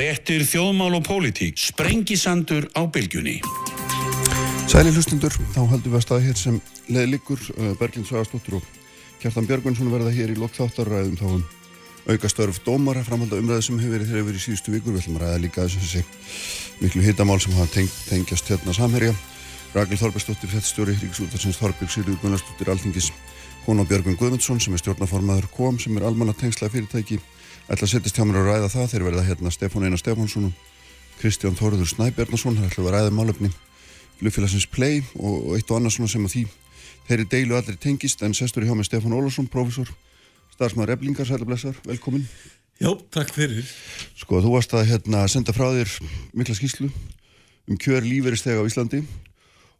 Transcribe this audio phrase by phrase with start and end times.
[0.00, 1.58] Frettir þjóðmál og pólitík.
[1.60, 3.34] Sprengisandur á bylgjunni.
[4.64, 6.54] Sæli hlustundur, þá haldum við að staða hér sem
[6.88, 8.70] leði líkur uh, Berglind Svagastóttur og
[9.20, 11.42] Kjartan Björgvinsson verða hér í lokþáttarræðum þá um
[12.08, 15.18] auka störf dómara framhalda umræði sem hefur verið þegar verið í síðustu vikur við ætlum
[15.18, 16.04] að ræða líka þessi
[16.80, 19.12] miklu hittamál sem hafa teng, tengjast hérna samherja
[19.74, 23.10] Ragil Þorbergsdóttir, fættstjóri Ríkisútarsins Þorberg, Sigurður Gunnarsdóttir Alþingis
[23.66, 27.20] hún og Björgvin Guðmundsson sem er stjórnaformaður KOM sem er almanna tengsla fyrirtæki
[27.70, 28.90] ætla að setjast hjá mér að ræða það.
[28.92, 30.52] Þeir verða hérna Stefán Einar Stefánsson og
[31.20, 33.50] Kristján Þóruður Snæbjarnason það ætla að ræða málöfni
[34.20, 36.44] flugfélagsins Play og eitt og annað svona sem að því
[37.08, 38.24] þeirri deilu allir tengist.
[38.26, 39.88] En sestur hjá með Stefán Ólafsson, profesor
[40.60, 42.26] starfsmaður Eblingar, sælublessar, velkomin.
[42.80, 43.64] Já, takk fyrir.
[44.18, 45.94] Sko, þú varst að hérna, senda frá þér
[46.36, 46.90] mikla skýslu
[47.70, 49.04] um kjör líferistega á Íslandi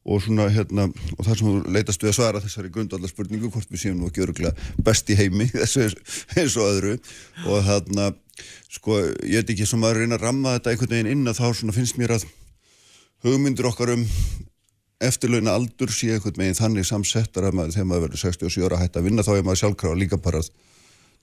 [0.05, 3.69] og svona hérna, og það sem þú leitast við að svara þessari grundallar spurningu, hvort
[3.69, 4.55] við séum nú ekki öruglega
[4.85, 5.91] best í heimi, þessu
[6.37, 6.95] eins og öðru.
[7.47, 8.11] Og þarna
[8.73, 11.47] sko, ég veit ekki sem að reyna að ramma þetta einhvern veginn inn að þá
[11.61, 12.27] svona finnst mér að
[13.27, 14.07] hugmyndir okkar um
[15.05, 18.97] eftirlauna aldur sé einhvern veginn þannig samsettar að maður, þegar maður verður 67 ára hægt
[18.97, 20.51] að vinna þá er maður sjálfkrafa líka bara að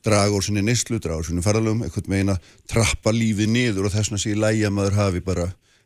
[0.05, 3.93] draga úr sinni neyslu, draga úr sinni ferðalögum einhvern veginn að trappa lífið niður og
[3.97, 4.13] þess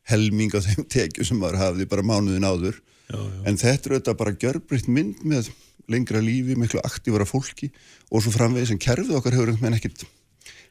[0.10, 3.44] helming af þeim tekju sem maður hafi bara mánuðin áður já, já.
[3.46, 5.52] en þetta er auðvitað bara gjörbritt mynd með
[5.92, 7.72] lengra lífi, miklu aktífara fólki
[8.10, 10.06] og svo framvegið sem kerfið okkar hefur ekkit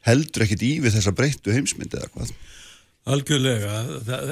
[0.07, 2.33] heldur ekkit í við þessa breyttu heimsmyndi eða hvað
[3.09, 3.79] Algjörlega,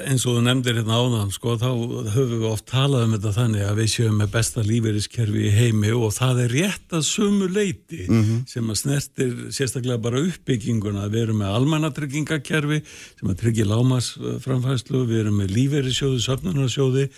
[0.04, 1.70] eins og þú nefndir hérna áðan, sko, þá
[2.12, 5.92] höfum við oft talað um þetta þannig að við séum með besta lífeyriskerfi í heimi
[5.96, 8.42] og það er rétt að sumu leiti mm -hmm.
[8.52, 11.08] sem að snertir sérstaklega bara uppbygginguna.
[11.08, 12.82] Við erum með almannatryggingakerfi
[13.16, 17.08] sem að tryggja lámasframfæslu, við erum með lífeyrissjóði, söfnunarsjóði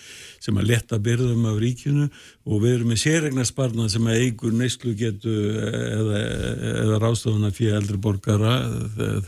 [0.40, 2.06] sem að letta byrðum af ríkjunu
[2.50, 6.20] og við erum með sérregnarsparna sem að eigur neyslu getu eða,
[6.84, 8.54] eða rástofuna fyrir eldri borgara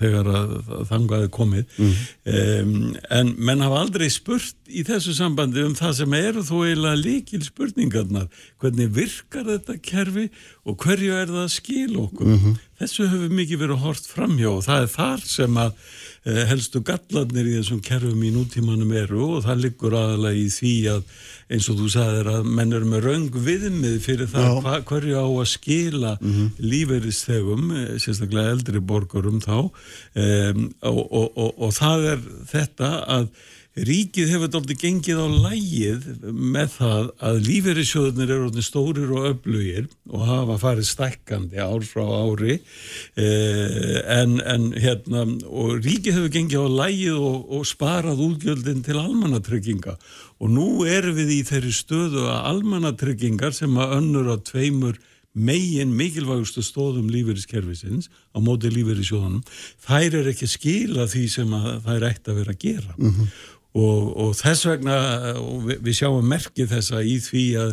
[0.00, 0.54] þegar að
[0.88, 1.76] þangaði komið.
[1.76, 1.98] Mm.
[2.32, 2.72] Um,
[3.18, 7.42] en menn hafa aldrei spurt í þessu sambandi um það sem eru þó eiginlega líkil
[7.44, 8.30] spurningarnar.
[8.62, 10.30] Hvernig virkar þetta kerfi
[10.64, 12.32] og hverju er það að skil okkur?
[12.32, 12.60] Mm -hmm.
[12.82, 17.48] Þessu hefur mikið verið hort framhjá og það er þar sem að Eh, helstu gallarnir
[17.50, 21.00] í þessum kerfum í nútímanum eru og það liggur aðalega í því að
[21.52, 25.26] eins og þú sagðir að menn eru með raung viðmið fyrir það hva, hverju á
[25.26, 26.52] að skila mm -hmm.
[26.72, 32.22] líferistegum, eh, sérstaklega eldri borgarum þá um, og, og, og, og það er
[32.54, 33.28] þetta að
[33.72, 40.26] Ríkið hefur doldið gengið á lægið með það að lífeyrissjóðunir eru stórir og öflugir og
[40.28, 42.58] hafa farið stækkandi ár frá ári.
[43.16, 48.98] Eh, en, en hérna og ríkið hefur gengið á lægið og, og sparað útgjöldin til
[49.00, 49.96] almannatrygginga.
[50.44, 55.00] Og nú erum við í þeirri stöðu að almannatryggingar sem að önnur á tveimur
[55.32, 59.40] megin mikilvægustu stóðum lífeyriskerfisins á móti lífeyrissjóðunum
[59.80, 61.54] þær er ekki skila því sem
[61.86, 62.94] þær ætti að vera að gera.
[62.98, 63.30] Mm -hmm.
[63.72, 64.94] Og, og þess vegna,
[65.40, 67.70] og við, við sjáum merkið þessa í því að,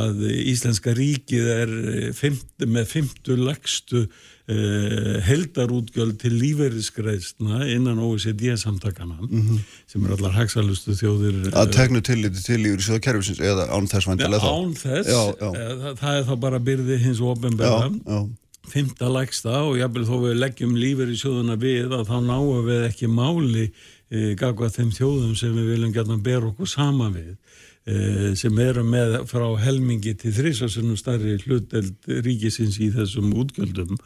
[0.00, 1.74] að Íslenska ríkið er
[2.16, 4.06] fimt, með fymtu lagstu
[4.48, 9.60] eh, heldarútgjöld til lífeyriskreisna innan OECD-samtakana mm -hmm.
[9.92, 11.52] sem er allar hagsalustu þjóðir.
[11.52, 14.52] Að tegnu tilliti til lífeyrisjóðakerfisins eða án þess vantilega þá?
[14.56, 15.50] Án þess, já, já.
[15.52, 18.28] Það, það er þá bara byrði hins ofenbæða.
[18.72, 23.72] Fymta lagsta og jábel þó við leggjum lífeyrisjóðuna við að þá náum við ekki máli
[24.12, 28.60] e, gagvað þeim þjóðum sem við viljum gæta að bera okkur sama við e, sem
[28.62, 33.96] eru með frá helmingi til þrísasunum starri hluteld ríkisins í þessum útgjöldum.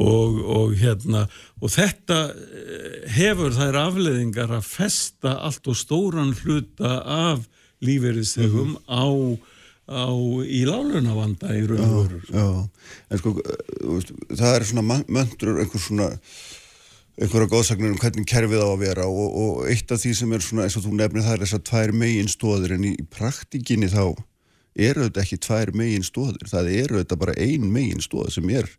[0.00, 1.26] Og, og hérna
[1.60, 2.82] og þetta e,
[3.18, 7.48] hefur þær afleðingar að festa allt og stóran hluta af
[7.82, 8.88] lífeyristegum mm -hmm.
[8.88, 9.06] á
[9.92, 10.08] á,
[10.46, 12.68] í lálunavanda í raun og veru.
[13.10, 13.34] en sko
[14.30, 16.08] það er svona möndur einhvers svona
[17.20, 20.44] einhverja góðsagnir um hvernig kerfið á að vera og, og eitt af því sem er
[20.44, 23.90] svona eins og þú nefnir það er þess að tvær megin stóðir en í, praktikinni
[23.92, 24.04] þá
[24.80, 28.70] eru þetta ekki tvær megin stóðir það eru þetta bara ein megin stóð sem er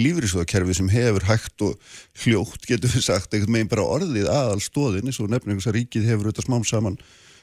[0.00, 1.92] lífriðsóðakerfið sem hefur hægt og
[2.24, 5.76] hljótt getur við sagt einhvern megin bara orðið aðal stóðin eins og nefnir einhvers að
[5.78, 6.96] ríkið hefur þetta smám saman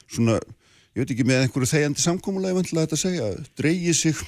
[0.09, 0.41] svona,
[0.97, 3.29] ég veit ekki með einhverju þegjandi samkómulega ég vant að þetta segja,
[3.61, 4.25] dreyið sig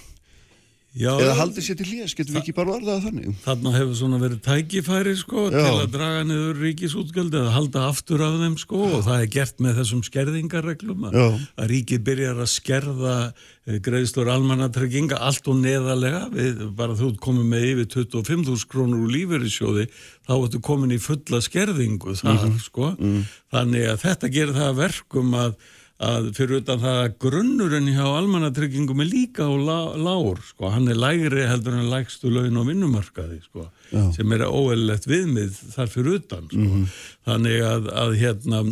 [0.93, 3.37] Já, eða haldið sér til hlýjas, getur við ekki bara orðað þannig?
[3.41, 8.35] Þarna hefur svona verið tækifæri sko, til að draga niður ríkisútgjöld eða halda aftur af
[8.43, 11.17] þeim sko, og það er gert með þessum skerðingarreglum að,
[11.57, 17.51] að ríkið byrjar að skerða eh, greiðstur almannatrygginga allt og neðalega við, bara þú komið
[17.55, 19.89] með yfir 25.000 krónur úr lífeyrissjóði
[20.29, 22.65] þá ertu komin í fulla skerðingu þar mm -hmm.
[22.69, 22.93] sko.
[22.99, 23.23] Mm.
[23.49, 25.57] þannig að þetta gerir það verkum að
[26.01, 30.89] að fyrir utan það að grunnurinn hjá almannatryggingum er líka á lá, lár, sko, hann
[30.89, 34.03] er lægri heldur en lægstu laun á vinnumarkaði, sko, Já.
[34.15, 36.83] sem er óeðlilegt viðmið þar fyrir utan, sko.
[37.29, 38.63] Þannig að, að hérna,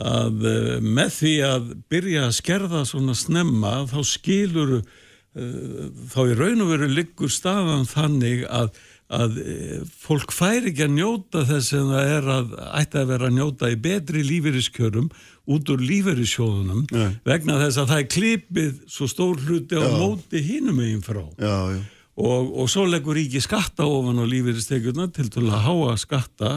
[0.00, 6.38] að eh, með því að byrja að skerða svona snemma, þá skilur, uh, þá í
[6.38, 8.72] raun og veru liggur staðan þannig að
[9.10, 13.26] að eh, fólk fær ekki að njóta þess sem það er að ætti að vera
[13.26, 15.08] að njóta í betri lífeyriskjörum
[15.50, 17.16] út úr lífeyrissjóðunum Nei.
[17.26, 19.94] vegna þess að það er klipið svo stór hluti á Já.
[19.96, 21.80] móti hinum megin frá Já,
[22.20, 26.52] og, og svo leggur ríki skatta ofan á lífeyristekjurna til að háa skatta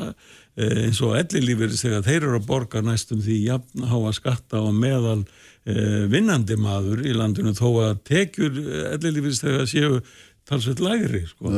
[0.57, 4.67] eh, eins og elli lífeyristekja þeir eru að borga næstum því jafn háa skatta á
[4.75, 5.23] meðal
[5.65, 8.61] eh, vinnandi maður í landinu þó að tekjur
[8.93, 9.99] elli lífeyristekja séu
[10.43, 11.53] talsveit lægri sko.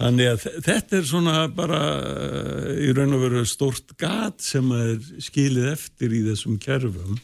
[0.00, 4.72] Þannig að þe- þetta er svona bara eh, í raun og veru stórt gat sem
[4.74, 7.20] er skilið eftir í þessum kerfum.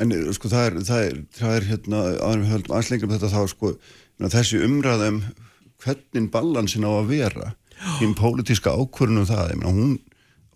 [0.00, 3.14] En eh, sko það er, það er, það er hérna, aðeins höldum aðeins lengur um
[3.18, 3.74] þetta þá sko,
[4.16, 5.20] meina, þessi umræðum
[5.84, 7.50] hvernig balansin á að vera
[8.00, 9.94] hinn pólitíska ákvörnum það, ég meina, hún,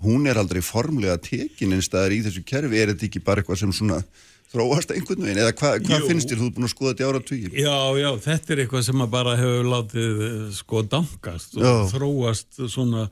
[0.00, 3.74] hún er aldrei formlega tekin einstæðar í þessu kerfi, er þetta ekki bara eitthvað sem
[3.76, 4.00] svona
[4.50, 7.20] þróast einhvern veginn, eða hva, hvað finnst þér, þú er búin að skoða þetta ára
[7.28, 7.52] tvíir?
[7.54, 11.74] Já, já, þetta er eitthvað sem að bara hefur látið eh, sko dankast og Já.
[11.92, 13.04] þróast svona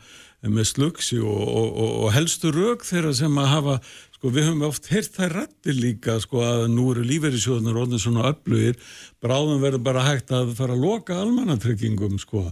[0.47, 3.75] með slugsi og, og, og, og helstu rauk þeirra sem að hafa,
[4.19, 8.29] sko við höfum oft heyrt þær rættir líka sko að nú eru lífeyrissjóðunar orðin svona
[8.31, 8.79] öflugir,
[9.23, 12.45] bráðum verður bara hægt að fara að loka almannatryggingum sko.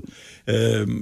[0.51, 0.97] Um,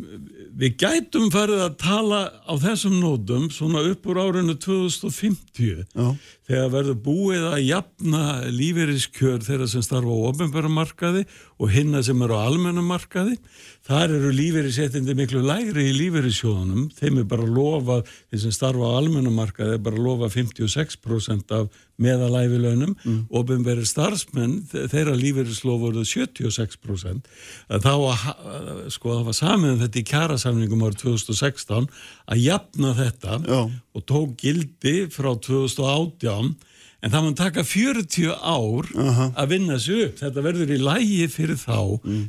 [0.57, 6.09] við gætum farið að tala á þessum nótum svona upp úr árinu 2050 Já.
[6.49, 11.25] þegar verður búið að jafna lífeyriskjör þeirra sem starfa á ofnbæramarkaði
[11.61, 13.37] og hinna sem eru á almennamarkaði.
[13.85, 16.87] Þar eru lífeyrisettindi miklu lægri í lífeyrissjóðunum.
[16.97, 21.69] Þeim er bara lofað, þeir sem starfa á almennamarkaði er bara lofað 56% af
[22.03, 22.97] meðalæfilaunum.
[23.05, 23.21] Mm.
[23.31, 27.29] Ofnbæri starfsmenn, þe- þeirra lífeyrislof voruð 76%.
[27.71, 31.89] Að Þá að, sko, það var samið um þetta í kjærasamningum árið 2016
[32.35, 33.61] að jafna þetta Já.
[33.95, 36.57] og tók gildi frá 2018
[37.05, 38.89] en það mun taka 40 ár
[39.37, 40.19] að vinna sig upp.
[40.23, 41.81] Þetta verður í lægi fyrir þá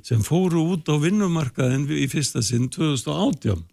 [0.05, 3.63] sem fóru út á vinnumarkaðin í fyrsta sinn 2018.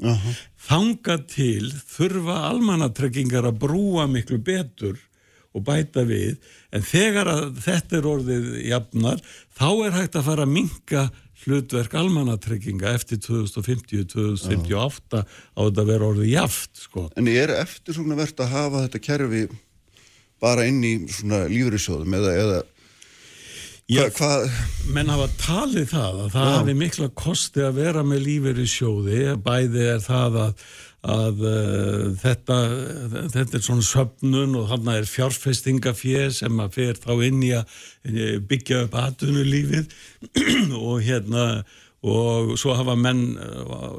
[0.63, 5.01] Þanga til þurfa almannatryggingar að brúa miklu betur
[5.53, 6.39] og bæta við
[6.73, 9.21] en þegar að þetta er orðið jafnar
[9.59, 11.03] þá er hægt að fara að minka
[11.43, 17.09] hlutverk almannatrygginga eftir 2050-2058 á þetta að vera orðið jaft sko.
[17.19, 19.45] En er eftir svona verðt að hafa þetta kerfi
[20.43, 22.61] bara inn í svona lífeyrissjóðum eða, eða
[23.91, 24.47] Já, hvað,
[24.95, 26.55] menn hafa talið það að það Já.
[26.55, 30.63] hafi mikla kosti að vera með lífeyri sjóði bæði er það að,
[31.13, 32.59] að uh, þetta,
[33.35, 37.77] þetta er svona söfnun og hann er fjárfestingafér sem að fer þá inn í að
[38.07, 39.93] eh, byggja upp atunulífið
[40.79, 41.47] og hérna
[42.03, 43.93] og svo hafa menn uh,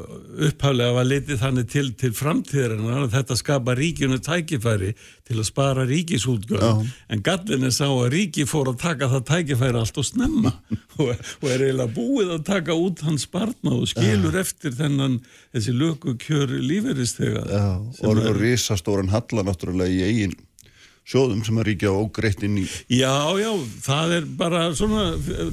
[0.44, 4.92] upphaflega var litið þannig til, til framtíðarinnar að þetta skapa ríkinu tækifæri
[5.24, 6.90] til að spara ríkisútgjöld.
[7.08, 10.52] En gallin er sá að ríki fór að taka það tækifæri allt og snemma
[11.00, 15.22] og, og er eiginlega búið að taka út hans barna og skilur eftir þennan
[15.56, 20.36] þessi löku kjör líferistega já, og, og risastóran halla náttúrulega í eigin
[21.04, 23.12] sjóðum sem að ríkja ógreitt inn í Já,
[23.42, 23.50] já,
[23.84, 25.06] það er bara svona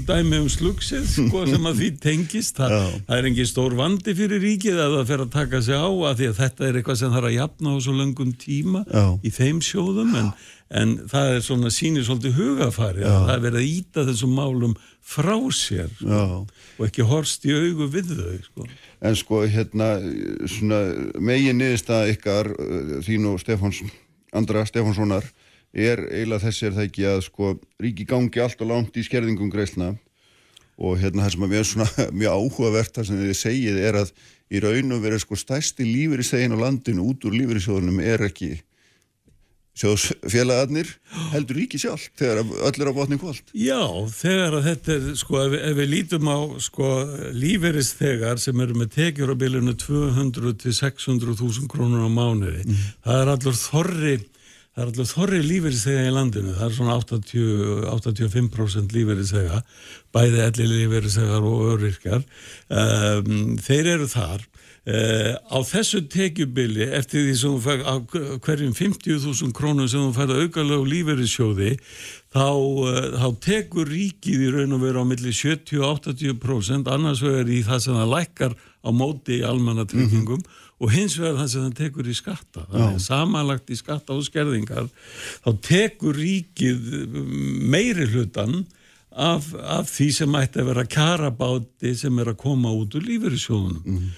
[0.07, 2.61] dæmi um slugsið sko, sem að því tengist.
[2.61, 2.85] Það, Já.
[3.09, 6.15] það er engin stór vandi fyrir ríkið að það fer að taka sig á að
[6.21, 9.05] því að þetta er eitthvað sem þarf að jafna á svo löngum tíma Já.
[9.27, 10.31] í þeim sjóðum en,
[10.83, 14.77] en það er svona sýnir svolítið hugafari að það er verið að íta þessum málum
[15.11, 16.23] frá sér sko, Já.
[16.79, 18.39] og ekki horst í augu við þau.
[18.47, 18.69] Sko.
[19.01, 19.91] En sko, hérna,
[20.53, 20.79] svona
[21.19, 23.81] megin niðurstaða ykkar, uh, þín og Stefáns,
[24.37, 25.25] Andra Stefánssonar,
[25.73, 27.51] er eiginlega þessi er það ekki að sko
[27.83, 29.93] ríki gangi allt og langt í skerðingum greislna
[30.81, 34.15] og hérna það sem er mjög svona mjög áhugavert það sem þið segið er að
[34.51, 38.57] í raun og verið sko stærsti lífeyristegin á landinu út úr lífeyrissjóðunum er ekki
[39.81, 40.89] sjóðsfélagarnir
[41.31, 43.53] heldur ríki sjálf þegar öll er á botni kvöld.
[43.55, 43.81] Já,
[44.13, 46.91] þegar að þetta er, sko, ef, ef við lítum á, sko,
[47.39, 52.67] lífeyrisþegar sem eru með tekjur á bylunu 200 til 600 þúsund krónur á mánuði,
[53.07, 54.17] það er allur þorri,
[54.81, 57.49] það er allur þorri lífeyrisþega í landinu, það er svona 80,
[57.93, 59.61] 85% lífeyrisþega,
[60.15, 62.25] bæði elli lífeyrisþegar og öryrkjar,
[62.73, 64.49] um, þeir eru þar,
[64.89, 67.95] Uh, á þessu tekjubili eftir því sem þú fær á
[68.41, 71.75] hverjum 50.000 krónum sem þú færð aukarlega lífeyrissjóði
[72.33, 77.61] þá, uh, þá tekur ríkið í raun og veru á milli 70-80% annars vegar í
[77.69, 80.41] það sem það lækkar á móti í almannatryggingum
[80.81, 84.27] og hins vegar það sem það tekur í skatta þannig að samanlagt í skatta og
[84.27, 84.89] skerðingar
[85.45, 86.93] þá tekur ríkið
[87.71, 88.63] meiri hlutan
[89.11, 93.83] af, af því sem ætti að vera karabáti sem er að koma út úr lífeyrissjóðunum.
[93.85, 94.11] Mm.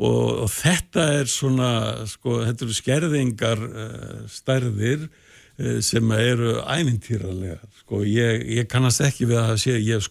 [0.00, 1.72] og, og þetta er svona
[2.10, 9.30] sko, þetta eru skerðingar uh, stærðir uh, sem eru ævintýralega sko, ég, ég kannast ekki
[9.30, 10.08] við að sé, ég hef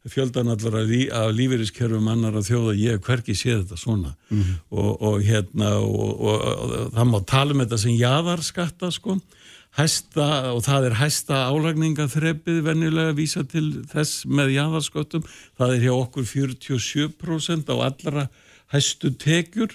[0.00, 4.14] skoðað fjöldanallar af, lí, af lífeyriskerfum annar að þjóða, ég hef hverki séð þetta svona.
[4.30, 4.54] Mm -hmm.
[4.70, 9.20] og, og hérna og, og, og það má tala um þetta sem jaðarskatta sko.
[9.70, 15.22] Hæsta, og það er hæsta álagningaþreppið vennilega að vísa til þess með jaðarskottum,
[15.56, 18.28] það er hjá okkur 47% á allra
[18.72, 19.70] hæstu tekjur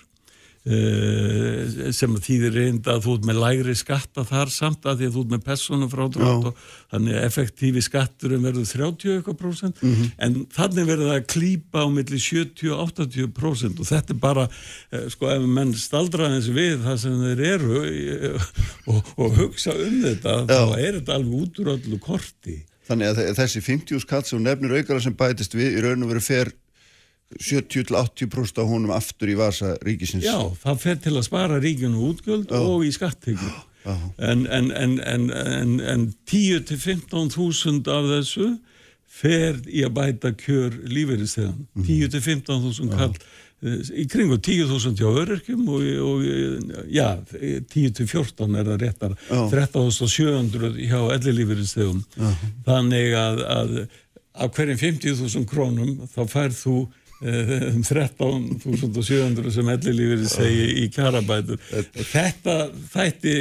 [0.66, 5.14] Uh, sem þýðir reynda að þú ert með lægri skatta þar samt að því að
[5.14, 10.10] þú ert með persónu frádrátt og þannig að effektífi skatturum verður 30% mm -hmm.
[10.26, 15.30] en þannig verður það að klýpa á milli 70-80% og þetta er bara uh, sko
[15.36, 18.52] ef menn staldraðins við það sem þeir eru uh,
[18.90, 20.62] og, og hugsa um þetta Já.
[20.66, 24.80] þá er þetta alveg út úr öllu korti Þannig að þessi 50 skatt sem nefnir
[24.80, 26.52] aukara sem bætist við í raun og veru fer
[27.39, 30.25] 70-80% af honum aftur í vasa ríkisins.
[30.25, 32.60] Já, það fer til að spara ríkinu útgjöld Já.
[32.62, 33.56] og í skattegjum.
[34.18, 38.56] En, en, en, en 10-15 þúsund af þessu
[39.15, 41.68] fer í að bæta kjör lífeyristegan.
[41.75, 41.89] Mm.
[42.15, 46.25] 10-15 þúsund kall eh, í kringu 10.000 hjá öryrkjum og, og
[46.89, 47.12] já,
[47.75, 52.01] 10-14 er það réttar, 13.700 hjá ellilífeyristegum.
[52.65, 53.80] Þannig að, að
[54.36, 61.62] af hverjum 50.000 krónum þá færð þú Eh, um 13.700 sem ellilífið segi í kjarabætur.
[62.12, 62.58] Þetta
[62.92, 63.36] þætti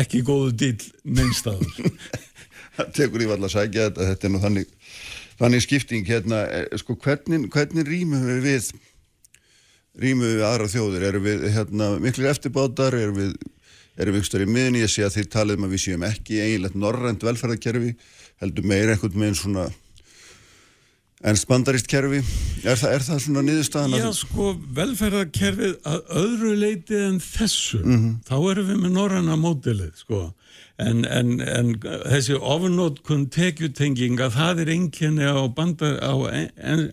[0.00, 1.90] ekki góðu dýl minnstaður
[2.76, 4.70] það tekur í valla að sækja þetta þetta er nú þannig,
[5.40, 8.70] þannig skipting hérna, eh, sko hvernig, hvernig rýmum við við
[10.02, 13.36] rýmum við aðra þjóður, erum við hérna, miklu eftirbátar, erum við
[14.00, 16.40] erum við ykkur í miðin, ég sé að þið talið um að við séum ekki
[16.40, 17.90] eiginlegt norrænt velferðarkerfi
[18.40, 19.66] heldur meira einhvern veginn svona
[21.22, 22.18] En spandarist kerfi,
[22.66, 23.92] er það, er það svona niðurstaðan?
[24.00, 28.16] Já, sko, velferðarkerfið að öðru leiti en þessu, mm -hmm.
[28.26, 30.22] þá erum við með norranna mótilið, sko.
[30.82, 31.70] En, en, en
[32.10, 36.84] þessi ofnótkun tekjutenginga, það er enginni á, á en,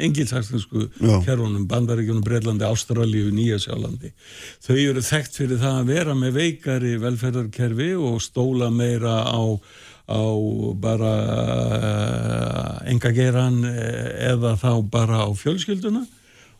[0.00, 0.88] engilsaksensku
[1.26, 4.14] kerfunum, bandaríkjunum, Breitlandi, Ástralíu, Nýjasjálandi.
[4.64, 9.60] Þau eru þekkt fyrir það að vera með veikari velferðarkerfi og stóla meira á
[10.04, 10.24] á
[10.80, 11.12] bara
[12.90, 16.04] engageran eh, eða þá bara á fjölskylduna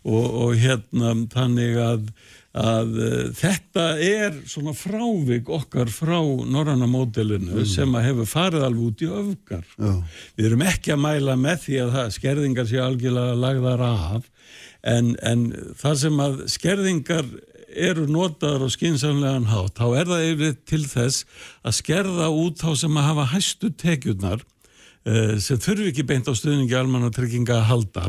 [0.05, 2.09] og, og hérna þannig að,
[2.57, 7.69] að uh, þetta er svona frávik okkar frá norranna módelinu mm.
[7.69, 9.65] sem að hefur farið alveg út í öfgar.
[9.77, 9.95] Já.
[10.37, 14.31] Við erum ekki að mæla með því að það skerðingar sé algjörlega lagðar af
[14.85, 15.49] en, en
[15.81, 17.29] það sem að skerðingar
[17.77, 21.25] eru notaður á skinsamlegan hátt, þá er það yfir til þess
[21.65, 24.45] að skerða út þá sem að hafa hæstu tekjurnar
[25.09, 28.07] uh, sem þurfi ekki beint á stuðningi almanna trygginga að halda.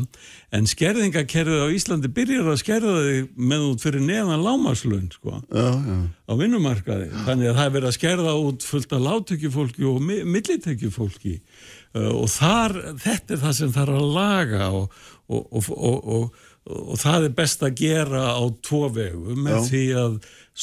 [0.55, 5.69] En skerðingakerfið á Íslandi byrjar að skerða þig með út fyrir neðan lámaslun sko, já,
[5.75, 5.97] já.
[6.05, 7.11] á vinnumarkaði.
[7.27, 12.11] Þannig að það er verið að skerða út fullt af láttökjufólki og mi millitökjufólki uh,
[12.15, 17.27] og þar, þetta er það sem þarf að laga og, og, og, og og það
[17.27, 19.65] er best að gera á tvo vegu með Já.
[19.69, 20.15] því að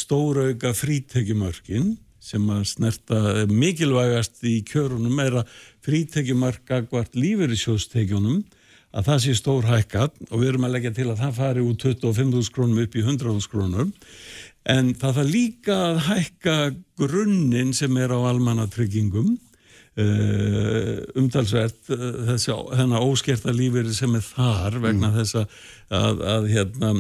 [0.03, 1.93] stórauka frítekjumörkin
[2.23, 5.55] sem að snerta mikilvægast í kjörunum er að
[5.87, 8.43] frítekjumarka hvart lífeyrisjóstekjunum
[8.93, 11.79] að það sé stór hækkat og við erum að leggja til að það fari úr
[11.81, 13.93] 25.000 krónum upp í 100.000 krónum
[14.73, 16.57] en það þarf líka að hækka
[17.01, 19.35] grunninn sem er á almannatryggingum
[21.21, 25.19] umtalsvert uh, þessi þennan óskerta lífeyri sem er þar vegna mm.
[25.19, 25.37] þess
[25.93, 26.95] að, að hérna,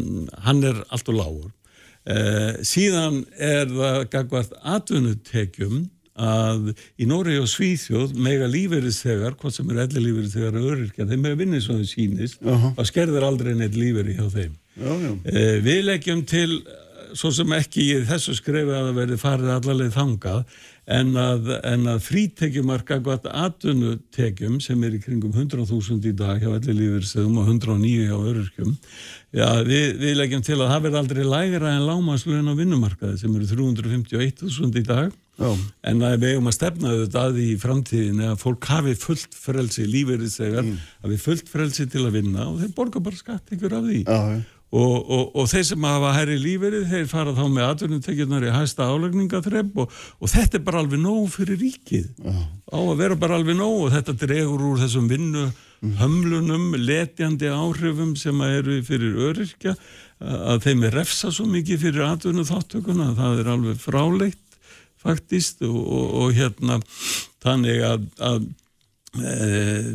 [0.44, 7.48] hann er allt og lágur uh, síðan er það gagvart atvinnutekjum að í Nóri og
[7.48, 11.88] Svíþjóð mega lífeyristegar, hvort sem er elli lífeyristegar og öryrkja, þeim er vinnið svo þau
[11.88, 12.74] sínist -huh.
[12.76, 15.12] og skerður aldrei neitt lífeyri hjá þeim já, já.
[15.64, 16.60] við leggjum til
[17.16, 20.60] svo sem ekki í þessu skrefi að það verði farið allarleið þangað
[20.90, 26.74] en að, að frítekjumarka gott atvinnutekjum sem er í kringum 100.000 í dag hjá allir
[26.74, 28.72] lífyrstöðum og 109 hjá öryrkjum
[29.32, 33.36] Já, við, við leggjum til að það verði aldrei lægra en lámaslun á vinnumarkaði sem
[33.38, 35.52] eru 351.000 í dag Já.
[35.88, 39.86] en að við hefum að stefna auðvitað að í framtíðin að fólk hafi fullt frelsi,
[39.88, 40.82] lífeyriðsegar mm.
[41.06, 44.18] hafi fullt frelsi til að vinna og þeir borga bara skatt ykkur af því Já,
[44.72, 48.86] Og, og, og þeir sem hafa herri líferið þeir fara þá með atvinnutekjurnar í hæsta
[48.88, 52.38] álagningaþrepp og, og þetta er bara alveg nóg fyrir ríkið uh.
[52.72, 55.50] á að vera bara alveg nóg og þetta dregur úr þessum vinnu
[55.82, 59.74] hömlunum, letjandi áhrifum sem eru fyrir öryrkja
[60.22, 64.58] að þeim er refsa svo mikið fyrir atvinnu þáttökuna, það er alveg fráleitt
[65.02, 66.78] faktist og, og, og hérna
[67.42, 68.44] þannig að, að
[69.18, 69.32] e,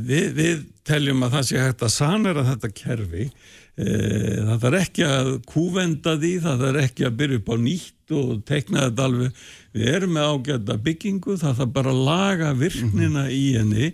[0.10, 3.30] við, við teljum að það sé hægt að sanera þetta kerfi
[3.78, 8.30] það er ekki að kúvenda því, það er ekki að byrja upp á nýtt og
[8.48, 9.42] tekna þetta alveg
[9.78, 13.92] við erum með ágæta byggingu það er bara að laga virknina í henni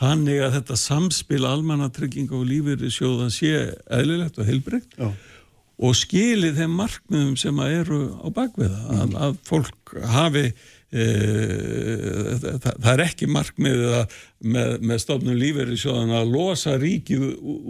[0.00, 3.52] þannig að þetta samspil almannatrygginga og lífeyri sjóða sé
[3.92, 4.98] eðlilegt og heilbreykt
[5.80, 9.16] og skili þeim markmiðum sem að eru á bakviða að, mm.
[9.28, 10.46] að fólk hafi
[10.90, 17.26] það, það er ekki markmiðið að með, með stofnum lífeyri sjóðan að losa ríkið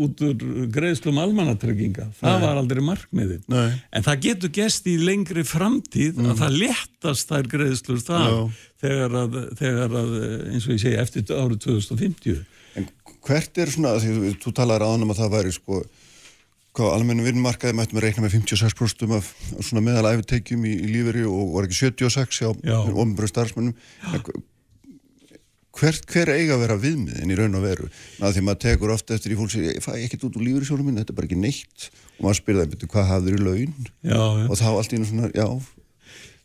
[0.07, 2.45] út úr greiðslum almannatrygginga, það Nei.
[2.47, 3.75] var aldrei markmiðið, Nei.
[3.93, 6.31] en það getur gest í lengri framtíð mm.
[6.33, 8.39] að það letast þær greiðslur það
[8.81, 10.17] þegar að, þegar að,
[10.55, 12.41] eins og ég segi, eftir árið 2050
[12.79, 12.87] En
[13.27, 15.81] hvert er svona, því þú, þú talaður á hann um að það væri sko
[16.77, 21.57] hvað almennu vinnmarkaði mættum við reikna með 56% af svona meðalæfitekjum í, í líferi og
[21.57, 22.50] var ekki 76 á
[22.95, 23.75] ofnbjörn starfsmennum
[25.81, 27.91] hver, hver eiga að vera viðmiðin í raun og veru?
[28.21, 30.69] Að því maður tekur ofta eftir í fólk sem ég fæ ekkert út úr líferi
[30.69, 31.91] sjónum minn, þetta er bara ekki neitt.
[32.19, 33.77] Og maður spyrða, betur hvað hafður í laun?
[34.03, 34.47] Já, já.
[34.47, 35.47] og þá allt í einu svona, já.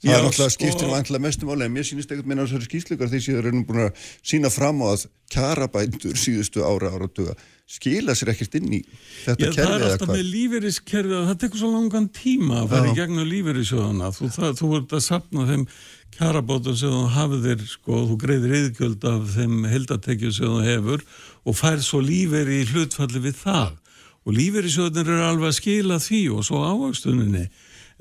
[0.06, 0.60] Það já, er náttúrulega sko...
[0.60, 4.10] skiptir vantilega mestum álega mér sýnist ekkert meina þessari skýsleikar því það er búin að
[4.28, 7.34] sína fram á að kjarabændur síðustu ára ára tuga
[7.66, 8.80] skila sér ekkert inn í
[9.26, 9.70] þetta kerfi eða hvað?
[9.70, 13.30] Það er alltaf með lífeyriskerfi að það tekur svo langan tíma að fara í gegnum
[13.32, 14.30] lífeyrissjóðana þú,
[14.60, 15.64] þú ert að sapna þeim
[16.16, 21.06] kjarabótum sem þú hafðir sko, þú greiðir yðgjöld af þeim heldatekju sem þú hefur
[21.46, 23.74] og fær svo lífeyri í hlutfalli við það.
[24.26, 27.44] Og lífeyrissjóðanir eru alveg að skila því og svo ávöxtuninni.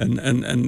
[0.05, 0.63] En, en, en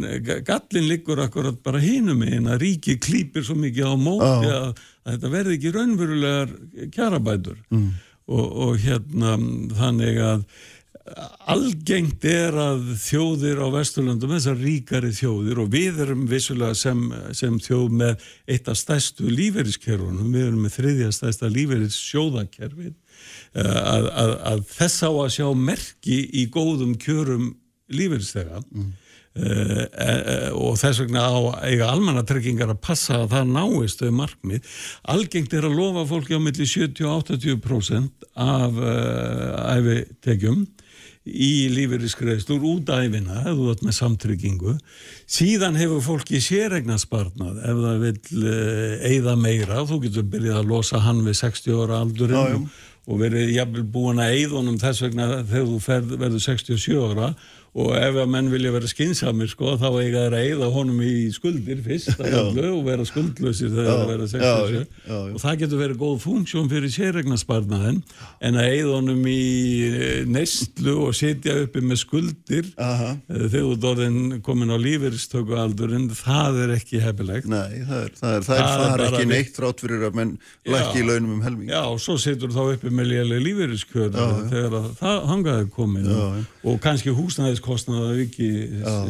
[0.46, 5.16] gallin liggur akkurat bara hinum einn að ríki klýpir svo mikið á móti að, að
[5.16, 6.52] þetta verði ekki raunverulegar
[6.94, 7.62] kjarabætur.
[7.74, 7.88] Mm
[8.26, 9.36] og, og hérna
[9.76, 10.48] þannig að
[11.46, 17.04] algengt er að þjóðir á Vesturlandum, þessar ríkari þjóðir og við erum vissulega sem,
[17.36, 22.94] sem þjóð með eitt af stærstu líferiskerfunum, við erum með þriðja stærsta líferis sjóðakerfin
[23.54, 27.52] eh, að, að, að þess á að sjá merki í góðum kjörum
[27.94, 28.90] líferistega mm.
[29.36, 31.36] Uh, uh, og þess vegna á
[31.68, 34.70] eiga almannatryggingar að passa að það náist þau markmið.
[35.12, 40.64] Algengt er að lofa fólki á milli 70-80% af uh, æfitekjum
[41.26, 44.76] í lífeyriskreistur út æfina, þú ert með samtryggingu.
[45.28, 48.50] Síðan hefur fólki sérregna sparnað ef það vil
[49.10, 52.68] eigða meira, þú getur byrjað að losa hann við 60 ára aldurinn
[53.06, 57.28] og verið jafnvel búin að eigðunum þess vegna þegar þú ferð, verður 67 ára
[57.76, 61.12] og ef að menn vilja vera skinsamir sko þá eiga þeir að eigða honum í
[61.34, 66.70] skuldir fyrst og vera skuldlausir þegar það vera 67 og það getur verið góð funksjón
[66.72, 67.98] fyrir sérregnarsparnaðin
[68.48, 69.42] en að eigða honum í
[69.90, 73.10] eh, neistlu og setja uppi með skuldir Aha.
[73.28, 78.38] Eh, þegar þú dórðin komin á lífeyristökualdurinn það er ekki hefilegt Nei, það er, það
[78.38, 80.32] er, það er, það er ekki neitt rátt fyrir að menn
[80.64, 81.70] lækki í launum um helming.
[81.70, 86.10] Já, og svo setur þá uppi með lélega lífeyriskjöða þegar það hangaði komin
[86.66, 88.48] og kannski húsnæðis kostnaða ekki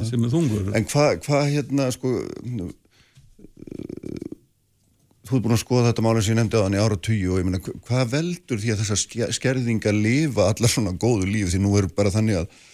[0.08, 0.72] sem er þungur.
[0.76, 2.16] En hvað hva, hérna sko
[5.26, 7.40] þú ert búin að skoða þetta málinn sem ég nefndi á þannig ára tugi og
[7.40, 11.74] ég meina hvað veldur því að þessa skerðinga lifa allar svona góðu líf því nú
[11.80, 12.64] er bara þannig að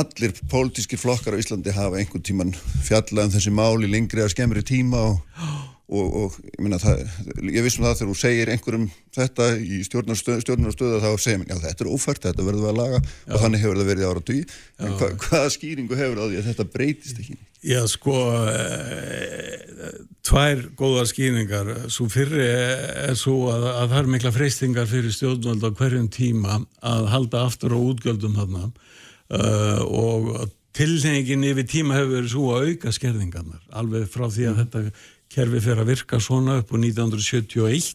[0.00, 2.50] allir pólitískir flokkar á Íslandi hafa einhvern tíman
[2.88, 5.20] fjallað um þessi máli lengri að skemmri tíma og
[5.86, 7.02] og, og ég minna það,
[7.46, 11.62] ég vissum það þegar þú segir einhverjum þetta í stjórnarstöðu stjórnar þá segir mér, já
[11.62, 13.10] þetta er ófært, þetta verður við að laga já.
[13.30, 14.40] og þannig hefur það verið ára dví
[14.80, 17.38] en hva, hvaða skýringu hefur það því að þetta breytist ekki?
[17.66, 18.16] Já sko
[18.50, 19.92] e,
[20.26, 25.66] tvær góða skýringar svo fyrri er svo að, að það er mikla freystingar fyrir stjórnvöld
[25.66, 32.18] á hverjum tíma að halda aftur á útgjöldum þarna uh, og tilnegin yfir tíma hefur
[32.18, 34.58] verið svo að auka skerðingarnar alveg frá því að mm.
[34.62, 37.94] þetta kerfi fyrir að virka svona upp á 1971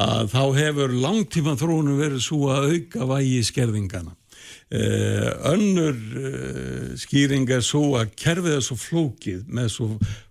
[0.00, 4.16] að þá hefur langtíma þróunum verið svo að auka vægi skerðingana.
[4.70, 9.88] Uh, önnur uh, skýring er svo að kerfið er svo flókið með svo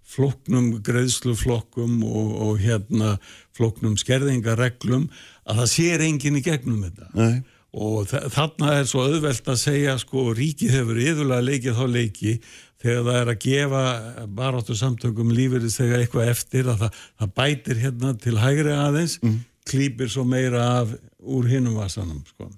[0.10, 3.18] flóknum greiðsluflokkum og, og hérna
[3.56, 5.10] flóknum skerðingareglum
[5.50, 7.10] að það sér enginn í gegnum þetta.
[7.20, 7.39] Nei.
[7.70, 12.32] Og þarna er svo auðvelt að segja sko ríkið hefur yfirlega leikið þá leiki
[12.80, 13.84] þegar það er að gefa
[14.39, 19.38] baráttu samtökum lífeyris þegar eitthvað eftir að það, það bætir hérna til hægri aðeins mm.
[19.70, 22.50] klýpir svo meira af úr hinnum vasanum sko.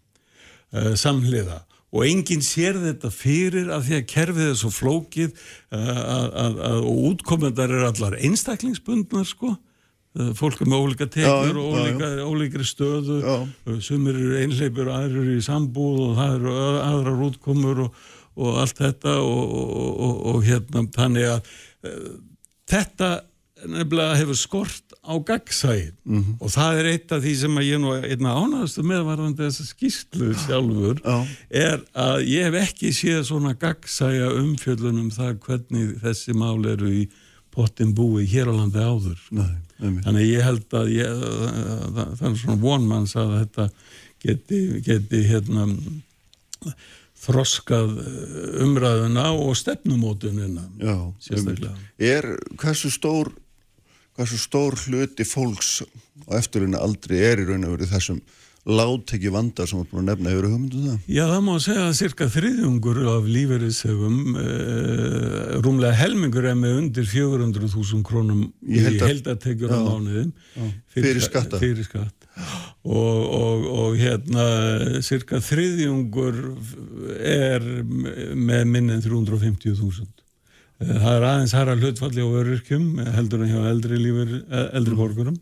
[0.76, 1.64] uh, samhliða.
[1.92, 6.62] Og enginn sér þetta fyrir að því að kerfið er svo flókið uh, að, að,
[6.70, 9.56] að, og útkomendar er allar einstaklingsbundnar sko.
[10.12, 13.20] Uh, fólk er með ólíka tekjur og ólíka, ólíkri stöðu.
[13.84, 18.02] Sumir eru einleipur, aðrir eru í sambúð og það eru aðrar útkomur og
[18.36, 21.52] og allt þetta og, og, og, og hérna þannig að
[21.88, 22.08] uh,
[22.72, 23.12] þetta
[23.62, 26.38] nefnilega hefur skort á gaggsæð -hmm.
[26.40, 30.34] og það er eitt af því sem að ég nú einna ánaðastu meðvarðandi þessa skýrslu
[30.46, 31.18] sjálfur Já.
[31.50, 37.10] er að ég hef ekki séð svona gaggsæja umfjöllunum það hvernig þessi mál eru í
[37.52, 39.42] pottin búi hér á landi áður sko.
[39.42, 41.26] Nei, þannig ég held að ég,
[41.96, 43.70] það, það er svona vonmanns að þetta
[44.22, 45.68] geti, geti hérna
[47.22, 47.96] þroskað
[48.66, 51.76] umræðuna og stefnumótunina Já, sérstaklega.
[52.02, 53.32] Er, hversu stór
[54.18, 55.82] hversu stór hluti fólks
[56.28, 58.22] á eftirlunni aldrei er í raun og verið þessum
[58.62, 60.30] láttekki vandar sem að nefna?
[60.30, 60.98] Hefur hugmyndu það?
[61.10, 67.08] Já, það má segja að cirka þriðjungur af lífeyrissegum uh, rúmlega helmingur er með undir
[67.10, 70.36] 400.000 krónum Í heldatekjur á mánuðin
[70.94, 71.24] Fyrir
[71.58, 72.21] fyrir skatt
[72.82, 74.46] og, og, og hérna
[75.06, 76.42] cirka þriðjungur
[77.20, 77.68] er
[78.36, 80.22] með minn en 350.000
[80.82, 84.34] Eh, það er aðeins hæra hlutfalli á öryrkjum heldur en hjá eldri lífur
[84.72, 85.38] eldri borgurum.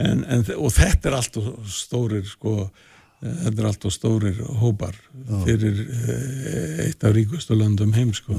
[0.00, 4.40] En, en, og þetta er allt og stórir sko eh, þetta er allt og stórir
[4.62, 4.96] hópar
[5.44, 8.38] fyrir eh, eitt af ríkustu löndum heim sko.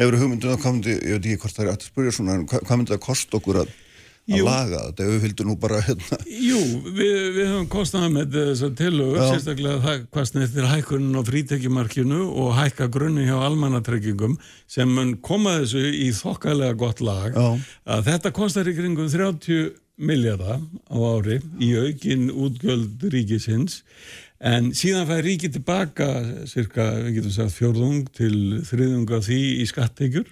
[0.00, 2.36] Hefur hugmyndu það, hvað myndi, ég veit ekki hvort það er aftur að spyrja svona,
[2.50, 3.72] hvað, myndi það kosta okkur að,
[4.38, 6.18] að laga þetta ef við fylgdu nú bara hérna.
[6.30, 9.26] Jú, við, við höfum kostnaði með þessar tillögur, Já.
[9.34, 14.38] sérstaklega það hvað snettir hækkunin á frítekjumarkinu og hækka grunni hjá almannatryggingum
[14.70, 17.36] sem mun koma þessu í þokkalega gott lag.
[17.36, 17.76] Já.
[17.96, 23.82] að þetta kostar í kringum 30 miljardar á ári í aukin útgjöld ríkisins.
[24.40, 26.06] En síðan fær ríki tilbaka
[26.48, 30.30] cirka, við getum sagt fjórðung til þriðung af því í skattekjur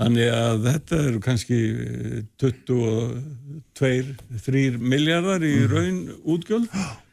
[0.00, 6.70] Þannig að þetta eru kannski eh, 22-3 miljardar í raun útgjöld,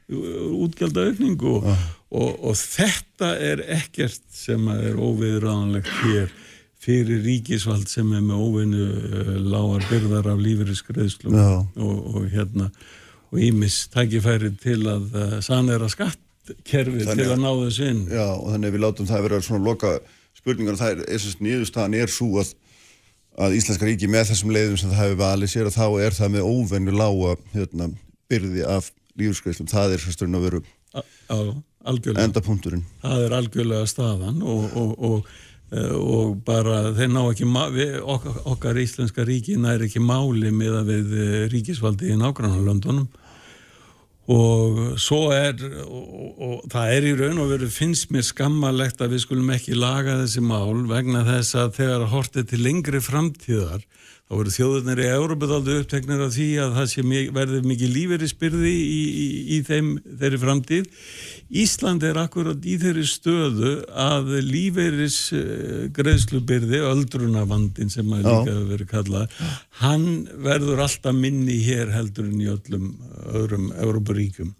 [0.63, 1.67] útgjöldaukning og,
[2.15, 6.31] og, og þetta er ekkert sem er óviðræðanlegt hér
[6.87, 11.67] fyrir ríkisvald sem er með óvinnu uh, lágar byrðar af lífeyriskreðslum og,
[12.15, 12.69] og hérna
[13.33, 18.05] og ímis tækifæri til að uh, sannera skattkerfi Þannig til að- ná þessu inn.
[18.13, 19.91] Já, og þannig að við látum það vera svona loka
[20.37, 22.53] spurningar og það er, er sérst nýðustafan er svo að,
[23.37, 26.31] að Íslenska ríki með þessum leiðum sem það hefur valið sér að þá er það
[26.35, 27.89] með óvenju lága hérna,
[28.31, 30.63] byrði af lífskreislum, það er sérst raun að veru
[32.17, 32.85] endapunkturinn.
[33.03, 35.29] það er algjörlega staðan og, og, og,
[35.71, 40.81] eh, og bara þeir ná ekki við, okkar, okkar íslenska ríki nær ekki máli með
[40.81, 43.07] að við eh, ríkisvaldi í nágrannarlöndunum
[44.27, 49.15] og svo er og, og, það er í raun og veru finnst mér skammalegt að
[49.15, 53.85] við skulum ekki laga þessi mál vegna þess að þegar hortið til lengri framtíðar
[54.27, 57.93] þá voru þjóðurnir í Európa daldi uppteknir af því að það sé, mi- verði mikið
[57.95, 60.89] lífeyrisbyrði í, í, í þeim, þeirri framtíð.
[61.63, 65.19] Ísland er akkurat í þeirri stöðu að lífeyris
[65.95, 69.37] greiðslubyrði, öldrunavandin sem að líka hefur verið kallað,
[69.79, 70.05] hann
[70.43, 72.89] verður alltaf minni hér heldur en í öllum
[73.31, 74.51] öðrum Európaríkjum.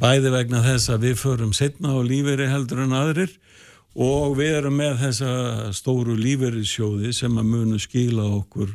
[0.00, 3.34] Bæði vegna þess að við förum setna á lífeyri heldur en aðrir
[3.92, 5.32] og við erum með þessa
[5.76, 8.72] stóru lífeyrissjóði sem að munu skila okkur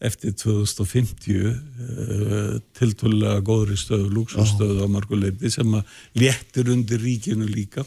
[0.00, 7.84] eftir 2050 uh, tiltölulega góðri stöðu, lúksustöðu á marguleiti sem að léttir undir ríkinu líka.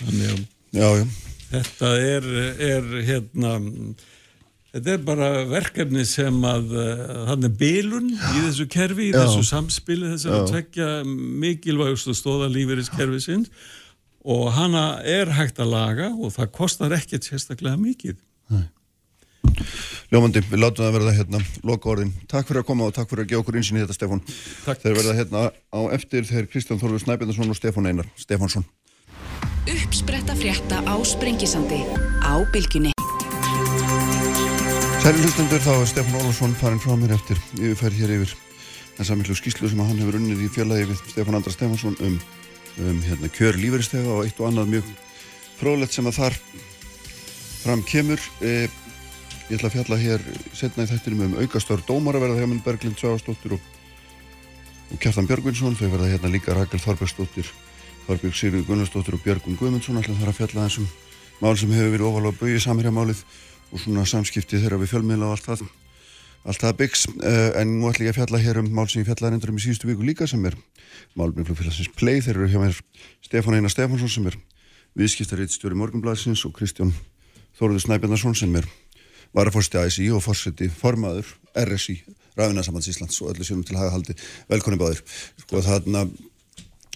[0.00, 0.44] Þannig að
[0.76, 1.06] Já, já,
[1.48, 2.26] þetta er,
[2.60, 3.52] er hérna
[4.74, 6.74] þetta er bara verkefni sem að
[7.30, 9.22] þannig er bilun í þessu kerfi, í Já.
[9.22, 13.52] þessu samspili þess að tvekja mikilvægust og stóða lífeyriskerfi sinns
[14.26, 18.18] og hana er hægt að laga og það kostar ekkert sérstaklega mikið
[20.12, 22.12] ljómandi, við látum það verða hérna loka orðin.
[22.30, 24.22] Takk fyrir að koma og takk fyrir að gefa okkur einsinn í þetta, Stefán.
[24.64, 24.82] Takk.
[24.82, 28.66] Þeir verða hérna á eftir þeir Kristján Þorður Snæbjörnsson og Stefán Einar Stefánsson.
[29.66, 31.82] Uppspretta frétta á Sprengisandi
[32.22, 32.92] á Bylgjunni.
[35.02, 38.36] Særi hlustundur, þá er Stefán Ólafsson farin frá mér eftir yfirferð hér yfir
[38.96, 42.16] þessa miklu skýslu sem að hann hefur unnið í félagi við Stefán Andra Stefánsson um,
[42.80, 44.88] um hérna, kjör lífeyristega og eitt og annað mjög
[45.60, 46.38] fróðlegt sem að þar
[47.62, 48.22] fram kemur.
[48.40, 48.68] E,
[49.46, 50.22] ég ætla að fjalla hér
[50.56, 53.68] setna í þættinum um aukastöður dómara verða hjá minn Berglind Sváastóttir og,
[54.90, 55.76] og Kjartan Björgvinsson.
[55.78, 57.50] Þau verða hérna líka Rakel Þorbergsdóttir,
[58.08, 60.00] Þorbjörg Sigurður Gunnarsdóttir og Björgun Guðmundsson.
[60.02, 60.88] Ætla þar að fjalla þessum
[61.38, 63.24] mál sem hefur verið ofalega að bauja samherjamálið
[63.70, 65.66] og svona samskipti þeirra við fjölmiðla og allt það
[66.46, 69.08] allt það byggs, uh, en nú ætla ég að fjalla hér um mál sem ég
[69.08, 70.54] fjallaði reyndur um í síðustu viku líka sem er
[71.18, 72.78] málmjöflugfélagsins Play, þeir eru hjá mér
[73.26, 74.38] Stefán Einar Stefánsson sem er
[74.94, 76.94] viðskiptarið stjóri Morgunblæsins og Kristján
[77.58, 78.70] Þóruður Snæbjörnarsson sem er
[79.36, 82.00] varafórsti ASI og fórseti formaður RSI,
[82.36, 84.16] Ræðunarsambands Íslands og öllu sínum til hagahaldi,
[84.50, 85.02] velkonni báðir.
[85.40, 86.06] Sko þarna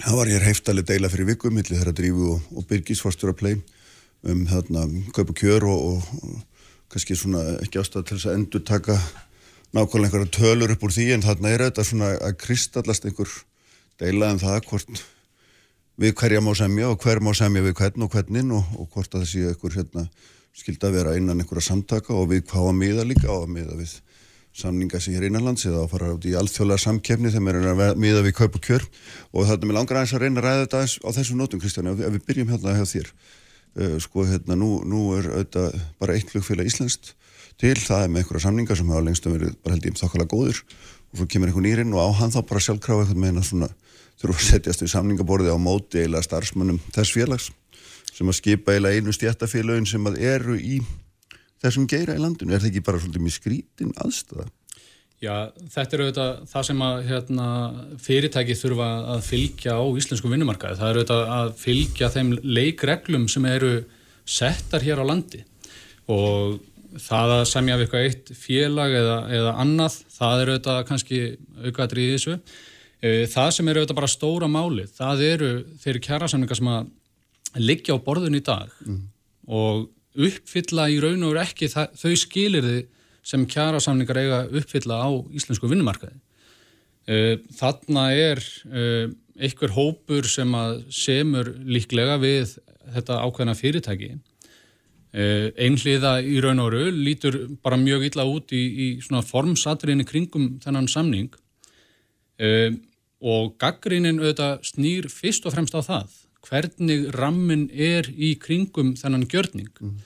[0.00, 3.60] það var hér heiftalið deila fyrir viku millir þeirra drífu og, og Birgis fórstjóra Play
[4.28, 8.64] um þarna kaupa kjör og, og, og kannski svona ekki ástæða til þess að endur
[8.68, 8.96] taka
[9.76, 13.32] nákvæmlega einhverja tölur upp úr því en þarna er þetta svona að kristallast einhver
[14.00, 15.04] deila um það hvort
[16.00, 19.14] við hverja má semja og hver má semja við hvern og hvernin og, og hvort
[19.14, 20.06] að það sé einhver hérna
[20.56, 23.76] skildi að vera innan einhverja samtaka og við hvað að miða líka á að miða
[23.78, 23.98] við
[24.60, 28.00] samninga sem er innanlands eða að fara út í alþjóðlega samkefni þegar við erum að
[28.02, 28.86] miða við kaup og kjör.
[29.30, 31.90] Og þetta er með langar aðeins að reyna að ræða þetta á þessum nótum Kristján,
[31.92, 33.12] ef, við byrjum hérna hjá þér.
[33.78, 35.68] Uh, sko hérna nú, nú er þetta
[36.02, 37.12] bara eitt flugfélag íslenskt
[37.60, 40.26] til, það er með einhverja samninga sem hafa lengstum verið bara held ég um þokkala
[40.32, 43.46] góður og svo kemur einhver nýrin og á hann þá bara sjálfkrafa eitthvað með hérna
[43.46, 43.68] svona
[44.20, 47.50] þurfa að setjast við samningaborði á móti eila starfsmönnum þess félags
[48.20, 50.80] sem að skipa eila einu stjættafélagin sem að eru í
[51.60, 52.52] þessum geira í landinu.
[52.52, 54.48] Er það ekki bara svolítið mjög skrítin aðstöða?
[55.20, 55.34] Já,
[55.68, 57.46] þetta er auðvitað það sem að hérna,
[58.00, 60.78] fyrirtæki þurfa að fylgja á íslensku vinnumarkaði.
[60.80, 63.72] Það er auðvitað að fylgja þeim leikreglum sem eru
[64.24, 65.42] settar hér á landi
[66.10, 66.60] og
[67.00, 71.20] það að semja af eitthvað eitt félag eða, eða annað, það er auðvitað kannski
[71.68, 72.38] aukaðrið í þessu.
[73.00, 75.52] Eh, það sem eru auðvitað bara stóra máli, það eru
[75.84, 76.88] þeirri kjærasamninga sem að
[77.58, 79.00] liggja á borðun í dag mm.
[79.50, 82.80] og uppfylla í raun og veru ekki það, þau skilirði
[83.26, 86.16] sem kjara samningar eiga uppfylla á íslensku vinnumarkaði.
[87.10, 92.58] Eh, þarna er eh, einhver hópur sem að semur líklega við
[92.94, 94.12] þetta ákveðna fyrirtæki.
[95.10, 100.06] Eh, einhliða í raun og veru lítur bara mjög illa út í, í svona formsatriðinni
[100.06, 101.32] kringum þennan samning
[103.20, 106.14] og gaggrínin auðvitað snýr fyrst og fremst á það
[106.48, 109.70] hvernig rammin er í kringum þennan gjörning.
[109.80, 109.98] Mm.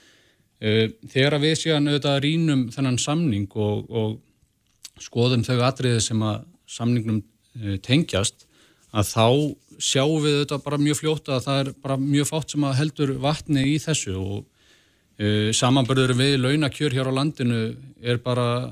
[1.11, 7.21] Þegar við séum auðvitað rínum þennan samning og, og skoðum þau atriði sem að samningnum
[7.59, 8.47] eh, tengjast,
[8.95, 9.27] að þá
[9.83, 13.13] sjáum við auðvitað bara mjög fljótt að það er bara mjög fátt sem að heldur
[13.23, 14.37] vatni í þessu og
[15.19, 17.61] uh, samanbörður við launakjör hér á landinu
[17.99, 18.71] er bara,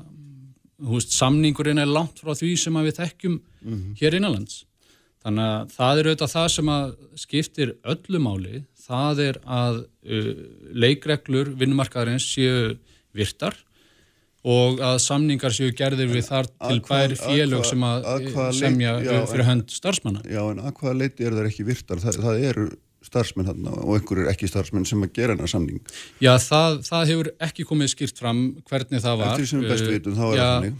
[0.80, 3.92] hú veist, samningurinn er langt frá því sem að við þekkjum mm -hmm.
[4.00, 4.64] hér innanlands.
[5.24, 10.26] Þannig að það er auðvitað það sem að skiptir öllu máli, það er að uh,
[10.84, 12.74] leikreglur vinnumarkaðarins séu
[13.16, 13.56] virtar
[14.44, 19.14] og að samningar séu gerðir við þar til bær félög sem að, að semja já,
[19.30, 20.26] fyrir hönd starfsmanna.
[20.28, 22.04] Já, en að hvaða leiti er það ekki virtar?
[22.04, 22.66] Það, það eru
[23.04, 25.80] starfsmenn hann og einhverjur ekki starfsmenn sem að gera hennar samning.
[26.20, 29.32] Já, það, það hefur ekki komið skýrt fram hvernig það var.
[29.32, 30.78] Eftir því sem best vitum, þá er það hannig.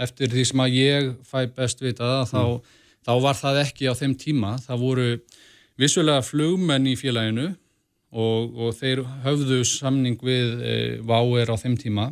[0.00, 2.76] Eftir því sem að ég fæ best vita þá mm þá
[3.24, 4.54] var það ekki á þeim tíma.
[4.62, 5.08] Það voru
[5.80, 7.48] vissulega flugmenn í félaginu
[8.10, 10.74] og, og þeir höfðu samning við e,
[11.06, 12.10] váer á þeim tíma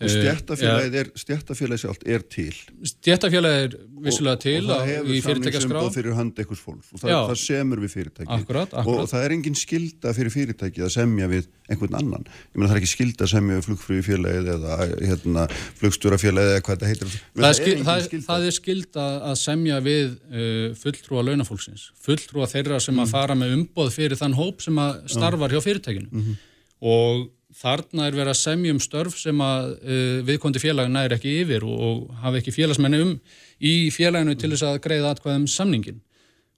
[0.00, 2.54] Stjættafélagið er, stjættafélagið sjálft er til.
[2.88, 7.16] Stjættafélagið er vissulega til og, og það hefur samningsumbóð fyrir hönd ekkurs fólk og það,
[7.28, 9.02] það semur við fyrirtæki akkurat, akkurat.
[9.02, 12.24] og það er engin skilda fyrir fyrirtæki að semja við einhvern annan.
[12.48, 14.78] Ég meina það er ekki skilda að semja við flugfrýfélagið eða
[15.10, 15.44] hérna,
[15.82, 17.10] flugstjórafélagið eða hvað það heitir.
[17.10, 22.48] Það, það, er, það, er, það er skilda að semja við uh, fulltrúa launafólksins, fulltrúa
[22.50, 23.04] þeirra sem mm.
[23.04, 26.40] að fara með umbóð fyrir þann hóp sem að starfar hjá fyrirtækinu mm -hmm.
[26.88, 31.34] og þarna er verið að semja um störf sem að uh, viðkondi félagin næri ekki
[31.42, 33.12] yfir og, og hafi ekki félagsmenni um
[33.58, 36.00] í félaginu til þess að greiða atkvæðum samningin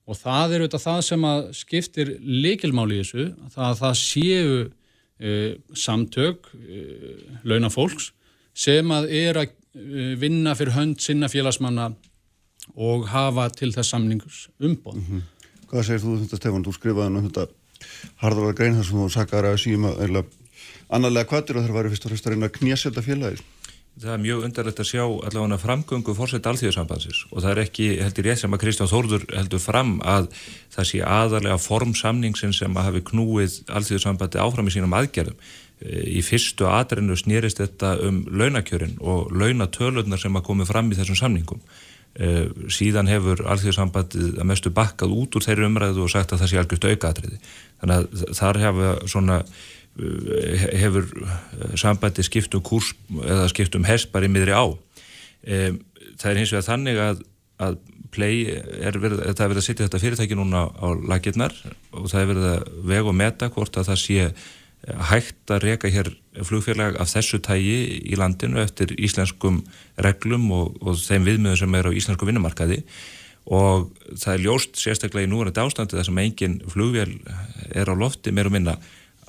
[0.07, 4.55] og það er auðvitað það sem að skiptir leikilmáli í þessu það að það séu
[4.63, 5.51] uh,
[5.87, 8.13] samtök uh, launafólks
[8.53, 9.59] sem að er að
[10.21, 11.87] vinna fyrir hönd sinna félagsmanna
[12.77, 15.23] og hafa til þess samnings umbóð mm -hmm.
[15.73, 16.65] Hvað segir þú þetta Stefán?
[16.67, 17.47] Þú skrifaði um þetta
[18.21, 20.25] harðara grein þar sem þú sakar að síma eða
[20.93, 23.45] annarlega kvartir og það var fyrst og fyrst að reyna að knjasetta félagið.
[24.01, 28.29] Það er mjög undarlegt að sjá allavega framgöngu fórsett alþjóðsambansins og það er ekki, heldur
[28.31, 30.31] ég sem að Kristján Þórður heldur fram að
[30.73, 35.37] það sé aðarlega formsamningsin sem að hafi knúið alþjóðsambandi áfram í sínum aðgerðum.
[35.83, 41.19] Í fyrstu aðrinu snýrist þetta um launakjörin og launatöluðnar sem að komi fram í þessum
[41.19, 41.61] samningum.
[42.73, 46.63] Síðan hefur alþjóðsambandið að mestu bakkað út úr þeirri umræðu og sagt að það sé
[46.63, 47.39] algjört auka aðriði.
[47.83, 53.85] Þannig að þar hefur svona Eh, hefur eh, sambandi skipt um kurs eða skipt um
[53.89, 54.65] hest bara í miðri á.
[55.43, 57.23] Það er hins vegar þannig að,
[57.59, 57.79] að
[58.15, 61.55] play er verið, það er verið að setja þetta fyrirtæki núna á lagirnar
[61.91, 64.27] og það er verið að vega og meta hvort að það sé
[64.83, 66.11] hægt að reyka hér
[66.43, 69.61] flugfélag af þessu tægi í landinu eftir íslenskum
[70.03, 72.81] reglum og, og þeim viðmiðum sem er á íslensku vinnumarkaði.
[73.53, 77.15] Og það er ljóst sérstaklega í núverandi ástandi þar sem engin flugvél
[77.75, 78.77] er á lofti meir og minna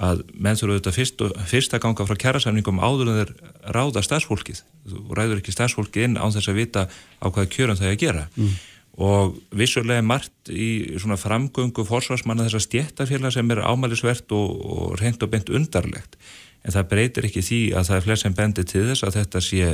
[0.04, 3.34] að menn þurfa auðvitað fyrst, fyrst að ganga frá kjærasamningum áður en þeir
[3.76, 4.62] ráða stafsfólkið
[5.00, 8.06] og ræður ekki stafsfólkið inn án þess að vita á hvaða kjörum það er að
[8.06, 8.28] gera.
[8.38, 8.54] Mm.
[8.94, 15.24] og vissulega margt í svona framgöngu forsvarsmanna þessa stjættafélag sem er ámælisvert og, og reynd
[15.26, 16.20] og beint undarlegt.
[16.63, 19.42] En það breytir ekki því að það er flest sem bendir til þess að þetta
[19.42, 19.72] sé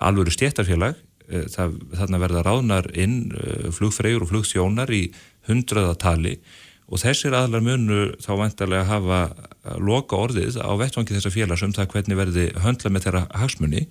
[0.00, 0.96] alvöru stjættafélag
[1.28, 5.04] eh, þarna verða ráðnar inn eh, flugfreyjur og flugþjónar í
[5.50, 6.54] hundraðatali og
[7.02, 9.20] þessir aðlar munu þá vantarlega hafa
[9.82, 13.86] loka orðið á vettvangi þessa félags um það hvernig verði höndla með þeirra hagsmunni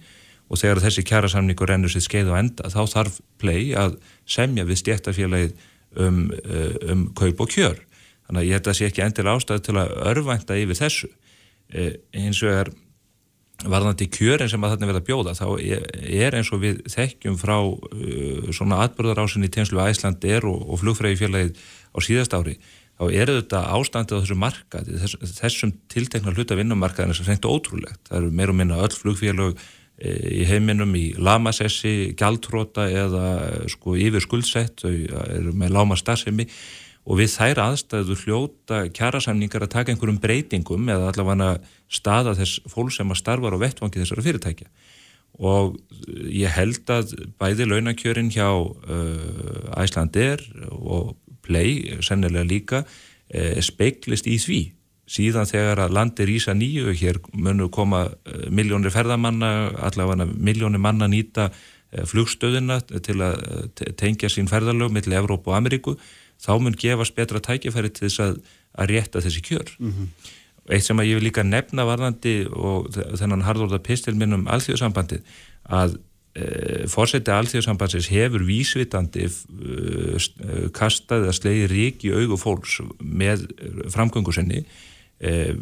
[0.52, 3.98] og þegar þessi kjærasamningur rennur sér skeið og enda þá þarf play að
[4.30, 5.56] semja við stjættafélagið
[5.98, 7.82] um, uh, um kaup og kjör.
[8.28, 11.10] Þannig að ég held að það sé ekki endilega ástæði til að örvænta yfir þessu.
[11.74, 12.70] Eh, eins og er
[13.64, 18.50] varðandi kjörin sem að þarna verða bjóða þá er eins og við þekkjum frá uh,
[18.56, 21.62] svona atbyrðarásinni í tegnslu Æsland er og, og flugfræðifélagið
[21.96, 22.58] á síðast ári
[23.00, 28.04] þá eru þetta ástandið á þessu markaði þess, þessum tiltekna hluta vinnumarkaðin sem reynda ótrúlegt.
[28.10, 29.58] Það eru meir og minna öll flugfélag
[30.04, 33.26] í heiminum í lamasessi, gjaldróta eða
[33.72, 36.48] sko yfir skuldsett eru með láma starfsemi
[37.04, 41.58] og við þær aðstæðu hljóta kjærasamningar að taka einhverjum breytingum eða allavega
[41.92, 44.70] staða þess fólk sem að starfa á vettvangi þessara fyrirtækja.
[45.44, 45.80] Og
[46.30, 54.40] ég held að bæði launakjörin hjá uh, Æslandir og Play sennilega líka uh, speiklist í
[54.42, 54.62] því
[55.10, 59.52] síðan þegar að landi rýsa nýju hér munu koma eh, miljónir ferðamanna,
[59.90, 65.58] allavega miljónir manna nýta eh, flugstöðina til að eh, tengja sín ferðalög millir Evróp og
[65.60, 65.98] Ameríku,
[66.42, 68.40] þá mun gefast betra tækifæri til þess að,
[68.80, 69.76] að rétta þessi kjör.
[69.80, 70.32] Mm -hmm.
[70.72, 75.20] Eitt sem að ég vil líka nefna varðandi og þennan harðorða pistil minn um alþjóðsambandið
[75.68, 75.98] að
[76.90, 79.34] fórseti alþjóðsambandsins hefur vísvitandi e,
[80.74, 83.46] kastað að slegi rík í augu fólks með
[83.94, 84.64] framgöngu senni
[85.24, 85.54] Eh,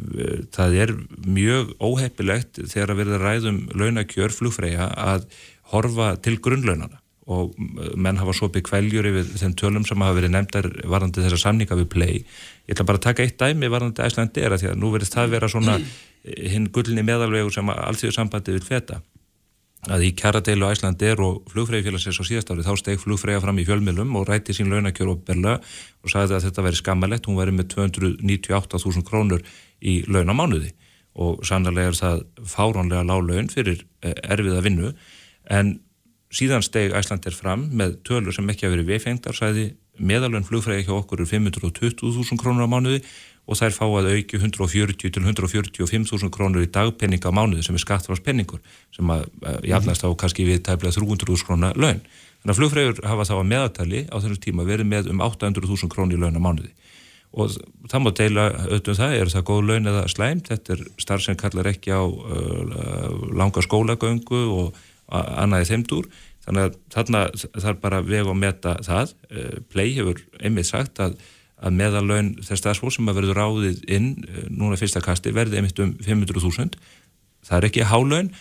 [0.49, 0.91] það er
[1.27, 5.27] mjög óheppilegt þegar að verða ræðum launakjör flugfræja að
[5.69, 6.97] horfa til grunnlaunana
[7.31, 7.53] og
[7.93, 11.89] menn hafa bygg kvæljur yfir þeim tölum sem hafa verið nefndar varðandi þessa samninga við
[11.93, 12.15] play.
[12.65, 15.19] Ég ætla bara að taka eitt dæmi varðandi Æslandi er að því að nú verðist
[15.19, 15.77] það vera svona
[16.25, 18.97] hinn gullni meðalvegur sem allþjóðu sambandi vil feta
[19.89, 24.13] að í kjaradeilu Æslandir og flugfræðifélagsins á síðast ári þá steg flugfræða fram í fjölmjölum
[24.19, 27.71] og rætti sín launakjör og berla og sagði að þetta væri skammalett, hún væri með
[27.73, 29.41] 298.000 krónur
[29.81, 30.73] í launamánuði
[31.21, 34.93] og sannlega er það fáránlega lág laun fyrir eh, erfiða vinnu.
[35.49, 35.79] En
[36.31, 40.93] síðan steg Æslandir fram með tölur sem ekki hafi verið viðfengdar, sagði meðalön flugfræði hjá
[40.95, 43.01] okkur er 520.000 krónur á mánuði
[43.51, 47.83] og þær fá að auki 140 til 145.000 krónur í dagpenning á mánuði sem er
[47.83, 48.61] skattfarspenningur
[48.95, 49.25] sem að
[49.67, 51.99] jafnast á kannski við tæmlega 300.000 krónar laun.
[52.41, 56.17] Þannig að flugfræður hafa þá að meðatali á þessum tíma verið með um 800.000 krónir
[56.17, 56.71] í laun á mánuði.
[57.31, 57.51] Og
[57.91, 61.25] það má deila auðvitað um það, er það góð laun eða slæmt, þetta er starf
[61.27, 66.09] sem kallar ekki á uh, langa skólagöngu og annaði þeimdur,
[66.43, 67.21] þannig að þarna
[67.53, 71.15] þarf bara veg og meta það, uh, Play hefur einmitt sagt að
[71.61, 75.81] að meðalaun þess staðsfólk sem að verður ráðið inn eh, núna fyrsta kasti verði einmitt
[75.83, 76.79] um 500.000
[77.45, 78.31] það er ekki hálaun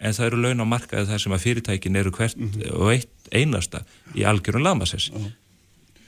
[0.00, 2.72] en það eru laun á markaði þar sem að fyrirtækin eru hvert mm -hmm.
[2.80, 3.84] og eitt einasta
[4.16, 5.32] í algjörun lamasess uh -huh.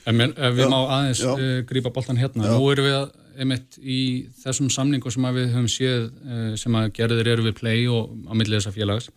[0.02, 2.58] En ef við já, má aðeins uh, eh, grýpa boltan hérna, já.
[2.58, 7.28] nú eru við einmitt í þessum samningu sem við höfum séð uh, sem að gerðir
[7.28, 9.10] eru við play og á millið þessa félags.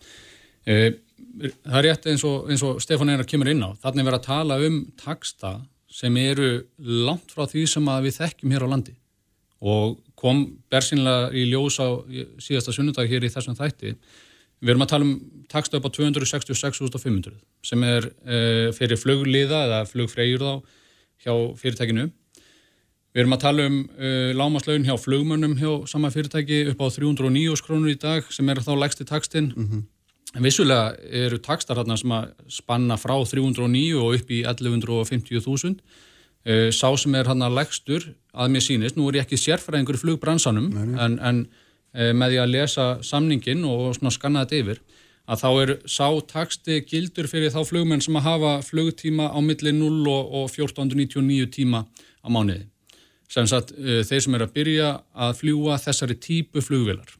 [0.64, 4.28] Það er rétt eins og, eins og Stefán Einar kemur inn á, þannig verður að
[4.30, 5.60] tala um taksta
[5.96, 8.94] sem eru langt frá því sem við þekkjum hér á landi
[9.66, 11.88] og kom bersinlega í ljós á
[12.42, 13.94] síðasta sunnundag hér í þessum þætti.
[14.60, 15.14] Við erum að tala um
[15.52, 18.38] takstu upp á 266.500 sem er e,
[18.76, 20.52] fyrir flugliða eða flugfreyjur þá
[21.24, 22.06] hjá fyrirtækinu.
[23.16, 27.64] Við erum að tala um e, lámaslaun hjá flugmönnum hjá sama fyrirtæki upp á 309
[27.64, 29.52] krónur í dag sem er þá legsti takstinn.
[29.56, 29.84] Mm -hmm.
[30.34, 35.78] En vissulega eru takstar hérna sem að spanna frá 309 og upp í 1150.000.
[36.46, 40.02] Eh, sá sem er hérna legstur að mér sínist, nú er ég ekki sérfræðingur í
[40.02, 41.40] flugbransanum, en, en
[41.94, 44.82] eh, með því að lesa samningin og skanna þetta yfir,
[45.26, 49.74] að þá er sá taksti gildur fyrir þá flugmenn sem að hafa flugtíma á milli
[49.74, 52.68] 0 og 1499 tíma á mánuði.
[53.26, 57.10] Sem sagt, eh, þeir sem er að byrja að fljúa þessari típu flugvilar.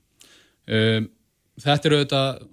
[0.67, 2.47] Þetta eru auðvitað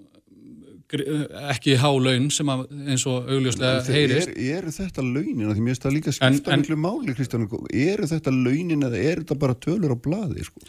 [1.50, 5.44] ekki há laun sem að, eins og augljóslega heyrist er, Eru þetta launin?
[5.50, 9.38] Því mér finnst það líka skipta miklu máli Kristján Eru þetta launin eða er þetta
[9.40, 10.44] bara tölur á bladi?
[10.46, 10.62] Sko?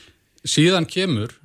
[0.45, 1.35] Síðan kemur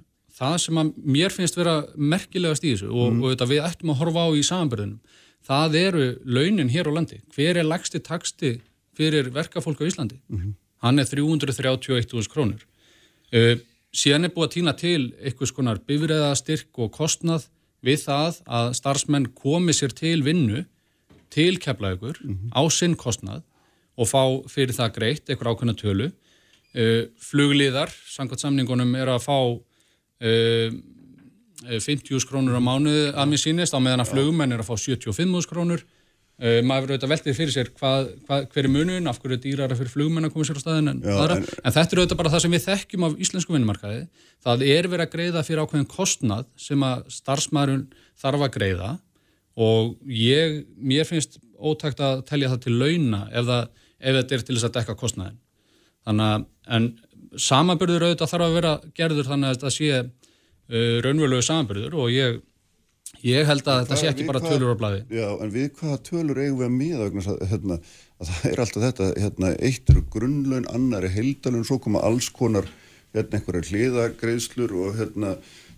[0.40, 3.22] það sem að mér finnst vera merkilegast í þessu og, mm.
[3.22, 5.18] og þetta við ættum að horfa á í samanbyrðunum
[5.50, 8.59] það eru launin hér á landi hver er lagsti taksti
[8.96, 10.20] fyrir verkafólk á Íslandi?
[10.28, 10.52] Mm -hmm.
[10.80, 12.62] Hann er 331.000 krónur
[13.34, 13.57] uh,
[13.92, 17.48] síðan er búið að týna til eitthvað skonar bifræðastyrk og kostnað
[17.84, 20.64] við það að starfsmenn komi sér til vinnu
[21.30, 22.18] til keflaugur
[22.52, 23.42] á sinn kostnað
[24.00, 26.10] og fá fyrir það greitt eitthvað ákveðna tölu.
[26.70, 30.70] Uh, flugliðar, samkvæmt samningunum er að fá uh,
[31.66, 35.50] 50.000 krónur á mánuði að mér sínist, á meðan að flugmenn er að fá 75.000
[35.50, 35.82] krónur
[36.41, 39.76] uh, maður auðvitað veltið fyrir sér hvað, hvað, hver er munun, af hverju er dýrara
[39.78, 41.36] fyrir flugmenn að koma sér á staðin en Já, aðra?
[41.36, 44.01] en- en þetta er auðvitað bara það sem við þekkjum af íslensku vinnumarkaði.
[44.47, 47.86] Það er verið að greiða fyrir ákveðin kostnað sem að starfsmæðurinn
[48.24, 48.91] þarf að greiða
[49.61, 53.68] og ég, mér finnst ótækt að telja það til launa ef, það,
[54.01, 55.38] ef þetta er til þess að dekka kostnaðin
[56.09, 56.86] þannig að en
[57.36, 62.38] samanbyrður auðvitað þarf að vera gerður þannig að þetta sé uh, raunverulegu samanbyrður og ég,
[63.26, 65.98] ég held að þetta sé ekki bara hvað- tölur á blaði Já, en við hvaða
[66.08, 67.78] tölur eigum við að miða að, hérna,
[68.20, 72.28] að það er alltaf þetta, hérna, eitt eru grunnlaun, annar er heildalun, svo koma alls
[72.30, 72.68] konar,
[73.14, 75.34] hérna, einhverjar hliðagreiðslur og, hérna,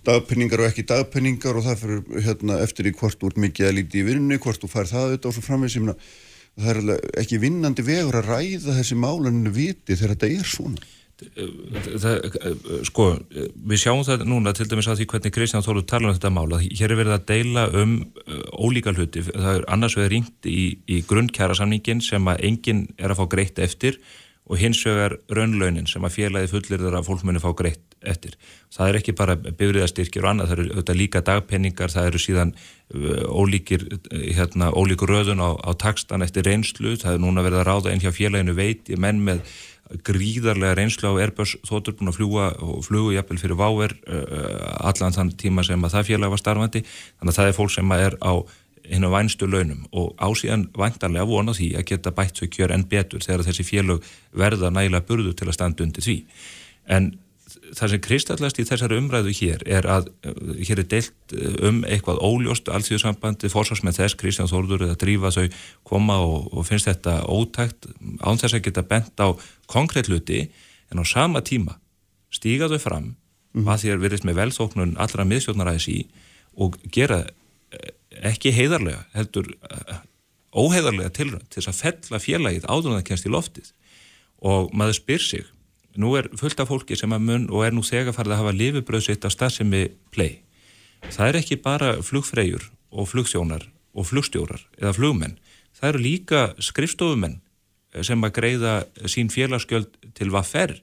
[0.07, 4.01] dagpenningar og ekki dagpenningar og það fyrir, hérna, eftir í hvort ert mikið að lítið
[4.03, 5.97] í vinnu, hvort þú fær það auðvitað og svo framvegis, ég meina,
[6.63, 10.83] það er ekki vinnandi vegur að ræða þessi málaninu viti þegar þetta er svona.
[12.03, 12.17] Það,
[12.89, 13.07] sko,
[13.69, 16.61] við sjáum það núna til dæmis á því hvernig Kristján Þóru talar um þetta mála,
[16.63, 20.61] hér er verið að deila um uh, ólíka hluti, það er annars vegar ringt í,
[20.87, 24.01] í grunnkjara samningin sem að enginn er að fá greitt eftir
[24.51, 28.35] og hins vegar raunlaunin sem að félagi fullir þar að fólk muni fá greitt eftir.
[28.75, 32.55] Það er ekki bara bifriðastyrkir og annað, það eru auðvitað líka dagpenningar, það eru síðan
[32.57, 37.63] uh, ólíkir, uh, hérna, ólíkur röðun á, á takstan eftir reynslu, það er núna verið
[37.63, 39.45] að ráða inn hjá félaginu veit, menn með
[40.07, 45.15] gríðarlega reynslu á Airbus þóttur búin að fljúa og flugu jafnvel fyrir Váver uh, allan
[45.15, 46.85] þann tíma sem að það félag var starfandi.
[47.21, 48.33] Þannig að það er fólk sem er á
[48.83, 52.89] hinn á vænstu launum og ásíðan væntarlega vona því að geta bætt svo kjör enn
[52.91, 56.17] betur þegar þessi félag verða nægilega burðu til að standa undir því.
[56.91, 57.13] En
[57.77, 61.81] það sem kristallast í þessari umræðu hér er að uh, hér er deilt uh, um
[61.89, 65.47] eitthvað óljóst allþjóðsambandi fórsvarsmenn þess, Kristján Þórður eða drífa þau
[65.89, 67.89] koma og, og finnst þetta ótækt
[68.21, 69.33] án þess að geta bent á
[69.71, 70.45] konkrétt hluti
[70.93, 71.79] en á sama tíma
[72.33, 73.09] stíga þau fram
[73.57, 73.67] mm.
[73.67, 75.99] að því að verðist með velþóknun allra miðsjónaræðis í
[76.61, 77.23] og gera
[77.73, 77.93] eh,
[78.33, 79.49] ekki heiðarlega heldur
[80.53, 83.73] óheiðarlega tilrönd til þess að fella félagið áður en það kennst í loftið
[84.43, 85.49] og maður spyr sig
[85.97, 88.57] nú er fullt af fólki sem að mun og er nú þegar farið að hafa
[88.57, 89.85] lifibröð sitt á stafsemi
[90.15, 90.41] play.
[91.11, 95.39] Það er ekki bara flugfreyjur og flugsjónar og flugstjórar eða flugmenn.
[95.77, 97.41] Það eru líka skrifstofumenn
[98.01, 98.75] sem að greiða
[99.11, 100.79] sín félagsgjöld til vaffer.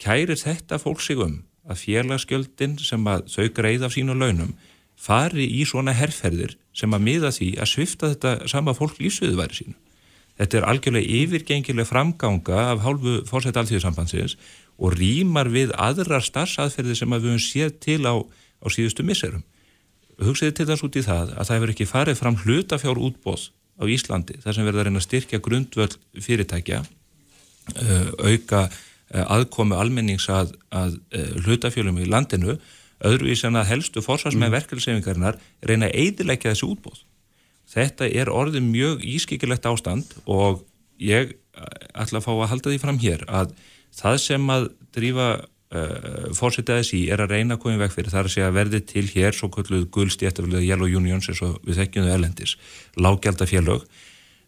[0.00, 4.54] Kærir þetta fólk sig um að félagsgjöldin sem að þau greiða af sínu launum
[4.98, 9.76] fari í svona herrferðir sem að miða því að svifta þetta sama fólk lífsviðværi sínu.
[10.42, 14.34] Þetta er algjörlega yfirgengileg framganga af hálfu fórsætt alþjóðsambandsins
[14.82, 19.44] og rýmar við aðrar starfsaðferði sem að við höfum séð til á, á síðustu misserum.
[20.22, 23.46] Hugsiði til þess út í það að það hefur ekki farið fram hlutafjár útbóð
[23.78, 29.78] á Íslandi þar sem verður að reyna að styrkja grundvöld fyrirtækja, uh, auka uh, aðkomi
[29.78, 32.58] almennings að, að uh, hlutafjölum í landinu,
[33.02, 34.58] öðruvís en að helstu fórsvarsmenn mm.
[34.58, 37.00] verkeflisefingarinnar reyna að eidilegja þessi útbóð.
[37.72, 40.60] Þetta er orðið mjög ískikilegt ástand og
[41.00, 41.32] ég
[41.92, 43.56] ætla að fá að halda því fram hér að
[43.96, 48.12] það sem að drífa uh, fórsetaðis í er að reyna að koma í veg fyrir
[48.12, 51.82] þar að segja að verði til hér svo kvölduð gullstéttaflöðu Yellow Unions eins og við
[51.82, 52.56] þekkjum þau erlendis,
[52.96, 53.84] lágjaldafélög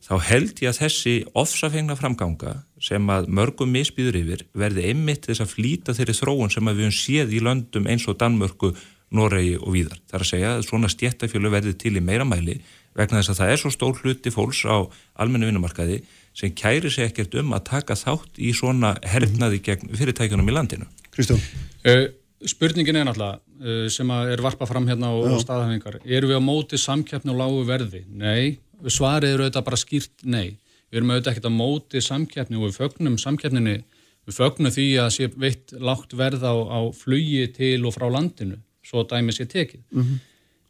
[0.04, 5.44] þá held ég að þessi ofsafengna framganga sem að mörgum misbýður yfir verði einmitt þess
[5.44, 8.74] að flýta þeirri þróun sem að við höfum séð í löndum eins og Danmörku,
[9.14, 10.00] Noregi og víðar.
[10.10, 12.58] Það er að segja að svona stjættafjölu verði til í meira mæli
[12.98, 14.76] vegna þess að það er svo stór hluti fólks á
[15.20, 16.02] almennu vinnumarkaði
[16.34, 20.88] sem kæri sig ekkert um að taka þátt í svona herfnaði gegn fyrirtækjunum í landinu.
[21.14, 21.40] Kristján?
[21.86, 22.06] Uh,
[22.46, 26.00] spurningin er náttúrulega uh, sem að er varpa fram hérna á, á staðhæfingar.
[26.04, 28.04] Eru við á móti samkeppni og lágu verði?
[28.10, 28.58] Nei.
[28.84, 30.56] Svarið eru auðvitað bara skýrt nei.
[30.90, 33.78] Við erum auðvitað ekkert á móti samkeppni og við fögnum samkeppninni,
[34.26, 38.58] við fögnum því að sé veitt lágt verð á, á flugi til og frá landinu,
[38.84, 39.82] svo dæmi sé tekið.
[39.94, 40.22] Mhm.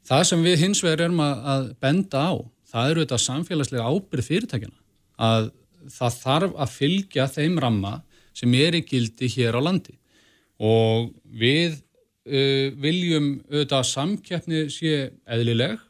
[0.04, 2.32] Það sem við hins vegar erum að, að benda á,
[2.70, 4.78] það eru auðvitað samfélagslega ábyrð fyrirtækjana.
[5.24, 5.50] Að
[5.94, 7.94] það þarf að fylgja þeim ramma
[8.34, 9.96] sem er í gildi hér á landi
[10.64, 14.94] og við uh, viljum auðvitað að samkeppni sé
[15.24, 15.80] eðlileg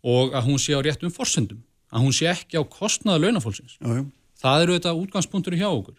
[0.00, 1.60] og að hún sé á réttum forsendum,
[1.92, 3.76] að hún sé ekki á kostnaða launafólksins.
[3.80, 4.04] Já.
[4.40, 5.98] Það eru auðvitað útgangspunktur hjá okkur.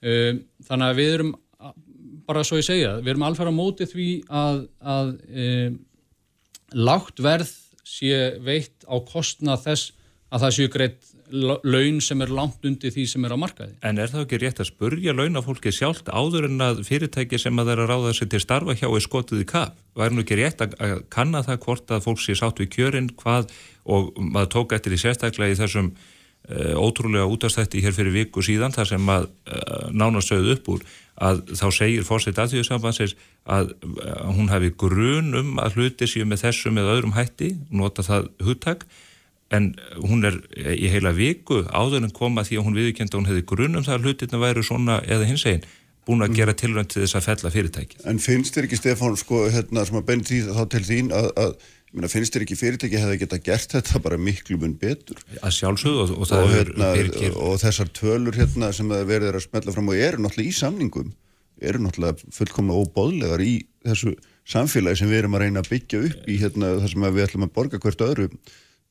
[0.00, 1.30] Um, þannig að við erum,
[2.28, 5.78] bara svo ég segja, við erum alveg á móti því að, að um,
[6.76, 7.50] lágt verð
[7.86, 9.94] sé veitt á kostnað þess
[10.30, 13.74] að það séu greitt laun sem er langt undir því sem er á markaði.
[13.86, 17.70] En er það ekki rétt að spurja launafólki sjálft áður en að fyrirtæki sem að
[17.70, 19.76] það er að ráða sig til starfa hjá er skotið í kaf?
[19.98, 23.52] Væri nú ekki rétt að, kanna það hvort að fólk sé sátt við kjörinn hvað
[23.90, 28.74] og maður tók eftir í sérstaklega í þessum uh, ótrúlega útastætti hér fyrir viku síðan
[28.74, 30.86] þar sem að uh, nánast sögðu upp úr
[31.20, 33.14] að þá segir fórsett aðtíðusambansins
[33.44, 38.04] að, að hún hafi grun um að hluti séu með þessum eða öðrum hætti, nota
[38.06, 38.86] það hugtak
[39.50, 40.38] en hún er
[40.76, 44.06] í heila viku áður en koma því að hún viðkjönda hún hefði grunum það að
[44.06, 45.66] hlutirna væru svona eða hins einn
[46.06, 48.00] búin að gera tilvænt til þess að fella fyrirtæki.
[48.08, 51.28] En finnst þér ekki Stefán sko hérna sem að benni því þá til þín að,
[51.44, 51.52] að
[51.90, 55.18] Myna, finnst þér ekki fyrirtæki hefði geta gert þetta bara miklu mun betur?
[55.42, 56.90] Að sjálfsögðu og, og, og, hérna,
[57.34, 61.10] og þessar tölur hérna, sem verður að smetla fram og eru náttúrulega í samningum
[61.60, 64.14] eru náttúrulega fullkomna óbóðlegar í þessu
[64.48, 67.46] samfélagi sem við erum að reyna að byggja upp í hérna, það sem við ætlum
[67.46, 68.28] að borga hvert öðru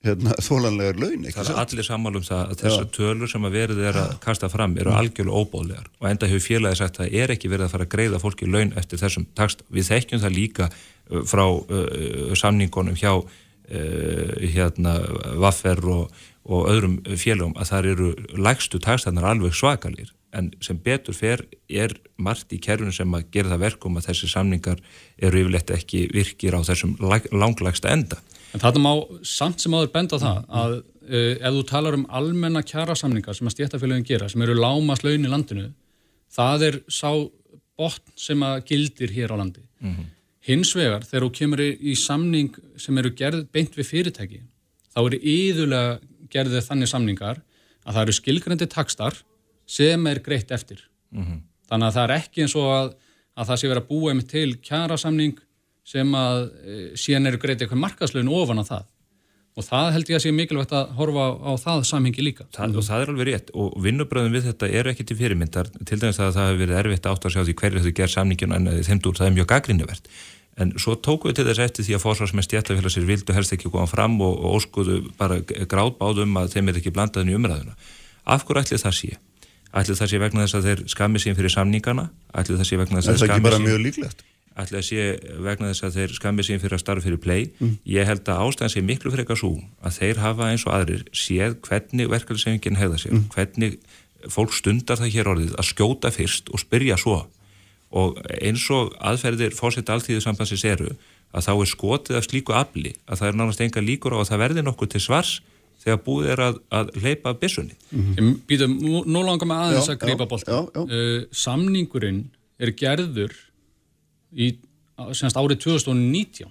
[0.06, 4.00] hérna, þólanlegar laun Það er allir sammálum það að þessar tölur sem að verður er
[4.04, 7.52] að kasta fram eru algjörlega óbóðlegar og enda hefur félagi sagt að það er ekki
[7.52, 9.66] verið að fara að greiða fólki laun eftir þessum takst.
[9.74, 10.70] Við þekkjum það líka
[11.30, 13.38] frá uh, samningunum hjá uh,
[13.70, 14.96] hérna
[15.38, 16.14] Vaffer og,
[16.50, 18.08] og öðrum félagum að það eru
[18.38, 23.54] lægstu takstannar alveg svakalir en sem betur fer er margt í kerfinu sem að gera
[23.54, 24.82] það verkum að þessi samningar
[25.18, 28.20] eru yfirleitt ekki virkir á þessum langlægsta enda.
[28.54, 28.92] En þetta má
[29.26, 33.50] samt sem áður benda það að uh, ef þú talar um almenna kjara samningar sem
[33.50, 35.68] að stéttafélagin gera, sem eru lámas laun í landinu,
[36.34, 37.12] það er sá
[37.80, 39.64] botn sem að gildir hér á landi.
[39.82, 40.08] Mm -hmm.
[40.48, 44.42] Hins vegar, þegar þú kemur í samning sem eru gerð beint við fyrirtæki,
[44.94, 46.00] þá eru íðulega
[46.32, 47.42] gerðið þannig samningar
[47.84, 49.20] að það eru skilgrandi takstar
[49.70, 50.86] sem er greitt eftir.
[51.12, 51.42] Mm -hmm.
[51.70, 52.88] Þannig að það er ekki eins og að,
[53.36, 55.40] að það sé verið að búa með til kjara samning
[55.84, 58.86] sem að e, síðan eru greitt eitthvað markaslun ofan á það.
[59.58, 62.46] Og það held ég að sé mikilvægt að horfa á, á það samhengi líka.
[62.56, 65.98] Það, og það er alveg rétt og vinnubröðum við þetta eru ekki til fyrirmyndar til
[66.00, 68.70] dæmis að það hefur verið erfitt átt að sjá því hverju þau ger samninginu en
[68.88, 70.12] þeim dúr það er mjög gaggrinnivert
[70.60, 73.88] En svo tóku við til þess eftir því að fórsvarsmenn stjætlafélagsir vildu helst ekki koma
[73.88, 77.76] fram og, og óskuðu bara gráðbáðum að þeim er ekki blandaðin í umræðuna.
[78.28, 79.12] Af hverju ætli það sé?
[79.70, 82.10] Ætli það sé vegna þess að þeir skammi sín fyrir samningana?
[82.36, 83.40] Ætli það sé vegna þess að þeir skammi sín...
[83.40, 84.26] Það er ekki bara mjög líklegt.
[84.60, 85.04] Ætli það sé
[85.46, 87.48] vegna þess að þeir skammi sín fyrir að starfa fyrir play.
[87.60, 87.76] Mm.
[87.88, 89.52] Ég held að ástæðan sé miklu fyrir eitthvað svo
[89.86, 93.28] að þeir hafa eins og aðrir séð hvernig verkefnisefingin hegða sér, mm.
[93.36, 93.80] hvernig
[94.28, 97.22] fólk stundar það hér orðið að skjóta fyrst og spyrja svo
[97.90, 100.92] og eins og aðferðir fórsett alltíðusambansins eru
[101.34, 104.30] að þá er skotið af slíku afli að það er nánast enga líkur á að
[104.32, 105.34] það verði nokkuð til svars
[105.80, 107.76] þegar búið er að, að leipa bissunni.
[107.90, 108.34] Mm -hmm.
[108.50, 108.74] Býtum,
[109.08, 110.58] nú langar maður aðeins já, að greipa bólta.
[110.76, 112.26] Uh, samningurinn
[112.60, 113.36] er gerður
[114.36, 114.54] í
[115.16, 116.50] semst árið 2019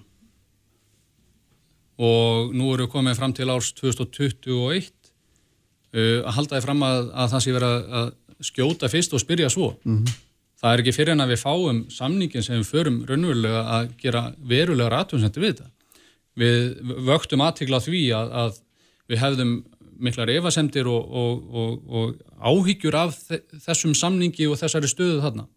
[1.99, 7.11] og nú eru við komið fram til árs 2021 uh, að halda því fram að,
[7.11, 8.09] að það sé verið að
[8.39, 9.73] skjóta fyrst og spyrja svo.
[9.83, 10.17] Mm -hmm
[10.59, 14.23] það er ekki fyrir en að við fáum samningin sem við förum raunverulega að gera
[14.51, 15.69] verulegar aðtömsendur við þetta.
[16.39, 18.59] Við vöktum aðtikla því að, að
[19.09, 19.53] við hefðum
[19.99, 23.17] miklar evasemdir og, og, og, og áhyggjur af
[23.65, 25.47] þessum samningi og þessari stöðu þarna.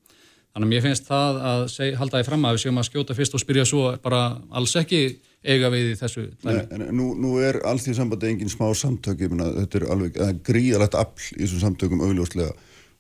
[0.53, 3.15] Þannig að mér finnst það að seg, halda því fram að við séum að skjóta
[3.17, 4.23] fyrst og spyrja svo bara
[4.53, 5.01] alls ekki
[5.43, 6.27] eiga við í þessu.
[6.45, 6.59] Nei,
[6.93, 10.99] nú, nú er allt því sambandi engin smá samtök, ég menna þetta er alveg gríðalegt
[11.01, 12.53] afl í þessum samtökum augljóslega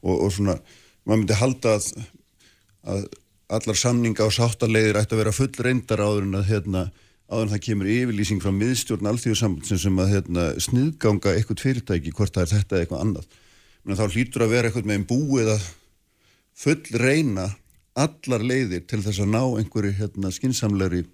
[0.02, 0.56] og svona
[1.04, 2.08] maður myndi halda að,
[2.94, 3.04] að
[3.52, 6.86] allar samninga og sáttalegir ætti að vera full reyndar áður en að hérna,
[7.28, 12.34] áður en það kemur yfirlýsing frá miðstjórn alþjóðsambandsin sem að hérna, sniðganga eitthvað fyrirtæki hvort
[12.34, 13.40] það er þetta eða eitthvað annað
[13.82, 15.62] Men þá hlýtur að vera eitthvað með einn búið að
[16.56, 17.50] full reyna
[17.98, 21.04] allar leiðir til þess að ná einhverju hérna, skinsamlegri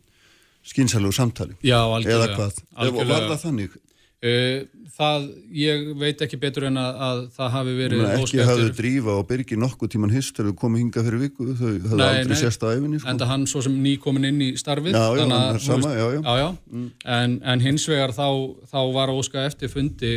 [0.69, 3.13] skinsamlegu samtali Já, eða hvað, algjörlega.
[3.13, 3.77] var það þannig?
[4.19, 4.65] Uh,
[4.99, 9.13] það, ég veit ekki betur en að, að það hafi verið Menna, ekki hafðu drífa
[9.15, 12.67] og byrgi nokkuð tíman hist þegar þú komið hinga fyrir viku þau hafðu aldrei sérst
[12.67, 13.13] á æfinni sko.
[13.13, 16.07] en það hann svo sem ný komin inn í starfið já, já, að, sama, já,
[16.43, 16.49] já.
[16.73, 16.89] Mm.
[17.19, 18.27] En, en hins vegar þá,
[18.75, 20.13] þá var óska eftir fundi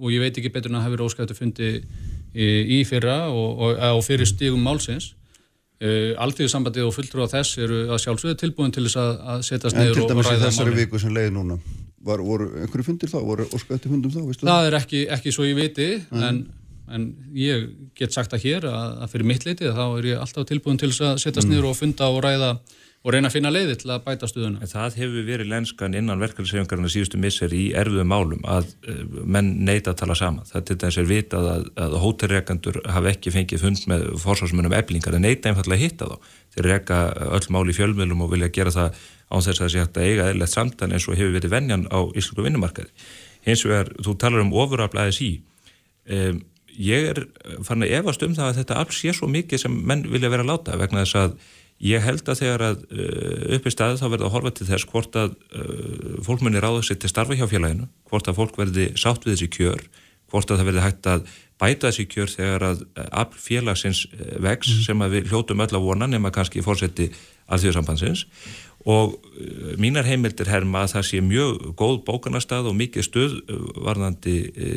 [0.00, 1.70] og ég veit ekki betur en að það hefur óska eftir fundi
[2.34, 5.12] í, í fyrra og, og, og fyrir stígum málsins
[5.82, 9.78] uh, Alþjóðsambandið og fulltrú á þess eru að sjálfsögðu tilbúin til þess að, að setjast
[9.78, 11.62] neyður og ræða málin
[12.02, 14.24] Var, voru einhverju fundir þá, voru óskætti fundum þá?
[14.26, 15.84] Það, það er ekki, ekki svo ég viti
[16.18, 16.40] en,
[16.90, 17.04] en
[17.38, 20.80] ég get sagt að hér að, að fyrir mitt leiti þá er ég alltaf tilbúin
[20.82, 21.52] til að setjast mm.
[21.54, 22.56] niður og funda og ræða
[23.02, 24.66] og reyna að finna leiði til að bæta stuðuna.
[24.70, 29.90] Það hefur verið lenskan innan verkefælissefingarna síðustu misser í erfiðu málum að uh, menn neyta
[29.90, 30.46] að tala saman.
[30.46, 35.18] Það til þess er vitað að, að hóterreikandur hafa ekki fengið fund með fórsvarsmunum eblingar
[35.18, 36.30] en neyta einfallega að hitta þá.
[36.54, 37.00] Þeir reyka
[37.40, 40.08] öll mál í fjölmjölum og vilja gera það án þess að það sé hægt að
[40.08, 42.94] eiga eðlert samtan eins og hefur verið vennjan á íslensku vinnumarkaði.
[43.42, 45.30] hins vegar, þú talar um ofuraflaðis í
[46.06, 46.42] um,
[46.72, 47.18] ég er
[47.66, 50.44] fann að efast um það að þetta alls sé svo mikið sem menn vilja vera
[50.46, 51.34] að láta vegna þess að
[51.82, 54.88] ég held að þegar að uh, upp í staði þá verða að horfa til þess
[54.90, 58.90] hvort að uh, fólk munir ráða sér til starfa hjá félaginu, hvort að fólk verði
[58.94, 59.86] sátt við þessi kjör,
[60.32, 61.26] hvort að það verði hægt að
[61.62, 64.82] bæta þessi kjör þegar að uh, félagsins uh, vex mm.
[64.88, 67.10] sem að við hljótum öll að vona nema kannski fórseti
[67.52, 68.26] alþjóðsambandsins
[68.88, 69.14] og
[69.78, 73.36] mínar heimildir herma að það sé mjög góð bókanastað og mikið stuð
[73.78, 74.70] varðandi e,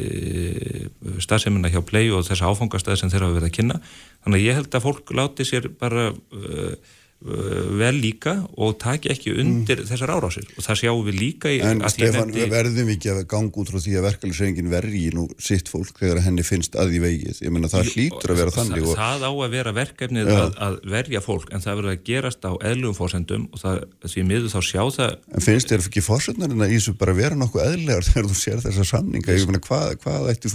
[1.24, 3.80] staðsemina hjá play og þessa áfangastað sem þeirra verið að kynna
[4.26, 6.94] þannig að ég held að fólk láti sér bara uh,
[7.26, 9.88] vel líka og taki ekki undir mm.
[9.90, 12.50] þessar árásir og það sjáum við líka í En Stefan, nefndi...
[12.52, 16.20] verðum við ekki að ganga út frá því að verkefælisreingin verði nú sitt fólk þegar
[16.26, 18.94] henni finnst að því vegið ég menna það hlýtur að vera þannig og...
[19.00, 20.36] það á að vera verkefnið ja.
[20.44, 24.22] að, að verja fólk en það verður að gerast á eðlugum fórsendum og það, því
[24.30, 28.06] miður þá sjá það En finnst þér ekki fórsetnarinn að Ísu bara vera nokkuð eðlegar
[28.12, 30.52] þegar þú sér þessa samninga ég menna hvað, hvað ætti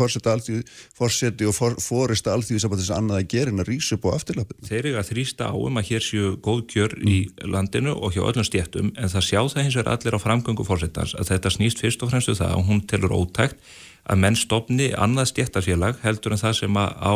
[1.00, 2.36] fórseti og fórista
[6.50, 7.08] góð kjör mm.
[7.08, 10.66] í landinu og hjá öllum stjættum en það sjá það hins vegar allir á framgöngu
[10.66, 13.62] fórsettans að þetta snýst fyrst og fremstu um það og hún telur ótækt
[14.10, 17.14] að menn stopni annað stjættarfélag heldur en það sem að á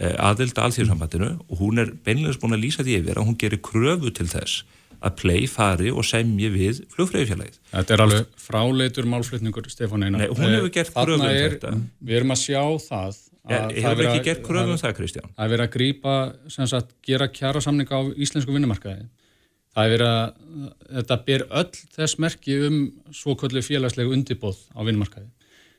[0.00, 3.62] e, aðilda alþjóðsambandinu og hún er beinleins búin að lýsa því yfir að hún gerir
[3.64, 4.62] kröfu til þess
[5.02, 7.58] að play fari og semji við flugfræðifélagið.
[7.72, 10.22] Þetta er alveg fráleitur málflutningur Stefán Einar.
[10.22, 11.72] Nei, hún hefur gert kröfu um þetta.
[11.98, 13.18] Við erum að sjá það
[13.48, 15.32] Hefur ekki gert kröfum það, Kristján?
[15.34, 16.14] Það er verið að grýpa,
[16.52, 19.08] sem sagt, gera kjara samninga á íslensku vinnumarkaði.
[19.72, 20.34] Það er verið að,
[20.98, 22.76] þetta ber öll þess merki um
[23.16, 25.30] svoköllu félagslegu undibóð á vinnumarkaði.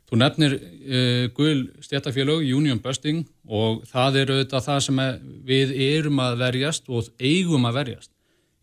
[0.10, 5.02] Þú nefnir uh, gul stjættafélag, Union Busting, og það er auðvitað það sem
[5.48, 8.12] við erum að verjast og eigum að verjast.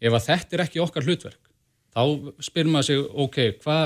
[0.01, 1.41] Ef að þetta er ekki okkar hlutverk,
[1.97, 2.03] þá
[2.45, 3.81] spyrir maður sig, ok, hva,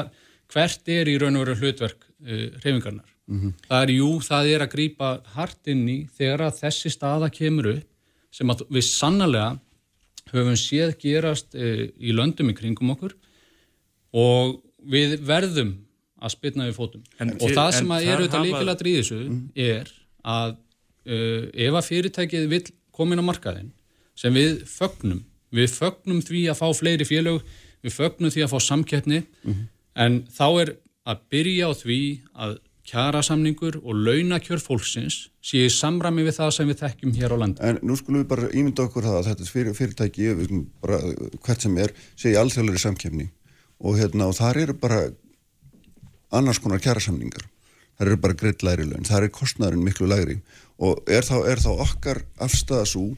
[0.50, 3.13] hvert er í raun og veru hlutverk uh, reyfingarnar?
[3.26, 3.52] Mm -hmm.
[3.68, 7.70] Það er, jú, það er að grýpa hart inn í þegar að þessi staða kemur
[7.76, 7.88] upp
[8.30, 9.58] sem að við sannlega
[10.32, 13.14] höfum séð gerast e, í löndum í kringum okkur
[14.12, 15.74] og við verðum
[16.20, 17.04] að spilna við fótum.
[17.20, 19.42] En, og það sem að er auðvitað líkilega dríðisu mm.
[19.54, 19.92] er
[20.24, 20.56] að
[21.04, 21.16] e,
[21.66, 22.62] ef að fyrirtækið vil
[22.94, 23.72] komin á markaðin
[24.18, 27.42] sem við fögnum, við fögnum því að fá fleiri félög,
[27.84, 29.64] við fögnum því að fá samkeppni mm.
[30.04, 32.00] en þá er að byrja á því
[32.32, 37.36] að kjarasamningur og launakjör fólksins sé í samrami við það sem við þekkjum hér á
[37.40, 37.64] landi.
[37.64, 40.28] En nú skulum við bara ímynda okkur það að þetta fyrir, fyrirtæki,
[40.84, 41.00] bara
[41.46, 43.30] hvert sem er, sé í alþjóðlega samkefni
[43.80, 45.00] og, hérna, og þar eru bara
[46.34, 47.48] annars konar kjarasamningar.
[47.94, 50.40] Það eru bara greitt læri laun, það er kostnæðurinn miklu læri
[50.82, 53.12] og er þá, er þá okkar afstæða svo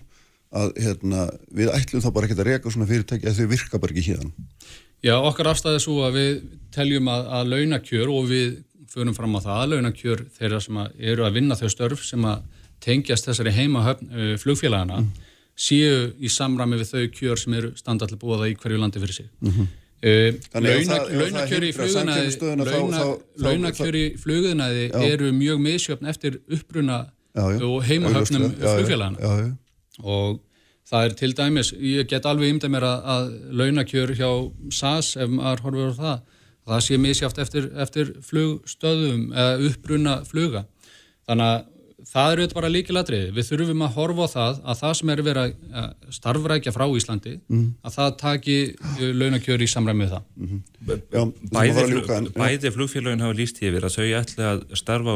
[0.57, 3.97] að hérna, við ætlum þá bara ekki að reyka svona fyrirtæki að þau virka bara
[3.97, 4.31] ekki hérna.
[5.05, 6.37] Já, okkar afstæða svo að við
[6.77, 8.47] teljum að, að launakjör og við
[8.93, 12.45] förum fram á það aðlaunakjör þeirra sem að eru að vinna þau störf sem að
[12.85, 15.11] tengjast þessari heima uh, flugfélagana mm.
[15.57, 19.29] séu í samrami við þau kjör sem eru standalli búaða í hverju landi fyrir sig.
[19.41, 19.75] Mm -hmm.
[23.41, 29.57] launakjör í flugðunæði eru mjög misjöfn eftir uppbruna já, já, og heimahöfnum flugfélagana
[30.05, 30.43] og
[30.87, 33.31] það er til dæmis, ég get alveg ymda mér að, að
[33.61, 34.31] launakjör hjá
[34.71, 36.36] SAS ef maður horfur á það
[36.67, 40.67] það sé misjáft eftir, eftir flugstöðum eða uppbrunna fluga.
[41.27, 41.65] Þannig að
[42.07, 45.55] það eru bara líkiladriði við þurfum að horfa á það að það sem er verið
[45.81, 47.65] að starfrækja frá Íslandi mm.
[47.83, 48.57] að það taki
[49.17, 50.27] launakjör í samræmi með það.
[50.37, 50.61] Mm -hmm.
[50.87, 51.23] Já,
[51.57, 55.15] Bæði, flug, bæði flugfélagin hafa líst yfir að þau ætla að starfa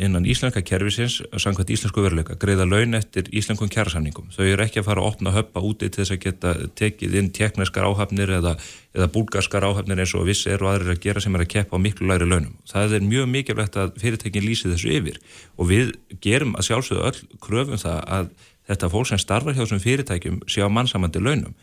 [0.00, 4.88] innan íslenska kervisins samkvæmt íslensku veruleika, greiða laun eftir íslenskum kjærasamningum, þau eru ekki að
[4.88, 8.56] fara að opna höppa úti til þess að geta tekið inn tekniskar áhafnir eða
[8.94, 11.82] eða búlgarskar áhafnir eins og vissi eru aðrir að gera sem er að keppa á
[11.82, 12.56] miklu læri launum.
[12.66, 15.20] Það er mjög mikilvægt að fyrirtekin lýsi þessu yfir
[15.56, 15.92] og við
[16.24, 18.32] gerum að sjálfsögðu öll kröfum það að
[18.70, 21.54] þetta fólk sem starfar hjá þessum fyrirtækjum sé á mannsamandi launum.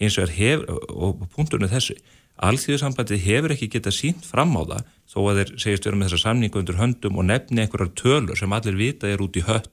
[0.00, 1.98] Hins vegar hefur, og punkturnu þessu,
[2.40, 6.24] alþjóðsambandi hefur ekki getað sínt fram á það þó að þeir segist vera með þessa
[6.24, 9.68] samningu undir höndum og nefni einhverjar tölur sem allir vita er út í hött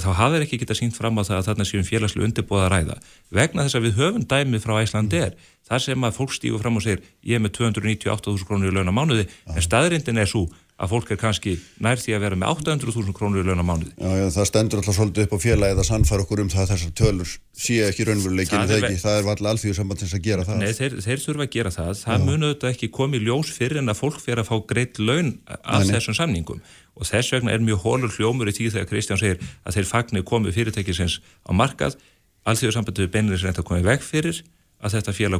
[0.00, 2.72] þá hafa þeir ekki getað sínt fram á það að þarna séum félagslu undirbúða að
[2.72, 2.96] ræða
[3.38, 5.34] vegna þess að við höfum dæmið frá Æslandi er
[5.68, 8.94] þar sem að fólk stígur fram og segir ég er með 298.000 krónur í launa
[8.94, 10.46] mánuði en staðrindin er svo
[10.82, 11.52] að fólk er kannski
[11.84, 13.92] nær því að vera með 800.000 krónur í launa mánuði.
[13.96, 16.70] Já, já, það stendur alltaf svolítið upp á félagið að sannfara okkur um það að
[16.72, 17.30] þessar tölur
[17.62, 20.56] sé ekki raunveruleikin það, er, það er alltaf alþjóðsambandins að gera það.
[20.62, 21.92] Nei, þeir, þeir þurfa að gera það.
[22.02, 25.30] Það munu auðvitað ekki komið ljós fyrir en að fólk fyrir að fá greitt laun
[25.46, 25.92] af Nei.
[25.92, 29.78] þessum samningum og þess vegna er mjög hólur hljómur í tíð þegar Kristján segir að
[29.78, 31.96] þeir fagnir komið fyrirtækisins á markað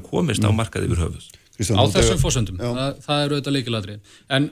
[0.07, 0.49] komist mm.
[0.49, 1.25] á markað yfir höfuð.
[1.57, 3.97] Kristján, á þessum fósöndum, það, það er auðvitað leikiladri
[4.33, 4.47] en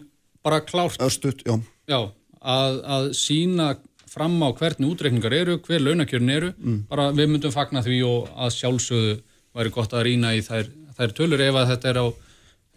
[0.45, 1.57] bara klárt Östut, já.
[1.91, 2.01] Já,
[2.41, 3.71] að, að sína
[4.11, 6.81] fram á hvernig útreikningar eru, hver launakjörn eru, Mm.
[6.91, 9.13] bara við myndum fagna því og að sjálfsögðu
[9.55, 12.07] væri gott að rýna í þær, þær tölur ef að þetta er á,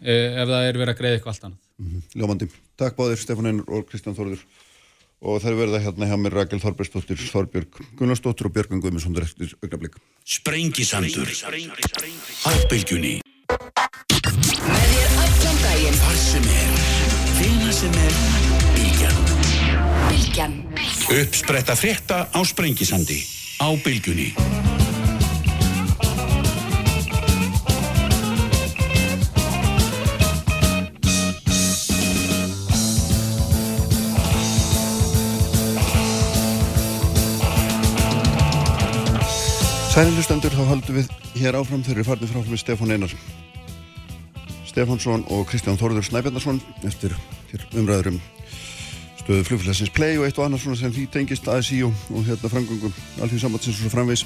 [0.02, 0.12] e,
[0.42, 1.60] ef það er verið að greiða eitthvað allt annað.
[2.14, 2.48] Ljómandi.
[2.78, 4.44] Takk báðir Stefán Einar og Kristján Þorður.
[5.24, 9.54] Og það verið að hérna hjá mér Rakel Þorbergsdóttir, Þorbjörg Gunnarsdóttir og Björgun Guðmundsson eftir
[9.62, 9.94] augnablík.
[10.28, 11.30] Sprengisandur
[12.44, 13.14] á bylgjunni
[13.54, 16.73] Með þér allan daginn Hvar sem er,
[17.74, 18.12] sem er
[18.74, 19.16] Bylgjan.
[20.08, 20.52] Bylgjan.
[21.10, 23.18] Uppspretta frétta á Sprengisandi
[23.58, 24.30] á bylgjunni.
[39.94, 43.18] Sænilustendur, þá haldum við hér áfram þegar við farnum frá með Stefán Einar
[44.74, 47.12] Stefánsson og Kristján Þorður Snæbjarnarsson eftir
[47.52, 48.16] hér umræður um
[49.20, 52.50] stöðu flugfélagsins Play og eitt og annað svona sem því tengist ASI og, og hérna
[52.50, 54.24] framgöngum alþjóð sambandsins og svo framvegs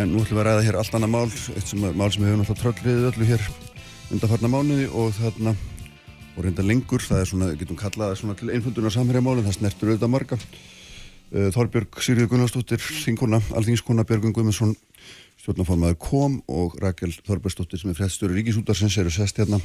[0.00, 2.40] en nú ætlum við að ræða hér allt annað mál eitt sem, mál sem hefur
[2.40, 3.44] náttúrulega tröllriðið öllu hér
[4.16, 5.54] undarfarna mánuði og þarna
[6.32, 9.92] og reynda lengur, það er svona, getum kallað svona til einfundunar samherja málin, það snertur
[9.92, 10.38] auðvitað marga.
[11.32, 14.72] Uh, Þorbjörg Sigriður Gunnarsdóttir, þingkona, alþingskona Björgun Guðmundsson
[15.42, 19.58] stjórnaformaður kom og Rakel Þorbergsdóttir sem er fréttstjóri Ríkisútarsins eru sest hérna.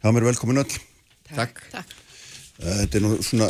[0.00, 0.78] Hjá mér velkomin öll.
[1.28, 1.60] Takk.
[1.74, 1.84] Eh,
[2.58, 3.48] Þetta er nú svona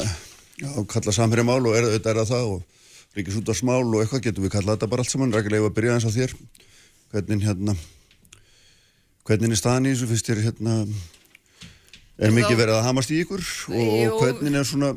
[0.59, 4.45] já, kalla samherja mál og er, þetta er að það og Ríkisútarsmál og eitthvað getum
[4.49, 5.33] við kallað þetta bara allt saman.
[5.35, 6.35] Rakel, ef að byrja eins á þér?
[7.15, 7.77] Hvernig hérna
[9.29, 10.11] hvernig er staðan í þessu?
[10.11, 10.75] Fyrst þér hérna
[12.19, 13.45] er mikið verið að hamast í ykkur?
[13.71, 14.93] Og, og hvernig er svona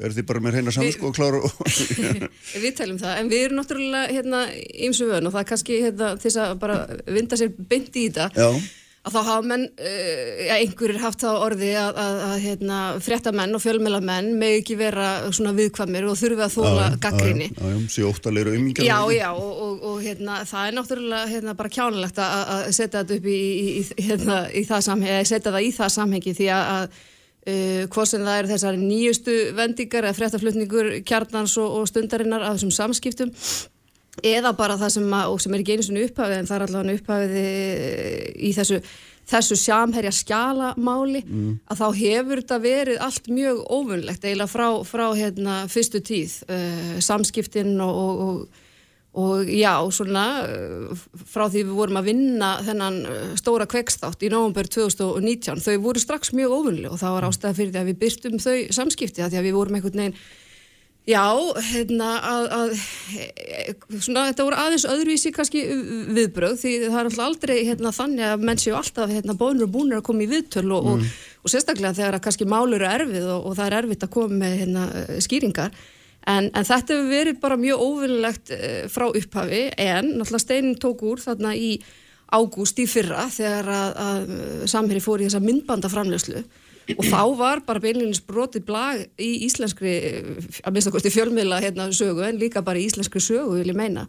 [0.00, 1.64] er þið bara með reyna samansko og klára og
[2.62, 4.44] Við telum það, en við erum náttúrulega hérna
[4.88, 8.30] ímsu vön og það er kannski hérna þess að bara vinda sér beint í þetta
[8.32, 8.48] já,
[9.02, 12.80] að þá hafa menn, uh, ja, einhverjir haft það á orði að, að, að hérna,
[13.02, 17.50] fréttamenn og fjölmélamenn með ekki vera svona viðkvæmir og þurfi að þóla gaggrinni.
[17.50, 21.56] já, já, sé óttalegri umingjar Já, já, og, og, og hérna, það er náttúrulega hérna,
[21.58, 25.66] bara kjánulegt að, setja þetta upp í, í, í, hérna, í það samhengi, setja það
[25.66, 27.02] í það samhengi því að, að
[27.46, 32.58] uh, hvað sem það er þessar nýjustu vendingar eða fréttaflutningur kjarnans og, og stundarinnar af
[32.58, 33.32] þessum samskiptum
[34.20, 36.66] eða bara það sem, að, og sem er ekki einu svona upphafið en það er
[36.66, 37.36] allavega upphafið
[38.36, 38.80] í þessu,
[39.32, 41.22] þessu samherja skjalamáli
[41.72, 46.98] að þá hefur þetta verið allt mjög óvunlegt eiginlega frá, frá hérna, fyrstu tíð uh,
[47.00, 48.60] samskiptin og, og, og,
[49.12, 54.30] og já, svona uh, frá því við vorum að vinna þennan uh, stóra kveikstátt í
[54.32, 58.00] nóvumber 2019, þau voru strax mjög óvunli og það var ástæða fyrir því að við
[58.06, 60.16] byrtum þau samskipti að því að við vorum einhvern veginn
[61.02, 61.34] Já,
[61.66, 62.72] hérna að, að
[63.18, 63.62] e,
[63.96, 65.64] svona, þetta voru aðeins öðruvísi kannski
[66.14, 69.72] viðbröð því það er alltaf aldrei hérna, þannig að menn séu alltaf hérna, bónur og
[69.74, 71.08] búnir að koma í viðtöl og, og,
[71.42, 74.38] og sérstaklega þegar að kannski mál eru erfið og, og það er erfitt að koma
[74.44, 74.86] með hérna,
[75.26, 75.74] skýringar
[76.26, 78.54] en, en þetta hefur verið bara mjög óvinnlegt
[78.92, 81.76] frá upphafi en náttúrulega steinin tók úr þarna í
[82.32, 84.36] ágúst í fyrra þegar að, að
[84.72, 86.42] samherri fór í þessa myndbandaframlöslu
[86.96, 89.94] og þá var bara beinleginis brotið blag í íslenskri,
[90.62, 93.78] að minnst okkur til fjölmiðla hérna sögu en líka bara í íslenskri sögu vil ég
[93.78, 94.06] meina.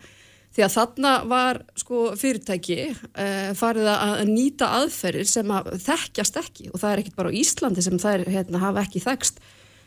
[0.53, 6.70] Því að þarna var sko fyrirtæki uh, farið að nýta aðferðir sem að þekkjast ekki
[6.70, 9.41] og það er ekkit bara á Íslandi sem er, hérna, hafa ekki þekkst.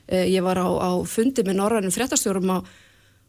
[0.06, 2.58] Uh, ég var á, á fundi með norrænum fréttastjórum á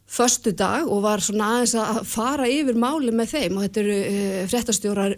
[0.08, 3.58] förstu dag og var svona aðeins að fara yfir máli með þeim.
[3.58, 5.18] Og þetta eru uh, fréttastjórar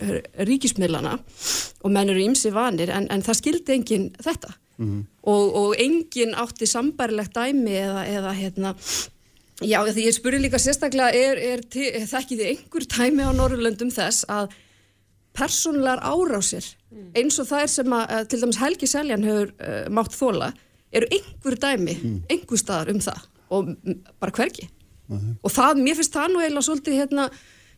[0.49, 4.55] ríkismiðlana og menn eru ímsi vanir en, en það skildi enginn þetta.
[4.79, 4.99] Mhm.
[5.27, 8.69] og, og enginn átti sambarilegt dæmi eða, eða hérna
[9.59, 13.91] já því ég spurði líka sérstaklega er, er, er þekkið þið einhver dæmi á Norrlöndum
[13.91, 14.53] þess að
[15.35, 16.69] persónulegar árásir
[17.11, 20.53] eins og það er sem að að til dæmis Helgi Seljan hefur uh, mátt þóla
[20.91, 21.95] eru einhver dæmi,
[22.29, 24.69] einhver staðar um það og mm, bara hvergi.
[25.09, 27.23] Og það, mér finnst það nú eiginlega svolítið hérna,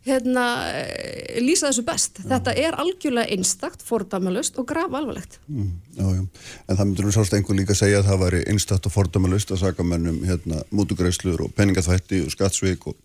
[0.07, 0.45] hérna
[0.75, 2.19] eh, lýsa þessu best.
[2.27, 5.39] Þetta er algjörlega einstakt, fordamalust og graf alvarlegt.
[5.47, 6.25] Já, já,
[6.67, 9.55] en það myndur nú sást einhver líka að segja að það væri einstætt og fordamalust
[9.55, 12.99] að saka mennum hérna mútugreislur og peningaþvætti og skattsvík og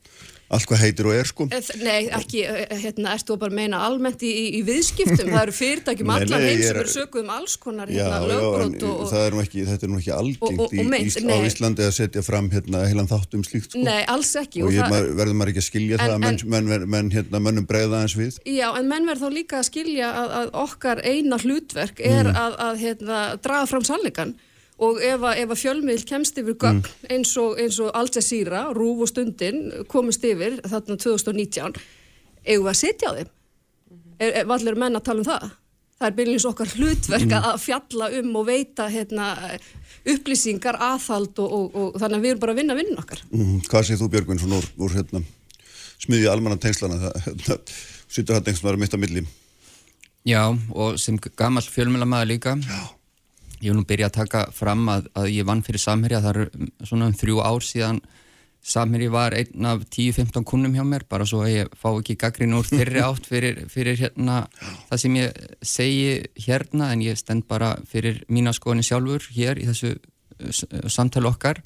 [0.48, 1.46] allt hvað heitir og er sko.
[1.50, 5.40] Eh, Nei, ekki, eh, hérna, ertu að bara meina almennt í, í, í viðskiptum, það
[5.42, 9.10] eru fyrirtækjum allan heim sem er- eru sökuð um alls konar hérna, lögbrot og, og
[9.10, 11.36] það er nú ekki, þetta er nú ekki algengt í, meint, Ís, á.
[11.50, 13.82] Íslandi að setja fram hérna heilan þátt um slíkt sko.
[13.86, 16.24] Nei, alls ekki og og ég, maður, verður maður ekki að skilja En- það að
[16.26, 19.30] menn, en- menn, menn, menn hérna, mönnum bregða aðeins við Já, en menn verð þá
[19.40, 22.38] líka að skilja að, að okkar eina hlutverk er Mm.
[22.38, 24.36] að, að hérna, draga fram sannleikan
[24.78, 27.12] og ef að, ef að fjölmiðl kemst yfir gögn Mm.
[27.16, 31.78] eins, og, eins og Al Jazeera, Rúf og Stundin komist yfir þarna 2019
[32.46, 33.30] eigum við að sitja á þeim
[34.18, 35.46] er, er, Vallir menn að tala um það?
[35.96, 39.30] það er byrjins okkar hlutverk að fjalla um og veita hérna,
[40.04, 43.22] upplýsingar, aðhald og, og, og þannig að við erum bara að vinna vinnin okkar.
[43.32, 45.22] Mm, hvað segir þú Björgvin svona úr, úr hérna,
[46.04, 47.56] smiðja almanna tengslana það hérna,
[48.12, 49.24] sittur hann einhvers maður mitt á milli
[50.26, 50.42] Já,
[50.74, 52.82] og sem gammal fjölmjölamæður líka Já.
[53.60, 56.70] Ég vil nú byrja að taka fram að, að ég vann fyrir Samherja það eru
[56.84, 58.00] svona um þrjú ár síðan
[58.66, 62.56] Samherji var einn af 10-15 kunnum hjá mér, bara svo að ég fá ekki gaggrín
[62.58, 64.40] úr þeirri átt fyrir, fyrir hérna,
[64.88, 66.08] það sem ég segi
[66.48, 69.94] hérna en ég stend bara fyrir mína skoðinni sjálfur hér í þessu
[70.90, 71.62] samtali okkar.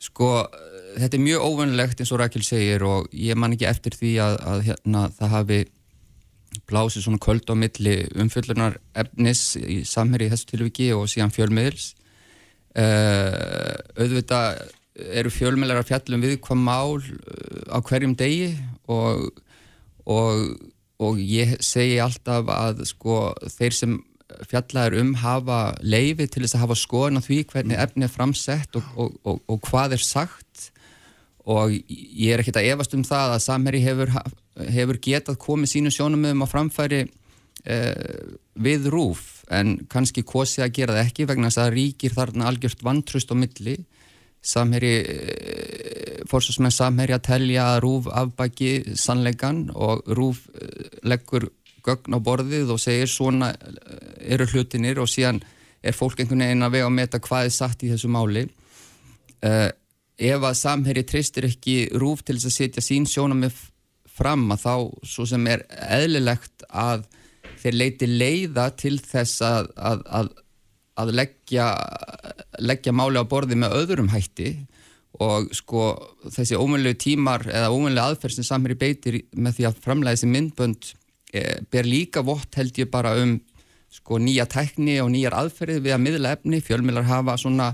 [0.00, 0.30] Sko,
[0.96, 4.38] þetta er mjög óvönlegt eins og Rækil segir og ég man ekki eftir því að,
[4.54, 5.60] að hérna, það hafi
[6.70, 11.92] blásið svona köld á milli umfjöldunar efnis í Samherji í þessu tilviki og síðan fjölmiðils
[12.78, 14.66] uh, auðvitað
[15.20, 18.52] eru fjölmjölar að fjallum við hvað mál uh, á hverjum degi
[18.90, 19.30] og,
[20.04, 20.44] og,
[21.00, 23.98] og ég segi alltaf að sko þeir sem
[24.50, 27.82] fjallaður um hafa leifi til þess að hafa skoðan á því hvernig mm.
[27.84, 30.49] efni er framsett og, og hvað er sagt
[31.48, 34.12] og ég er ekkert að efast um það að Samherji hefur,
[34.76, 37.00] hefur getað komið sínu sjónum um að framfæri
[37.64, 42.50] eh, við rúf en kannski kosi að gera það ekki vegna þess að ríkir þarna
[42.50, 43.76] algjört vantrust á milli.
[44.40, 51.50] Samherji eh, fórsvarsmenn samherji að telja að Rúf afbæki sannleikan og Rúf eh, leggur
[51.84, 55.42] gögn á borðið og segir svona eh, eru hlutinir og síðan
[55.82, 58.46] er fólk einhvern veginn að vega að meta hvað er satt í þessu máli.
[59.40, 59.70] Uh,
[60.20, 63.56] ef að samherji treystir ekki Rúf til þess að setja sín sjónum með
[64.10, 64.74] fram að þá
[65.08, 67.06] svo sem er eðlilegt að
[67.62, 70.30] þeir leiti leiða til þess að, að, að
[71.00, 71.66] að leggja,
[72.60, 74.54] leggja máli á borði með öðrum hætti.
[75.20, 75.90] Og sko
[76.30, 80.30] þessi ómjönlegu tímar eða ómjönlega aðferð sem samir í beitir með því að framlega þessi
[80.30, 80.90] myndbönd
[81.34, 81.42] e,
[81.72, 83.34] ber líka vott held ég bara um
[83.90, 87.72] sko nýja tækni og nýjar aðferði við að miðla efni, fjölmilar hafa svona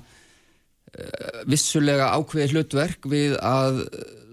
[1.51, 3.82] vissulega ákveði hlutverk við að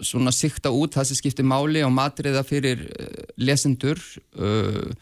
[0.04, 3.08] svona sikta út það sem skiptir máli og matriða fyrir e,
[3.40, 4.00] lesendur
[4.38, 4.94] og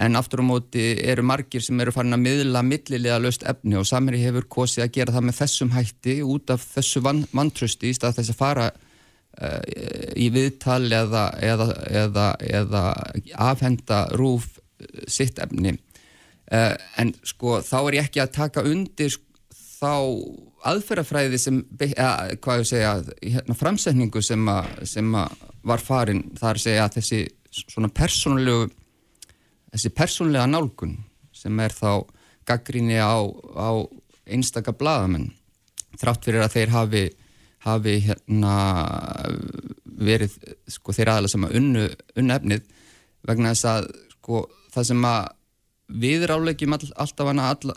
[0.00, 3.88] en aftur á móti eru margir sem eru farin að miðla millilega löst efni og
[3.88, 8.20] Samherji hefur kosið að gera það með þessum hætti út af þessu vantrösti í stað
[8.20, 8.68] þess að fara
[10.16, 12.84] í viðtal eða, eða, eða, eða
[13.50, 14.48] afhenda rúf
[15.08, 15.76] sitt efni.
[16.50, 19.14] En sko þá er ég ekki að taka undir
[19.52, 19.94] þá
[20.68, 22.92] aðferðafræði sem, eða hvað ég segja
[23.22, 25.26] hérna, framsetningu sem, a, sem a
[25.66, 28.68] var farin þar segja að þessi svona persónulegu
[29.70, 30.96] þessi persónlega nálgun
[31.34, 32.04] sem er þá
[32.48, 33.20] gaggríni á,
[33.56, 33.70] á
[34.30, 35.30] einstaka bladamenn
[36.00, 37.02] þrátt fyrir að þeir hafi,
[37.66, 38.54] hafi hérna
[40.00, 40.36] verið
[40.70, 41.84] sko þeir aðalega sem að unnu,
[42.16, 42.70] unnu efnið
[43.28, 45.36] vegna þess að sko það sem að
[45.90, 47.72] við rálegjum all, alltaf hana all,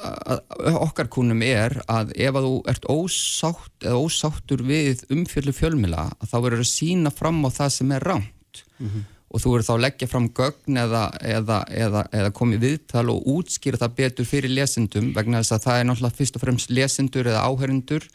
[0.84, 6.38] okkar kúnum er að ef að þú ert ósátt eða ósáttur við umfjöldu fjölmila þá
[6.40, 9.72] verður að sína fram á það sem er ránt mm -hmm og þú eru þá
[9.74, 14.54] að leggja fram gögn eða, eða, eða, eða komið viðtal og útskýra það betur fyrir
[14.54, 18.06] lesendum vegna þess að það er náttúrulega fyrst og fremst lesendur eða áherindur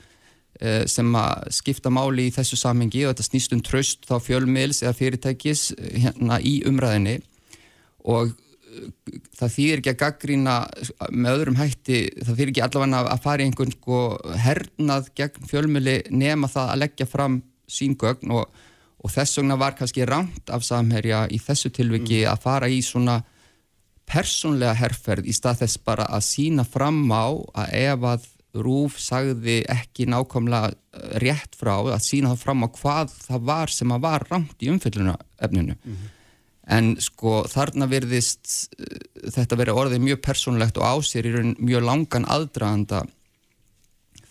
[0.63, 4.85] eh, sem að skipta máli í þessu samengi og þetta snýst um tröst þá fjölmiðls
[4.85, 7.19] eða fyrirtækis hérna í umræðinni
[8.07, 8.48] og eh,
[9.39, 10.55] það þýr ekki að gaggrína
[11.11, 14.01] með öðrum hætti, það þýr ekki allavega að fara í einhvern sko
[14.47, 18.49] hernað gegn fjölmiðli nema það að leggja fram sín gögn og
[18.99, 22.33] og þess vegna var kannski rámt af samherja í þessu tilviki mm.
[22.33, 23.21] að fara í svona
[24.09, 27.29] persónlega herrferð í stað þess bara að sína fram á
[27.63, 32.69] að ef að Rúf sagði ekki nákvæmlega eh, rétt frá að sína það fram á
[32.79, 36.15] hvað það var sem að var rámt í umfylluna efninu mm -hmm.
[36.69, 38.99] En sko þarna verðist uh,
[39.35, 43.05] þetta verið orðið mjög persónlegt og ásér í raun mjög langan aðdraðanda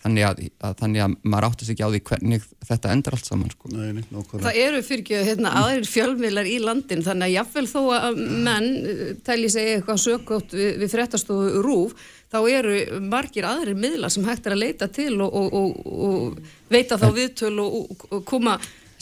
[0.08, 3.28] þannig að, að, þannig að maður átti sig ekki á því hvernig þetta endur allt
[3.28, 3.72] saman sko.
[3.74, 7.82] Nei, nei, það eru fyrir ekki hérna, aðeins fjölmiðlar í landin þannig að jáfnvel þó
[7.98, 13.80] að menn eh, tæli sig eitthvað sökótt við, við frettastofu rúf þá eru margir aðrir
[13.80, 18.20] miðlar sem hægt er að leita til og, og, og, og veita þá viðtöl og
[18.28, 18.58] koma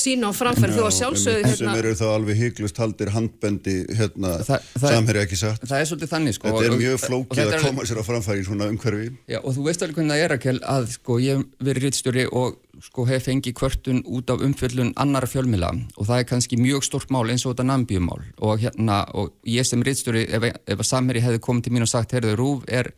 [0.05, 4.35] sína á framfæri þó að sjálfsögðu hérna, sem eru þá alveg hygglust haldir handbendi hérna,
[4.45, 5.65] samherri ekki satt.
[5.65, 8.47] það er svolítið þannig sko þetta er mjög flókið að koma sér á framfæri í
[8.47, 9.09] svona umhverfi.
[9.31, 12.27] Já, og þú veist alveg hvernig það er að, að sko, ég hef verið rittstjóri
[12.31, 16.85] og sko, hef fengið kvörtun út af umfjöllun annara fjölmila og það er kannski mjög
[16.87, 20.89] stort mál eins og þetta nambjumál og, hérna, og ég sem rittstjóri ef, ef að
[20.89, 22.91] samherri hefði komið til mín og sagt heyrðu, Rúf er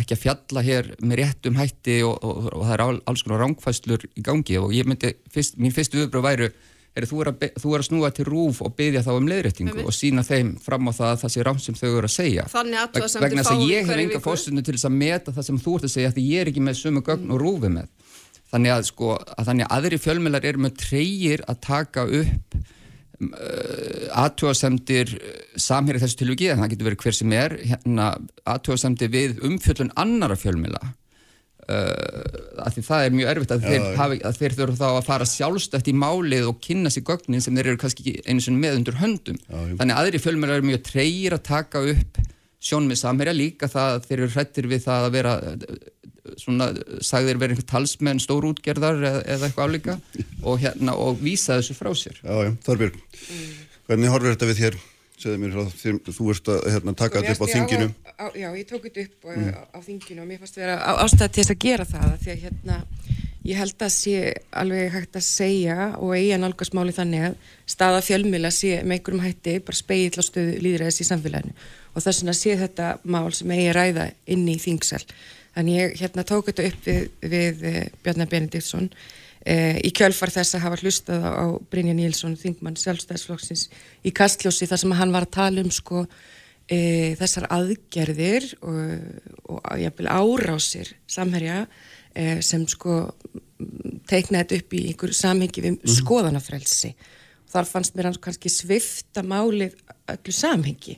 [0.00, 4.06] ekki að fjalla hér með réttum hætti og, og, og það er alls konar rángfæslur
[4.16, 6.48] í gangi og ég myndi, fyrst, mín fyrstu viðbröð væru
[6.96, 9.72] er þú, er að, þú er að snúa til rúf og byggja þá um leiðréttingu
[9.72, 9.86] Einmitt.
[9.88, 12.44] og sína þeim fram á það að það sé rámt sem þau eru að segja
[12.52, 14.24] Þannig Veg- athugasemdir vegna þess fáum að við ég hef hverju enga viku.
[14.26, 16.64] fórstundu til þess að meta það sem þú ert að segja því ég er ekki
[16.66, 17.88] með sömu gögn og rúfi með
[18.52, 22.58] þannig að sko að þannig að aðri fjölmjölar eru með treyir að taka upp
[24.22, 25.14] aðtjóðasemdir
[25.60, 28.08] samherri þessu tilviki en það getur verið hver sem er hérna,
[28.48, 30.82] aðtjóðasemdir við umfjöllun annara fjölmjöla
[31.70, 35.08] uh, af því það er mjög erfitt að, þeir, hafi, að þeir þurfa þá að
[35.08, 38.78] fara sjálfstætt í málið og kynna sér gögnin sem þeir eru kannski einu sinni með
[38.80, 39.40] undir höndum.
[39.48, 42.22] Þannig að aðri fjölmjölar eru mjög treyir að taka upp
[42.62, 45.80] sjónmið samherja líka það að þeir eru hrættir við það að vera eh,
[46.38, 46.70] svona,
[47.02, 49.96] sagðir vera einhver talsmenn stórútgerðar eða, eða eitthvað álíka
[50.42, 52.98] og, hérna, og vísa þessu frá sér Já, já, Þorbjörg,
[53.88, 54.80] hvernig horfir þetta við þér?
[55.22, 57.88] Segðu mér frá þér, þú ert að hérna, taka þetta upp á þinginu.
[58.10, 59.50] á- á- Já, ég tók þetta upp mm.
[59.54, 62.24] á, á þinginu og mér fannst vera á- ástæða til þess að gera það af
[62.24, 62.78] því að hérna,
[63.42, 64.16] ég held að sé
[64.62, 67.36] alveg hægt að segja og eiga nálgasmáli þannig að
[67.70, 71.54] staða fjölmila sé með einhverjum hætti bara speill á stöðu líðræðis í samfélaginu
[71.94, 75.02] og þess vegna sé þetta mál sem eigi að ræða inn í þingsal.
[75.52, 78.88] Þannig ég hérna, tók þetta upp við, við eh, Bjarnar Benediktsson
[79.44, 83.66] eh, í kjölfar þess að hafa hlustað á, Brynja Níelsson, þingmann sjálfstæðsflokksins
[84.06, 86.06] í kastljósi þar sem hann var að tala um sko
[86.72, 86.78] e,
[87.20, 88.78] þessar aðgerðir og,
[89.52, 91.64] og jafnvel árásir samherja
[92.14, 96.94] e, sem sko m, teiknaði þetta upp í einhver samhengi við skoðanafrelsi.
[97.52, 99.76] Þar fannst mér hans kannski svifta málið
[100.08, 100.96] öllu samhengi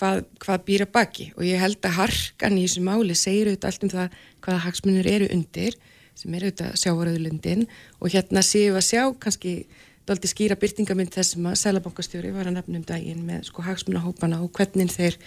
[0.00, 1.30] hvað, hvað býra baki.
[1.36, 5.10] Og ég held að harkan í þessu máli segir auðvitað allt um það hvaða hagsmunir
[5.10, 5.76] eru undir
[6.18, 7.66] sem eru auðvitað sjávaröðlundin
[8.00, 9.54] og hérna séu að sjá kannski
[10.08, 14.50] daldi skýra byrtingamind þessum að Sælabankastjóri var að nefna um daginn með sko hagsmunahópana og
[14.56, 15.18] hvernig þeir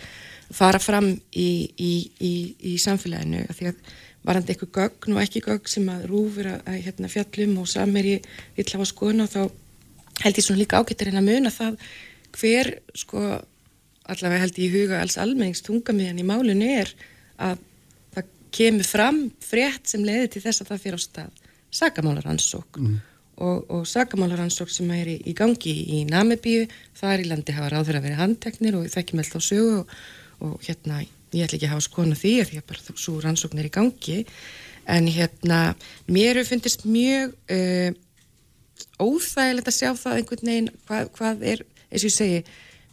[0.54, 2.34] fara fram í, í, í,
[2.74, 3.46] í samfélaginu.
[3.54, 3.94] Því að
[4.28, 8.18] varandi eitthvað gögn og ekki gögn sem að rúfur að, að hérna, fjallum og sameri
[8.58, 9.42] vill hafa skoðun og þá
[10.24, 11.80] held ég svona líka ágættir en að muna það
[12.34, 13.24] hver sko
[14.12, 16.91] allavega held ég í huga alls almennings tungamiðan í málinu er
[17.39, 17.62] að
[18.16, 21.41] það kemur fram frétt sem leiði til þess að það fyrir á stað
[21.74, 22.99] sakamálaransókn Mhm.
[23.38, 26.68] og, og sakamálaransókn sem er í, í gangi í Namibíu,
[26.99, 29.95] það er í landi hafa ráður að vera handteknir og þekkjum alltaf sögu og,
[30.39, 30.99] og hérna
[31.34, 33.74] ég ætla ekki að hafa skona því að því að bara svo rannsókn er í
[33.74, 34.20] gangi
[34.86, 35.60] en hérna
[36.12, 37.89] mér hefur fundist mjög uh,
[39.01, 42.43] óþægilegt að sjá það einhvern veginn hvað, hvað er, eins og ég segi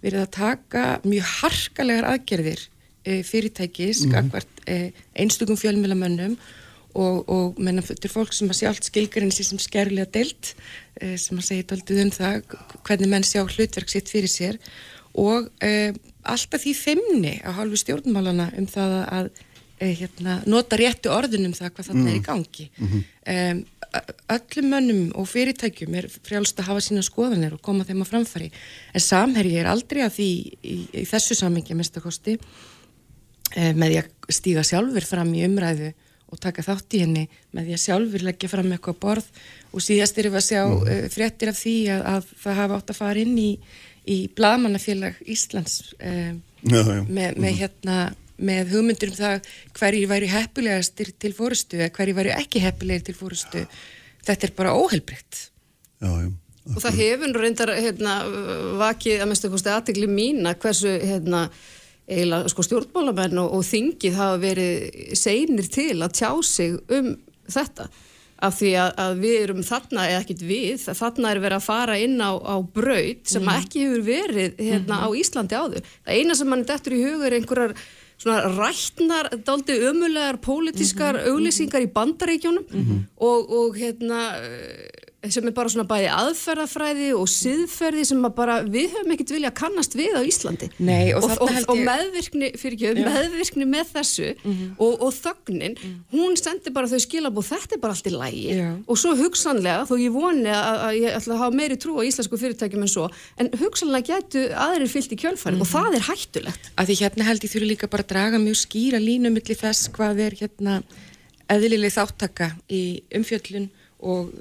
[0.05, 2.63] verið að taka mjög harkalegar aðgerðir
[3.05, 4.15] e, fyrirtækis mm.
[4.15, 4.47] -hmm.
[4.67, 6.39] e, einstökum fjölmjölamönnum
[6.95, 10.55] og, og menna þetta er fólk sem að sjálft skilgarinn sér sem skærulega deilt
[11.01, 14.59] e, sem að segja doldið um það hvernig menn sjá hlutverk sitt fyrir sér
[15.15, 15.51] og
[16.23, 19.31] alltaf því feimni á hálfu stjórnmálana um það að
[19.81, 22.67] hérna, nota réttu orðunum það hvað þarna er í gangi.
[23.31, 23.63] Um,
[24.31, 28.51] öllum mönnum og fyrirtækjum er frjálst að hafa sína skoðanir og koma þeim á framfæri.
[28.95, 30.29] En samherji er aldrei að því
[30.63, 32.37] í, í þessu samengi að mistakosti
[33.57, 35.91] eh, með því að stíga sjálfur fram í umræðu
[36.31, 37.25] og taka þátt í henni
[37.57, 39.31] með því að sjálfur leggja fram eitthvað borð.
[39.75, 42.93] Og síðast erum við að sjá uh, fréttir af því að, að það hafa átt
[42.95, 43.51] að fara inn í,
[44.07, 47.03] í Blaðmannafélag Íslands um, Já, já.
[47.09, 47.97] með, með hérna
[48.41, 53.17] með hugmyndur um það hverjir væri heppilegastir til fórustu eða hverjir væri ekki heppilegir til
[53.19, 53.65] fórustu
[54.27, 54.75] þetta er bara
[56.01, 56.31] já.
[56.71, 58.15] Og það hefur nú reyndar hérna,
[58.79, 61.47] vakið að mestu kosti aðtegli mína hversu hérna,
[62.11, 67.15] eiginlega sko, stjórnmálamenn og, og þingið hafa verið seinir til að tjá sig um
[67.51, 67.89] þetta
[68.41, 71.97] af því að, að við erum þarna eða ekkit við, þarna er verið að fara
[72.01, 73.57] inn á, á braut sem Mhm.
[73.61, 75.91] ekki hefur verið hérna, á Íslandi áður.
[76.07, 77.75] Það eina sem mann dettur í huga er einhverjar
[78.21, 82.67] svona rætnar, daldi ömulegar pólitískar auglýsingar í bandaríkjónum
[83.17, 84.21] og, og hérna
[85.29, 89.57] sem er bara svona bæði aðferðafræði og siðferði sem bara við höfum ekkert vilja að
[89.59, 90.69] kannast við á Íslandi.
[90.81, 92.95] Nei, og og, og, held og ég- meðvirkni Já.
[93.05, 94.31] meðvirkni með þessu
[94.81, 95.77] og, og þögnin,
[96.15, 98.71] hún sendir bara þau skilabóð, þetta er bara allt í lægi Já.
[98.87, 102.03] og svo hugsanlega, þó ég voni að, að ég ætla að hafa meiri trú á
[102.09, 106.73] íslensku fyrirtækjum en svo, en hugsanlega getu aðrir fyllt í kjölfarið og það er hættulegt.
[106.81, 109.93] Að því hérna held ég þurfi líka bara að draga mjög skýra línu milli þess
[109.93, 110.81] hvað er hérna
[111.51, 112.83] eðlileg þáttaka í
[113.21, 113.69] umfjöllun
[114.01, 114.33] og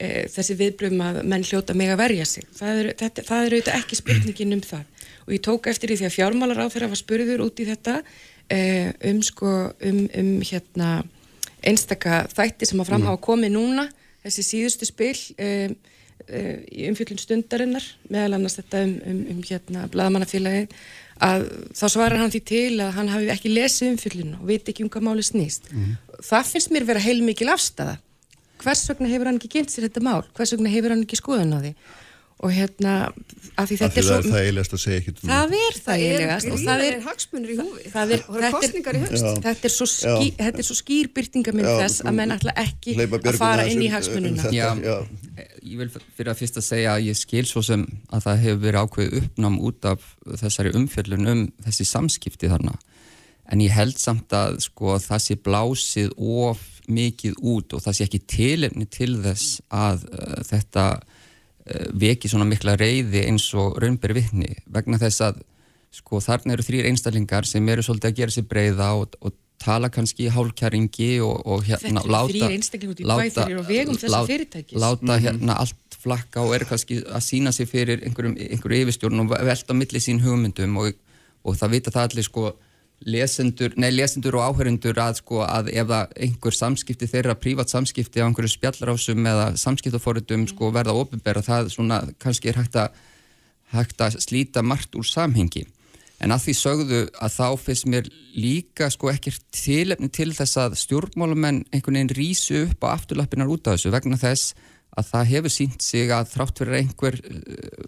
[0.00, 2.48] e, þessi viðbröðum að menn hljóta meg að verja sig.
[2.56, 5.06] Það er, þetta, það er auðvitað ekki spurningin um það.
[5.26, 8.00] Og ég tók eftir því að fjármálar á þeirra var spurður út í þetta
[8.50, 8.60] e,
[9.10, 9.54] um sko,
[9.90, 10.90] um, um hérna
[11.66, 13.86] einstaka þætti sem að fram hafa komið núna,
[14.24, 15.50] þessi síðustu spil e,
[16.26, 16.40] e,
[16.72, 20.76] í umfjöllun stundarinnar, meðal annars þetta um, um, um hérna blaðmannafélagið,
[21.20, 21.46] að
[21.76, 24.92] þá svarar hann því til að hann hafi ekki lesið umfjöllun og veit ekki um
[24.92, 25.68] hvað máli snýst.
[26.24, 27.98] Það finnst mér vera heilmikil afstæða.
[28.60, 30.22] Hvers vegna hefur hann ekki kynnt sér þetta mál?
[30.36, 31.74] Hvers vegna hefur hann ekki skoðun á því?
[32.40, 32.92] og hérna
[33.60, 35.30] af því Af þetta því er það er svo það eiginlegast að segja ekkert um
[35.30, 37.82] það er það eiginlegast og það er hagsmunir í húfi.
[37.92, 39.10] það er, Það eru þetta kosningar í er.
[39.20, 39.32] Já.
[39.44, 43.36] þetta er svo, ský, þetta er svo skýr byrtingamind þess að menn ætla ekki að
[43.42, 44.72] fara inn í um- um hagsmununa þetta, Já.
[44.80, 44.96] já.
[45.60, 48.62] Ég vil fyrir að fyrst að segja að ég skil svo sem að það hefur
[48.64, 50.00] verið ákveðið uppnám út af
[50.40, 52.72] þessari umfjöllun um þessi samskipti þarna.
[53.52, 58.06] En ég held samt að sko það sé blásið of mikið út og það sé
[58.06, 64.20] ekki tilefni til þess að uh, þetta uh, veki svona mikla reyði eins og raunberi
[64.20, 65.44] vittni vegna þess að
[65.94, 69.90] sko þarna eru þrýr einstaklingar sem eru svolítið að gera sér breyða og, og tala
[69.92, 72.02] kannski í hálkjæringi og, og hérna
[73.68, 74.78] vegum þessa fyrirtækis.
[74.80, 79.34] láta hérna allt flakka og eru kannski að sína sig fyrir einhverjum, einhverju yfirstjórn og
[79.34, 80.96] velta milli sín hugmyndum og,
[81.44, 82.46] og það vita það allir sko
[83.06, 88.20] lesendur, nei lesendur og áhörendur að sko að ef það einhver samskipti þeirra, prívat samskipti
[88.20, 92.96] á einhverju spjallrásum eða samskiptaforritum sko verða ofinbera, það svona kannski er hægt að,
[93.72, 95.64] hægt að slíta margt úr samhengi.
[96.20, 100.76] En að því sögðu að þá finnst mér líka sko ekkert tilefni til þess að
[100.82, 104.52] stjórnmálamenn einhvern veginn rísu upp á afturlappinnar út af þessu vegna þess
[105.00, 107.40] að það hefur sínt sig að þrátt að einhver uh,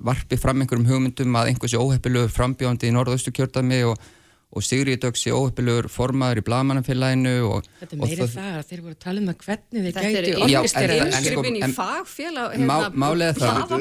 [0.07, 3.99] varpi fram einhverjum hugmyndum að einhversi óheppilegur frambjóðandi í norðaustu kjördami og,
[4.53, 8.97] og Sigri Dögsi óheppilegur formaður í Blagamannafélaginu og, Þetta er meira það að þeir voru
[8.97, 11.23] að tala um að hvernig þeir Þetta er gæti þessu.
[11.23, 13.75] inngripin í fagfélag Má, hérna, málega það,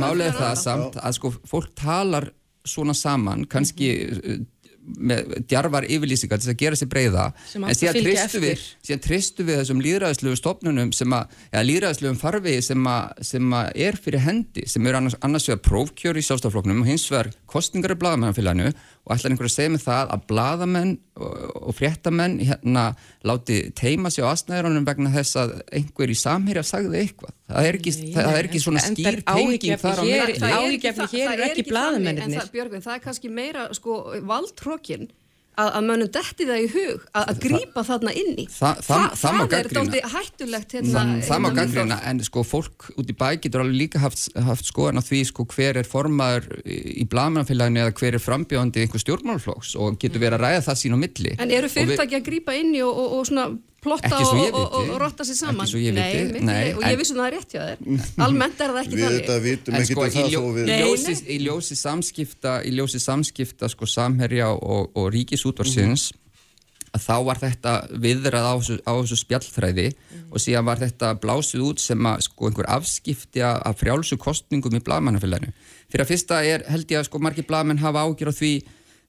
[0.00, 2.30] málega það, samt að sko fólk talar
[2.64, 4.42] svona saman, kannski uh,
[4.84, 7.24] með djarfar yfirlýsingar til að gera sér breyða
[7.56, 8.64] en síðan tristu við, eftir.
[8.84, 13.70] síðan tristu við þessum líðræðislegu stofnunum sem að, eða líðræðislegum farvegi sem að, sem að
[13.86, 17.96] er fyrir hendi sem eru annars, annars vegar prófkjör í sjálfstafloknum og hins vegar kostningar
[17.96, 18.74] í blagamennafélaginu
[19.04, 22.84] og ætlar einhver að segja mig það að bladamenn og, fréttamenn hérna
[23.28, 27.78] láti teima sig á asnæðurunum vegna þess að einhver í samherja sagði eitthvað það er
[27.80, 30.38] ekki, Nei, það er ekki svona skýr tenging þar á milli.
[30.40, 32.24] það er- ekki ekki þannig, blaðamennirnir.
[32.24, 33.98] en það, Björgvin, það er kannski meira sko,
[34.32, 35.08] valdtrókin
[35.54, 38.46] að, að mönnum detti það í hug að, að grípa þarna inn í.
[38.50, 42.88] Það- það- það má er dálítið hættulegt hérna, það, það má gangrýna en sko fólk
[42.98, 46.48] út í bæ getur alveg líka haft, haft skoðan á því sko hver er formaður
[46.66, 50.80] í, blamanfélaginu eða hver er frambjóðandi í einhver stjórnmálflokks og getur verið að ræða það
[50.82, 51.36] sín á milli.
[51.38, 53.46] En eru fyrirtæki að grípa inn í og, og, og svona
[53.84, 55.68] plotta Ekki svo og, ég og, og, rotta sér saman?
[55.68, 58.10] Ekki Nei, mitt, nei, og ég vissum það er rétt hjá þér.
[58.26, 59.20] Almennt er það ekki Við þannig.
[59.20, 63.02] þetta vitum ekkert sko, um það ljó, við Nei, ljósi, í ljósi samskipta í ljósi
[63.04, 66.10] samskipta sko samherja og, og ríkisútvarsins
[66.94, 67.72] að þá var þetta
[68.04, 69.86] viðrað á þessu, á þessu spjallþræði
[70.30, 74.76] og síðan var þetta blásið út sem að sko einhver afskipti af af frjálsu kostningum
[74.78, 75.50] í blagamannafélaginu.
[75.90, 78.52] Fyrir að fyrsta er held ég að sko margir blagamenn hafa ágjör á því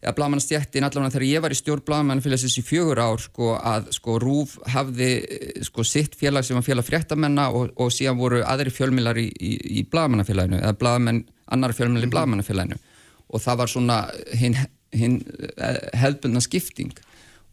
[0.05, 4.19] að blagamannastjættin allavega þegar ég var í stjórn blagamannafélagsins í fjögur ár sko að sko
[4.21, 8.73] Rúf hafði eh, sko sitt félag sem var félag fréttamenna og, og síðan voru aðri
[8.73, 12.79] fjölmilar í, í, í blagamannafélaginu eða blagamenn annar fjölmilar í blagamannafélaginu
[13.25, 13.99] og það var svona
[14.37, 14.57] hinn
[14.95, 15.19] hin
[15.95, 16.93] hefðbundna skipting.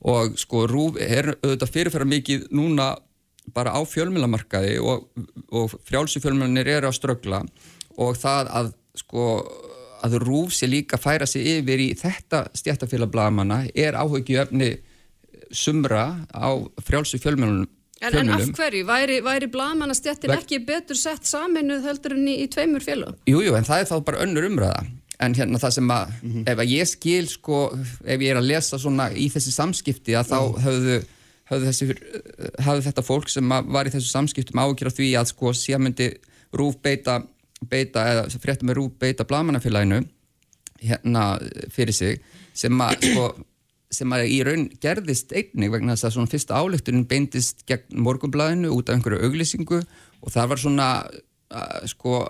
[0.03, 2.93] Og sko Rúf er auðvitað fyrirferða mikið núna
[3.55, 5.09] bara á fjölmilamarkaði og,
[5.51, 7.43] og frjálsu fjölmilanir eru að ströggla.
[8.03, 9.27] Og það að sko
[10.07, 14.73] að Rúf sé líka að færa sig yfir í þetta stjættafélag blagamanna er áhugjöfni
[15.53, 16.49] sumra á
[16.85, 17.69] frjálsu fjölmilanum
[18.03, 18.83] En, en af hverju?
[18.89, 23.15] Væri, væri blaðmannastjættin Veg- ekki betur sett saminuð heldur en í, í tveimur félögum?
[23.31, 24.81] Jú, jú, en það er þá bara önnur umræða
[25.23, 26.17] en hérna það sem að
[26.51, 27.61] ef að ég skil sko,
[28.03, 30.97] ef ég er að lesa svona í þessi samskipti að þá höfðu,
[31.53, 31.89] höfðu, þessi,
[32.67, 36.09] höfðu þetta fólk sem var í þessu samskiptum ágjör á því að sko síðan myndi
[36.59, 37.21] rúf beita,
[37.71, 40.03] beita eða fréttum með rúf beita blamanafélaginu
[40.83, 41.25] hérna
[41.71, 42.23] fyrir sig
[42.55, 43.27] sem að sko
[43.93, 48.73] sem að í raun gerðist einnig vegna þess að svona fyrsta álektunin beindist gegn morgunblæðinu
[48.73, 50.89] út af einhverju auglýsingu og það var svona
[51.53, 52.23] uh, sko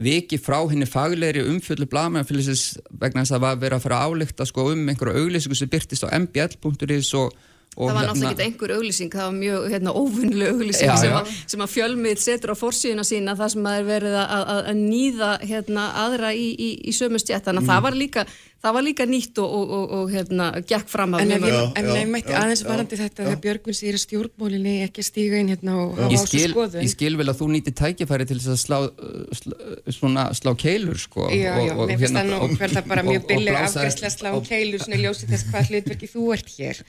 [0.00, 4.14] viki frá henni faglegri umfjöldu blagamannafélagsins vegna þess að það var verið að fara að
[4.14, 7.34] álekta sko um einhverju auglýsingu sem byrtist á mbl.is og,
[7.78, 11.12] og Það var náttúrulega ekki einhver auglýsing, það var mjög hérna, óvunnileg auglýsing Já, sem,
[11.12, 11.18] já.
[11.20, 14.62] að, sem að fjölmið setur á forsíðuna sína þar sem að er verið að, að,
[14.72, 18.24] að nýða hérna, aðra í, í, í sömu stjætt þannig að það var líka,
[18.60, 21.88] það var líka nýtt og, og, og, og hérna, gekk fram af En mjög ef
[21.94, 25.94] ég, mætti aðeins varandi þetta þegar Björgvin að stjórnmólinni ekki að stíga inn hérna og
[25.94, 26.82] hafa á þessu skil, skoðun.
[26.84, 29.56] ég skil vel að þú nýtir tækifæri til þess að slá, uh, slá,
[29.94, 33.06] svona, slá keilur sko Já, já, og, og, mér finnst það nú verður það bara
[33.06, 36.28] mjög og- og billig afgæsla slá og- keilur svona í ljósi þess hvað hlutverki þú
[36.36, 36.84] ert hér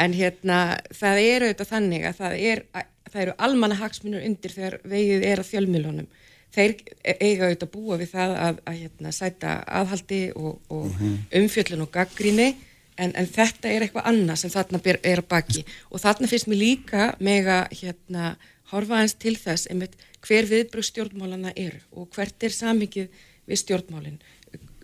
[0.00, 0.58] en hérna
[0.96, 5.26] það er auðvitað þannig að það, er, að, það eru almanna hagsmunur undir þegar vegið
[5.30, 6.08] er að fjölmiðlunum.
[6.50, 6.72] Þeir
[7.20, 11.18] eiga auðvitað að búa við það að, að hérna, sæta aðhaldi og, og Mhm.
[11.42, 12.48] umfjöllun og gaggríni
[12.98, 15.62] en, en þetta er eitthvað annað sem þarna ber, er að baki.
[15.90, 18.32] Og þarna finnst mér líka mega hérna
[18.72, 19.94] horfa aðeins til þess einmitt
[20.26, 23.08] hver viðbröð stjórnmálana eru og hvert er samikið
[23.48, 24.18] við stjórnmálin.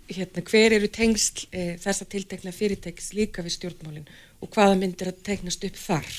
[0.07, 4.07] Hérna, hver eru tengsl e, þessa tiltekna fyrirtækis líka við stjórnmálin
[4.43, 6.11] og hvaða myndir að tegnast upp þar.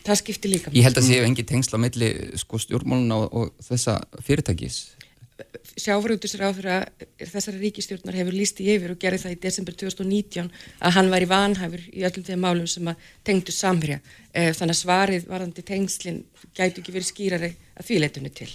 [0.00, 2.08] Það skiptir líka Ég held að séu engi tengsl á milli
[2.40, 4.78] sko, stjórnmáluna og, og þessa fyrirtækis.
[5.80, 6.66] Sjávarútusráður
[7.18, 11.24] þessari ríkistjórnar hefur líst í yfir og gerði það í desember 2019 að hann var
[11.24, 14.00] í vanhæfur í öllum þeim málum sem að tengdu samhrja
[14.32, 16.24] þannig að svarið varðandi tengslinn
[16.56, 18.50] gætu ekki verið skýrari að því leitunni til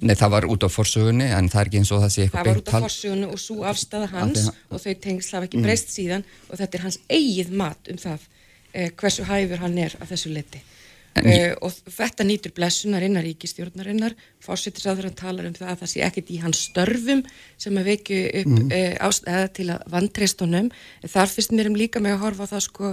[0.00, 2.40] Nei, það var út á forsögunni en það er ekki eins og það sé eitthvað
[2.40, 5.92] Það var út á forsögunni og svo afstæða hans og þau tengsl hafa ekki breyst
[5.92, 8.28] síðan og þetta er hans eigið mat um það
[8.72, 10.62] eh, hversu hæfur hann er að þessu leiti
[11.18, 16.04] uh, og þetta nýtur blessunar innar ríkistjórnarinnar fórsettisáður hann talar um það að það sé
[16.06, 17.24] ekkit í hans störfum
[17.60, 18.68] sem að vekju upp mm.
[18.70, 20.70] uh, ástæða til að vantreistunum
[21.04, 22.92] þar fyrst mér um líka með að horfa á það sko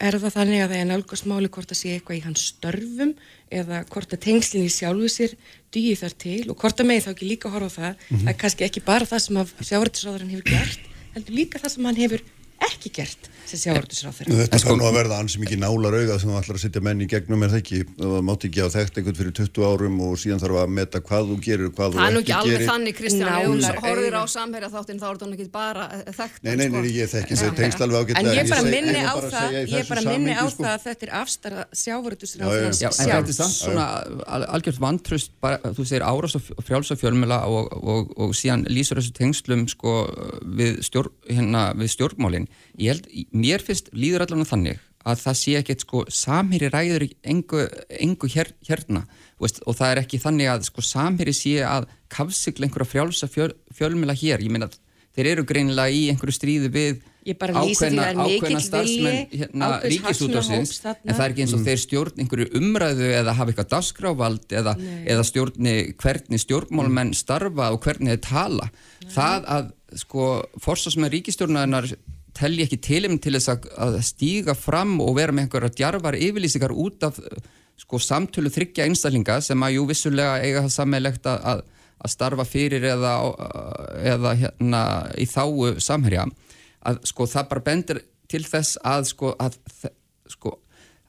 [0.00, 3.14] er það þannig að það er nálgast máli hvort að sé eitthvað í hans störfum
[3.60, 5.34] eða hvort að tengslinn í sjálfu sér
[5.74, 8.28] dýi þar til og hvort að með þá ekki líka horfa á það mm -hmm.
[8.28, 9.40] að kannski ekki bara það sem
[9.70, 10.80] sjávartisráðurinn hefur gert
[11.14, 12.22] heldur líka það sem hann hefur
[12.68, 16.36] ekki gert sem sjávartisráður Þetta sko nú að verða ansi mikið nálar auga sem þú
[16.38, 17.78] ætlar að setja menn í gegnum er það ekki?
[17.98, 21.22] Það mátt ekki á þekkt einhvern fyrir 20 árum og síðan þarf að meta hvað
[21.30, 22.68] þú gerir hvað Það er nú ekki ekki alveg gerir.
[22.70, 23.50] þannig Kristján þú
[23.86, 26.76] horfir á samherja þáttin þá er það ekki bara eh, þekkt Nei, nei, sko.
[26.78, 29.50] nei, ég þekki þess tengsl alveg ágætlega En ég bara minni ég á að það
[29.74, 30.60] ég bara minni á sko.
[30.60, 33.50] það að þetta er afstara sjávarútusráður Já, já, Já, en þetta er
[41.90, 47.06] svona Ég held, mér finnst líður allavega þannig að það sé ekkert sko, samhýri ræður
[47.32, 47.62] engu,
[48.04, 49.06] engu hér, hérna
[49.40, 53.54] veist, og það er ekki þannig að sko, samhýri sé að kafsigla einhverja frjálsa fjöl,
[53.76, 54.44] fjölmjöla hér.
[54.44, 54.76] Ég meina að
[55.16, 58.60] þeir eru greinilega í einhverju stríði við Ég bara lýsa því að það er mikill
[58.72, 59.66] vilji hérna,
[60.40, 60.92] þarna.
[61.04, 64.72] en það er ekki eins og þeir stjórn einhverju umræðu eða hafa eitthvað dasgráfald eða,
[65.04, 68.70] eða stjórni hvernig stjórnmálmenn starfa og hvernig þeir tala.
[69.12, 69.68] Það að
[70.00, 70.30] sko
[70.64, 71.90] forsvarsmenn ríkistjórnarinnar
[72.40, 76.72] telli ekki tilum til þess að, að stíga fram og vera með einhverja djarfar yfirlýsingar
[76.72, 77.20] út af
[77.80, 81.62] sko samtölu þryggja einstaklinga sem að jú vissulega eiga það sammeilegt að, að,
[82.12, 83.14] starfa fyrir eða,
[84.14, 84.82] eða hérna
[85.20, 86.26] í þáu samherja.
[86.88, 89.58] Að sko það bara bendir til þess að sko að,
[90.32, 90.54] sko,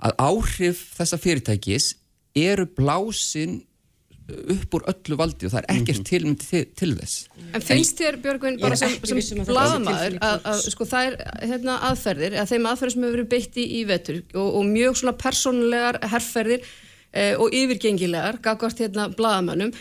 [0.03, 1.93] að áhrif þessa fyrirtækis
[2.37, 3.61] eru blásin
[4.55, 7.15] upp úr öllu valdi og það er ekkert til, til, til þess.
[7.51, 10.19] En finnst þér Björgvin bara sem, sem um að tilfinning.
[10.27, 13.67] að, að sko það er hérna aðferðir að þeim aðferðir sem hefur verið beitt í,
[13.79, 16.67] í vetur og, og mjög svona persónulegar herrferðir
[17.11, 19.73] eh, og yfirgengilegar gagvart hérna blaðamönnum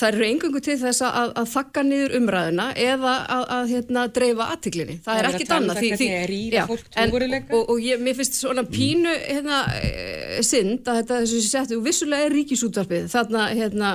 [0.00, 4.48] það eru engungu til þess að, að þakka niður umræðuna eða að, að hérna, dreifa
[4.54, 4.98] aðtiklinni.
[5.04, 5.80] Það Það er ekkit um annað.
[6.06, 7.16] er rýra já, en-.
[7.56, 12.28] Og, og ég, mér finnst svona pínu hérna, eh, synd að þetta þessu settu, vissulega
[12.28, 13.92] er ríkisútvarpið þarna hérna,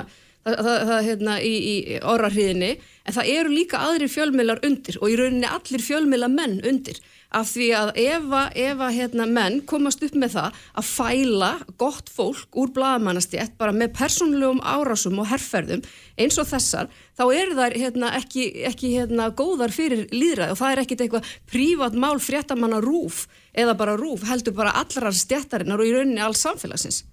[0.47, 2.73] það, það, hérna í, í orrarhiðinni,
[3.05, 7.01] en það eru líka aðrir fjölmiðlar undir og í rauninni allir fjölmiðla menn undir
[7.31, 11.51] af því að ef að, ef að hérna, menn komast upp með það að fæla
[11.79, 15.85] gott fólk úr blaðamannastjætt bara með persónulegum árásum og herrferðum
[16.19, 20.75] eins og þessar, þá eru þær hérna, ekki, ekki hérna, góðar fyrir líðræði og það
[20.75, 23.25] er ekkit eitthvað prívat mál fréttamanna rúf
[23.55, 27.03] eða bara rúf heldur bara allrar stjættarinnar og í rauninni alls samfélagsins.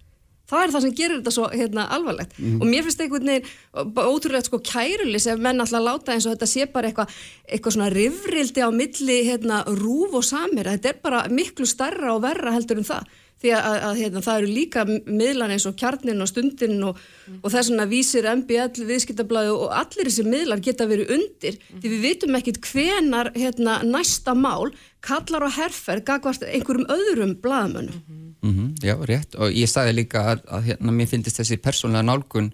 [0.49, 2.39] Það er það sem gerir þetta svo hérna, alvarlegt.
[2.57, 6.49] Og mér finnst einhvern veginn ótrúlega sko kærulis ef menn alltaf láta eins og þetta
[6.49, 7.17] sé bara eitthvað
[7.49, 12.23] eitthva svona rifrildi á milli hérna, rúf og samir, þetta er bara miklu starra og
[12.25, 13.11] verra heldur en það.
[13.39, 16.97] Því að, að hérna, það eru líka miðlan eins og kjarnin og stundin og,
[17.39, 21.61] og þess vegna vísir MBL, viðskiptablaði og allir þessi miðlar geta verið undir.
[21.77, 24.73] Því við vitum ekkit hvenar hérna, næsta mál
[25.07, 29.35] kallar á herferð gagvart einhverjum öðrum blaðamönnum Mm já, rétt.
[29.35, 32.53] Og ég sagði líka að, að hérna, mér finnst þessi persónlega nálgun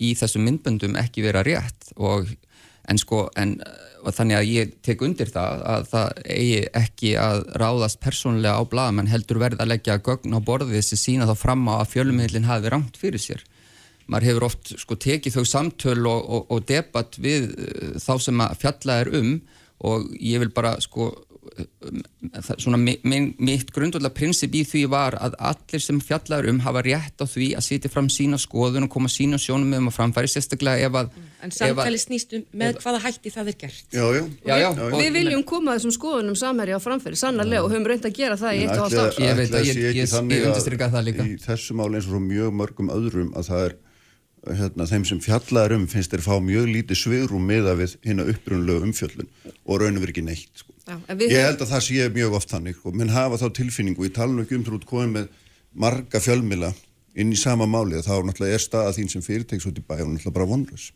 [0.00, 1.92] í þessum myndböndum ekki vera rétt.
[1.96, 2.30] Og
[2.88, 3.56] en sko en,
[4.06, 9.10] þannig að ég tek undir það að það eigi ekki að ráðast persónlega á blaðamenn
[9.10, 12.72] heldur verð að leggja gögn á borðið sem sína þá fram á að fjölumheilin hafi
[12.72, 13.42] rangt fyrir sér.
[14.06, 18.42] Maður hefur oft sko tekið þau samtöl og, og, og debatt við uh, þá sem
[18.44, 19.32] að fjalla er um.
[19.86, 21.10] Og ég vil bara sko
[22.58, 26.82] svona mi- mi- mitt grundvölda prinsip í því var að allir sem fjallar um hafa
[26.82, 30.30] rétt á því að sitja fram sína skoðun og koma sína sjónum um að framfæri
[30.32, 31.10] sérstaklega ef að
[31.42, 33.86] En ef að- samtali snýst um með hvaða hætti það er gert.
[33.92, 34.22] Já, já.
[34.46, 37.86] Já, já, Við, og- við viljum koma þessum skoðunum samherja á framfyrir, sannarlega og höfum
[37.86, 39.26] reynd að gera það í eitt og Ætli átt að- ár.
[39.26, 41.22] Ég veit að ég- undirstrika það líka.
[41.26, 43.74] Í þessu máli eins og mjög mörgum öðrum að það er
[44.46, 48.82] hérna, þeim sem fjallaður um finnst þeir fá mjög lítið svigrum meða við hérna upprunlegu
[48.86, 49.26] umfjöllun
[49.66, 49.80] og
[50.12, 50.72] ekki neitt sko.
[50.86, 54.06] Já, við Ég held að það sé mjög oft þannig og menn hafa þá tilfinningu,
[54.06, 55.32] ég tala nú ekki um trútt komið með
[55.86, 56.70] marga fjölmila
[57.16, 60.12] inn í sama máli þá náttúrulega er staða þín sem fyrirtæks út í bæ og
[60.12, 60.90] náttúrulega bara vonlös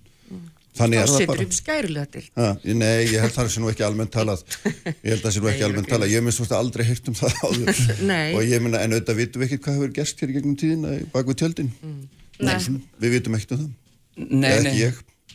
[0.78, 1.44] þannig Þá er það setur bara.
[1.46, 2.22] upp skærulega til.
[2.38, 2.48] ha,
[2.78, 4.44] nei, ég held það sé nú ekki almennt talað.
[5.02, 6.12] Ég held það sé nú ekki Nei, almennt talað.
[6.14, 7.80] Ég minnst þú aldrei heyrt um það áður.
[8.12, 8.28] Nei.
[8.38, 10.94] og ég minna, en auðvitað vitum við ekki hvað hefur gerst hér í gegnum tíðina
[11.10, 11.72] bak við tjöldin.
[12.38, 12.56] Nei.
[13.02, 13.72] við vitum ekkert um það.
[14.30, 14.76] Nei, nei.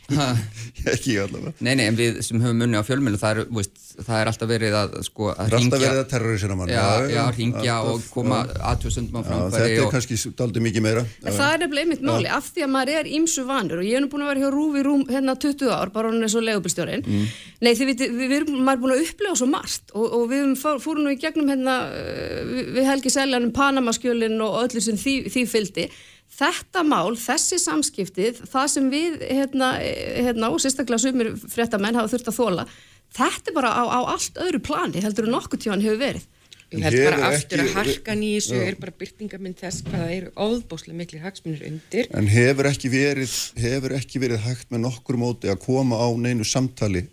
[0.94, 1.54] ekki allavega.
[1.66, 3.70] Nei, nei, en við sem höfum munni á fjölmjölu það, er,
[4.06, 6.70] það er alltaf verið að sko, að hringja- verið að terrorisera mann.
[6.70, 8.42] Já, já, hringja og koma
[8.72, 11.06] aðtjóðsundum á Já, framfæri þetta er og, kannski daldi mikið meira.
[11.26, 13.98] En það er nefnilega einmitt máli, af því að maður er ímsu vanur og ég
[14.00, 16.44] er nú búin að vera hjá Rúfi Rúm hérna 20 ár, bara hún er svo
[16.46, 17.26] legubilstjórin Mm.
[17.66, 20.24] Nei, þið viti, við, við erum, maður er búin að upplega svo margt og, og
[20.32, 20.54] við
[20.84, 25.14] fórum nú í gegnum hérna uh, við- við Helgi Seljan Panamaskjölin og öllu sem því,
[25.34, 25.86] því fylgdi
[26.36, 32.12] Þetta mál, þessi samskiptið, það sem við, hérna, eh, hérna og sérstaklega sumir fréttamenn hafa
[32.12, 32.66] þurft að þóla,
[33.16, 36.26] þetta er bara á, á allt öðru plani heldur en nokkuð tíðan hefur verið.
[36.74, 40.32] Ég held bara aftur að harkan í þessu er bara byrtingamind þess hvað það eru
[40.34, 42.10] óðbóslega miklir hagsmunir undir.
[42.18, 46.48] En hefur ekki verið, hefur ekki verið hægt með nokkur móti að koma á neinu
[46.48, 47.06] samtali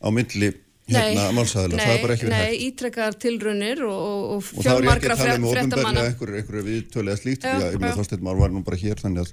[0.00, 0.54] á milli
[0.94, 2.64] hérna málsæðilega, það er bara ekki verið nei, hægt.
[2.66, 6.40] ítrekkaðar tilraunir og, og, og Og þá er ég ekki að tala um ofinberlega einhverju
[6.40, 7.98] einhverju viðtölu eða slíkt, Já, ég meina já.
[8.00, 9.32] Þorsteinn Már var nú bara hér þannig að,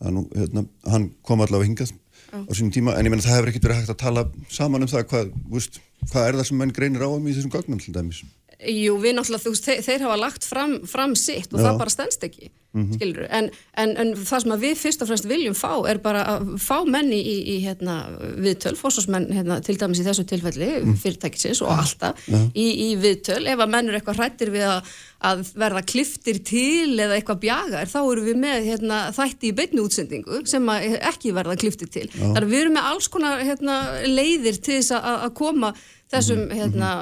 [0.00, 0.64] að nú, hérna,
[0.94, 1.94] hann kom allavega hingað
[2.30, 4.90] á sínum tíma, en ég meina það hefur ekkert verið hægt að tala saman um
[4.90, 5.80] það hvað, veist,
[6.12, 8.20] hvað er það sem menn greinir á um í þessum gögnum til dæmis.
[8.60, 11.64] Jú, við náttúrulega, þú þeir, þeir hafa lagt fram, fram sitt og Já.
[11.64, 13.46] það bara stendst ekki, mm skilur en,
[13.80, 17.18] en, en það sem við fyrst og fremst viljum fá er bara að fá menni
[17.18, 17.94] í, í hérna,
[18.42, 20.68] viðtöl, fórsvarsmenn hérna, til dæmis í þessu tilfelli,
[21.00, 24.90] fyrirtækisins og alltaf í, í viðtöl, ef að menn eru eitthvað hrættir við að,
[25.30, 29.86] að verða kliftir til eða eitthvað bjagar, þá eru við með hérna, þætti í beinni
[29.86, 32.06] útsendingu sem ekki verða kliftir til.
[32.12, 35.72] Þannig að við erum með alls konar hérna, leiðir til þess að, að koma
[36.10, 36.92] þessum hérna,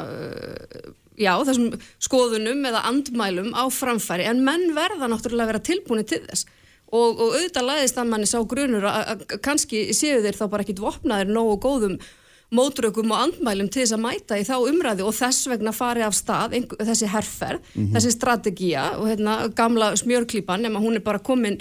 [1.21, 6.23] já, þessum skoðunum eða andmælum á framfæri en menn verða náttúrulega að vera tilbúin til
[6.27, 6.47] þess.
[6.89, 10.81] Og, og auðvitað læðist að manni sá grunur að, kannski séu þeir þá bara ekkit
[10.81, 11.99] vopnaðir nógu góðum
[12.55, 16.17] mótrökum og andmælum til þess að mæta í þá umræði og þess vegna fari af
[16.17, 21.61] stað einhver, þessi herferð, þessi strategía og hérna gamla smjörklípan nema hún er bara komin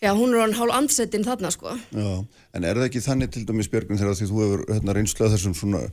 [0.00, 1.74] já, hún er hann hálf andsetin þarna sko.
[1.92, 2.24] Já,
[2.54, 5.58] en er það ekki þannig til dæmis Björgun þegar því þú hefur hérna, reynslega þessum
[5.58, 5.84] svona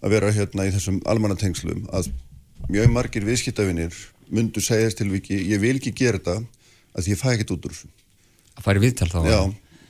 [0.00, 2.10] að vera hérna í þessum almannatengslum að
[2.68, 3.96] mjög margir viðskiptavinir
[4.30, 6.36] myndu segja þess tilviki, ég vil ekki gera þetta
[6.94, 7.90] að því ég fæ ekkert út úr þessu.
[8.56, 9.40] að fara í viðtal þá Já,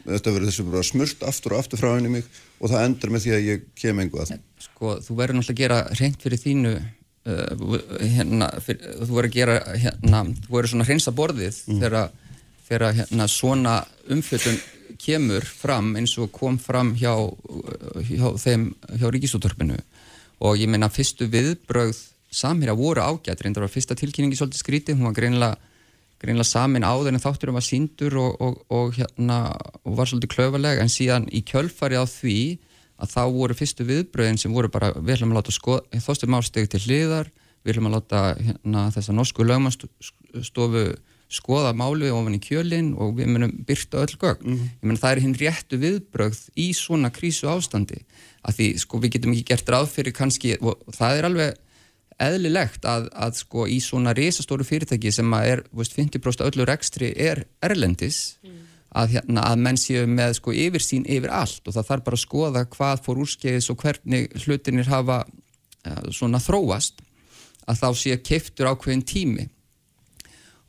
[0.06, 2.30] þetta verður þessu bara smurt aftur og aftur frá henni mig
[2.60, 4.42] og það endur með því að ég kem engu að það.
[4.66, 7.78] sko, þú verður náttúrulega að gera reynd fyrir þínu uh,
[8.16, 11.98] hérna, fyrir, þú verður að gera hérna, þú verður svona að hreinsa borðið þegar,
[12.68, 13.78] þegar hérna, svona
[14.10, 14.60] umfjöldun
[15.00, 17.12] kemur fram eins og kom fram hjá,
[18.08, 18.70] hjá þeim,
[19.00, 19.78] hjá ríkisúttorpinu
[20.40, 21.28] og ég meina fyrstu
[22.30, 25.56] viðbrögð samhýra voru ágætt, reyndar var fyrsta tilkynningi svolítið skrítið, hún var greinlega
[26.20, 30.80] greinlega samin áður en þátturum var síndur og, og, og, hérna, og var svolítið klöfaleg
[30.80, 32.58] en síðan í kjölfari á því
[33.00, 36.68] að þá voru fyrstu viðbröðin sem voru bara við ætlum að láta skoða, þóstum ásteg
[36.68, 37.30] til hliðar.
[37.64, 40.84] Við ætlum að láta hérna, þessa norsku lögmanstofu
[41.30, 44.60] skoða máli ofan í kjölinn og við munum byrta öll gögn.
[44.60, 48.02] Ég menn það er hinn réttu viðbrögð í svona krísu ástandi
[48.44, 51.58] að því sko við getum ekki gert ráð fyrir kannski og það er alveg
[52.20, 57.12] eðlilegt að, að sko í svona risastóru fyrirtæki sem að er veist, 50% öllu rekstri
[57.16, 58.38] er erlendis
[58.90, 62.24] að, hérna, að menn séu með sko yfirsýn yfir allt og það þarf bara að
[62.24, 65.22] skoða hvað fór úrskeiðis og hvernig hlutinir hafa
[65.86, 67.00] ja, svona þróast
[67.70, 69.48] að þá sé keiftur ákveðin tími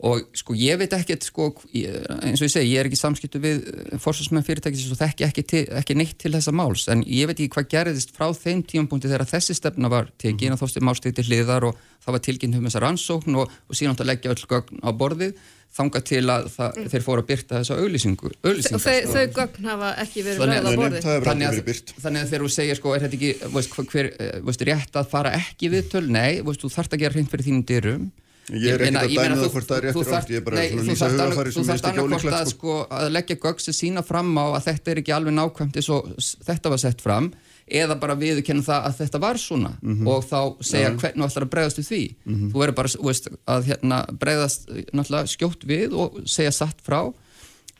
[0.02, 3.62] og sko ég veit ekkert sko eins og ég segi, ég er ekki samskiptu við
[4.02, 6.88] fórsvarsmenn fyrirtækis og þekki ekki, til, ekki neitt til þessa máls.
[6.92, 10.62] En ég veit ekki hvað gerðist frá þeim tímapunkti þegar þessi stefna var tekin og
[10.64, 14.06] þóstum mástið til hliðar og það var tilkynnt um þessa rannsókn og, og síðan átt
[14.06, 15.36] að leggja öll gögn á borðið
[15.72, 19.68] þanga til að það, þeir fóru að byrta þessa auglýsingu, þau, auglýsingar þau, þau gögn
[19.70, 20.98] hafa ekki verið borðið.
[21.06, 24.10] það hefur Þannig að, þannig að þegar þú segir sko, er þetta ekki, veist, hver,
[24.12, 27.48] eh, veist, rétt að fara ekki viðtöl, nei, veist, þú þarft að gera hreint fyrir
[27.48, 28.10] þínum dyrum.
[28.52, 30.32] Ég er ekkert að dæma þú- það hvort það er rétt þú eða þarft- rangt,
[30.32, 32.42] ég er bara svona þú lýsa annað- sem Þú mér þarft finnst ekki annarkvort ólíklegt,
[32.42, 32.58] að, sko.
[32.58, 35.90] sko, að leggja gögn sem sína fram á að þetta er ekki alveg nákvæmt eins
[35.90, 36.04] og
[36.44, 37.32] þetta var sett fram
[37.72, 40.08] eða bara viðurkenna það að þetta var svona Mhm.
[40.08, 42.16] og þá segja hvernig þú ætlar að bregðast við því.
[42.52, 47.14] Þú verður bara þú veist, að hérna, bregðast náttúrulega skjótt við og segja satt frá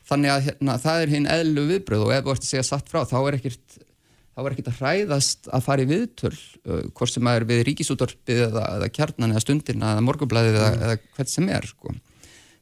[0.08, 2.88] þannig að hérna, það er hinn eðlu viðbröð og ef þú ert að segja satt
[2.88, 3.78] frá þá er ekkert
[4.32, 7.62] þá er ekkert að hræðast að fara í viðtöl uh, hvort sem það er við
[7.68, 11.94] ríkisútorpið eða, eða kjarnan eða stundina eða morgunblæðið eða, eða hvert sem er sko.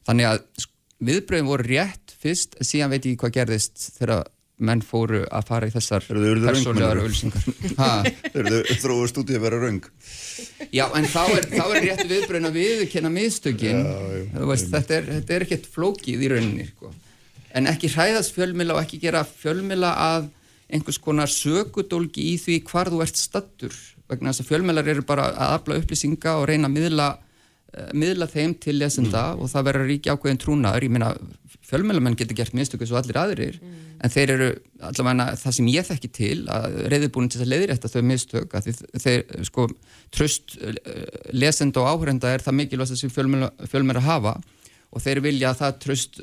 [0.09, 0.77] þannig að sk-
[1.11, 4.27] viðbröðin voru rétt fyrst síðan veit ég hvað gerðist þegar
[4.61, 6.19] menn fóru að fara í þessar þau
[7.81, 7.87] ha,
[8.27, 9.79] Þeir eru þróast út í að vera raung
[10.69, 12.59] Já, en þá er, þá er rétt viðbröðin að
[14.35, 16.91] Þú veist, þetta er, er ekkert flókið í rauninni sko.
[17.57, 20.29] en ekki hræðast fjölmila og ekki gera fjölmila að
[20.71, 23.75] einhvers konar sökudólgi í því hvar þú ert stattur
[24.11, 28.27] vegna þess að fjölmilar eru bara að afla upplýsinga og reyna að miðla, uh, miðla
[28.31, 30.87] þeim til lesenda og það verður ríki ákveðin trúnaður.
[30.87, 31.13] Ég meina
[31.71, 33.59] fjölmilamenn getur gert mistöku svo allir aðrir
[34.01, 34.47] en þeir eru
[34.87, 38.73] allavega það sem ég þekki til að reyðubúin til að leiðrétta þau mistök að því
[39.03, 39.67] þeir sko
[40.11, 40.57] tröst
[41.31, 44.35] lesenda og áhörenda er það mikilvægt sem fjölmjöla hafa
[44.91, 46.19] og þeir vilja að það tröst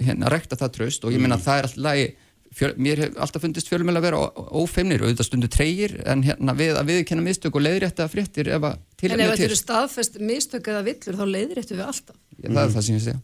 [0.00, 2.08] hérna rekta það tröst og ég meina það er alltaf lagi
[2.56, 4.20] Fjöl, mér hef alltaf fundist fjölmjöla að vera
[4.56, 8.64] ófeimnir og auðvitað stundu treyir en hérna við að viðkenna mistök og leiðrétta fréttir ef
[8.64, 12.16] að til En ef þetta eru staðfest mistök eða villur þá leiðréttu við alltaf.
[12.38, 13.20] Já, það er það sem ég segja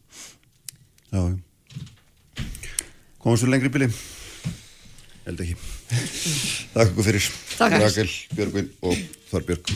[3.25, 3.89] Komum svo lengri í bili?
[5.25, 5.55] Held ekki.
[6.75, 7.29] Takk ykkur fyrir.
[7.55, 7.77] Takk.
[7.81, 8.99] Rakel, Björgvin og
[9.31, 9.73] Þorbjörg.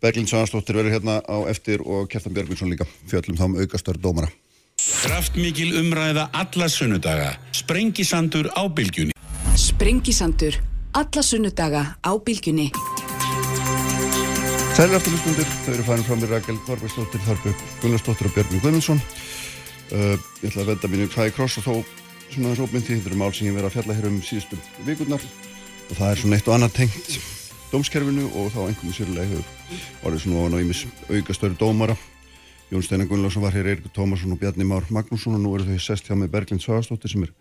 [0.00, 2.86] Berglind Svansdóttir verður hérna á eftir og Kjartan Björgvinsson líka.
[3.10, 4.30] Fjöllum þá um aukastar dómara
[4.80, 7.34] Kraftmikil umræða alla sunnudaga.
[7.52, 9.12] Sprengisandur á bylgjunni.
[9.56, 10.56] Sprengisandur.
[10.96, 12.70] Alla sunnudaga á bylgjunni.
[14.76, 19.00] Sælir aftur hlustundur, þau eru farin fram í Rakel Þorbjörgsdóttir, Þorbjörg Gunnarsdóttir og Björgvin Guðmundsson
[19.02, 21.74] uh, Ég ætla að venda mínu hvaði kross og þó
[22.30, 25.26] svona þessu ómyndi, þetta eru mál sem ég verið að fjalla hér um síðustu vikurnar
[25.26, 27.18] og það er svona eitt og annað tengt
[27.74, 31.98] dómskerfinu og þá einhverjum sérlega hefur orðið svona ofan á ímis aukastöru dómara
[32.70, 35.80] Jón Steinar Gunnlaugsson var hér, Eirik Tómasson og Bjarni Már Magnússon og nú eru þau
[35.82, 37.32] sest hjá með Berglind Svagastóttir sem er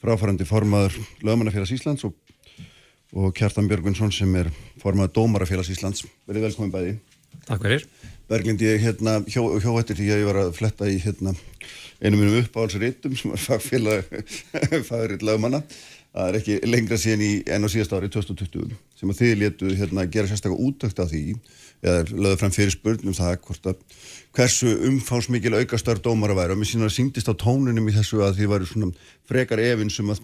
[0.00, 2.14] fráfærandi formaður Lögmannafélags Íslands og,
[3.12, 4.48] og Kjartan Björgvinsson sem er
[4.80, 6.06] formaður Dómarafélags Íslands.
[6.24, 6.96] Verið velkomin bæði.
[7.44, 7.84] Takk fyrir.
[8.32, 11.36] Berglind, ég hérna, hjó, hjó eftir því að ég var að fletta í hérna,
[12.00, 14.08] einu mínum uppáhalsritum sem var fagfélag
[14.88, 15.60] fagriðt lögmanna.
[16.10, 19.74] Það er ekki lengra síðan í enn og síðast ári 2020 sem að þið letu
[19.76, 21.36] hérna, gera sérstaklega útökt af því
[21.80, 23.84] eða lögðu fram fyrir spurnum það hvort að
[24.36, 28.20] hversu umfánsmikil aukastar dómar að væri og mér síðan að síndist á tónunum í þessu
[28.24, 28.90] að þið væru svona
[29.30, 30.20] frekar efinsum að,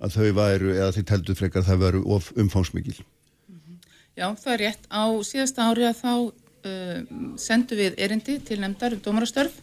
[0.00, 2.98] að þau væru eða þið teldu frekar að það væru of umfánsmikil.
[4.18, 4.86] Já, það er rétt.
[4.92, 6.96] Á síðasta ári að þá uh,
[7.40, 9.56] sendu við erindi til nefndar um dómarastörf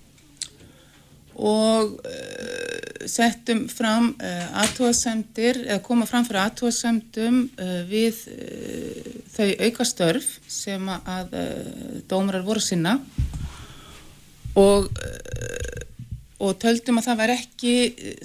[1.38, 9.49] og uh, settum fram uh, aðtóðasemdir eða koma fram fyrir aðtóðasemdum uh, við uh, þau
[9.68, 11.35] aukastörf sem að
[12.09, 12.95] dómarar voru sinna
[14.57, 14.88] og,
[16.41, 17.76] og töldum að það væri ekki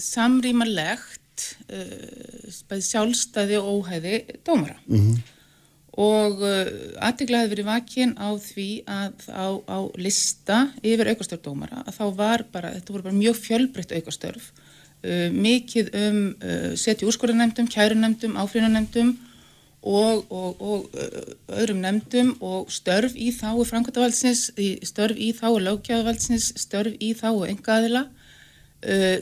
[0.01, 4.81] samrýmarlegt uh, sjálfstæði og óhæði dómara.
[4.89, 5.21] Mm
[6.01, 6.69] og uh,
[7.05, 12.45] aðtegla hefði verið vakinn á því að á, á lista yfir aukastörfdómara að þá var
[12.53, 14.53] bara, þetta voru bara mjög fjölbreytt aukastörf.
[15.05, 19.13] Uh, mikið um uh, seti úrskorðanemdum, kærunemdum, áfríðanemdum
[19.83, 24.49] og, og, og uh, öðrum nemdum og störf í þáu framkvæmdavaldsins,
[24.89, 28.22] störf í þáu lögkjáðavaldsins, störf í þáu engaðila uh,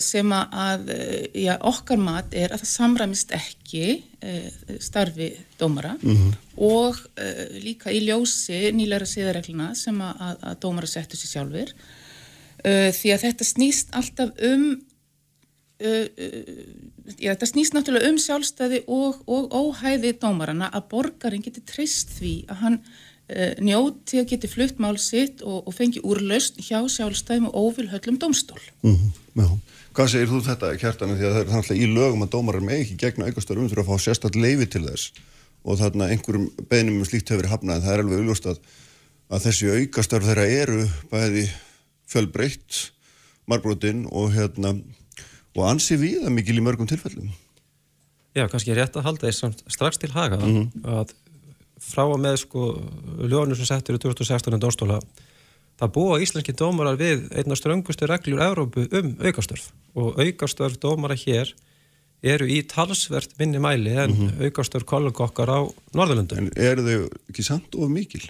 [0.01, 3.87] sem að uh, já, okkar mat er að það samræmist ekki
[4.25, 5.31] uh, starfi
[5.61, 6.31] dómara Mhm.
[6.57, 11.75] og uh, líka í ljósi nýleira siðaregluna sem að, að, dómara settu sér sjálfur
[12.61, 14.65] því að þetta snýst alltaf um
[17.17, 22.35] já, þetta snýst náttúrulega um sjálfstæði og, og óhæði dómarana að borgarinn geti treyst því
[22.53, 22.77] að hann
[23.63, 28.61] njóti að geti flutt mál sitt og, og fengi úrlaust hjá sjálfstæðum og óvilhöllum dómstól
[28.83, 29.47] Mm Já.
[29.95, 32.83] Hvað segir þú þetta, Kjartan, því að það er þannig í lögum að dómarar með
[32.85, 35.13] ekki gegna aukastar um þurfa að fá sérstætt leifi til þess
[35.65, 38.61] og þarna einhverjum beinum um slíkt hefur verið hafnað en það er alveg auðljóst að,
[39.31, 41.45] að þessi aukastar þeirra eru bæði
[42.11, 42.79] fjölbreytt,
[43.51, 44.75] margbrotin og hérna
[45.57, 47.31] og ansi viða mikil í mörgum tilfellum.
[48.35, 50.85] Já, kannski er rétt að halda þess samt strax til haga Mhm.
[50.87, 51.15] að
[51.81, 52.67] frá að með sko
[53.21, 54.59] lögunum sem settur í 2016.
[54.61, 55.01] dómstóla
[55.81, 61.55] það búa íslenski dómarar við einna ströngustu reglur Európu um aukastörf og aukastörf dómara hér
[62.21, 64.45] eru í talsvert minni mæli en mm -hmm.
[64.45, 65.61] aukastörf kollega okkar á
[65.97, 66.39] Norðurlundum.
[66.39, 68.21] En eru þau ekki samt of mikil?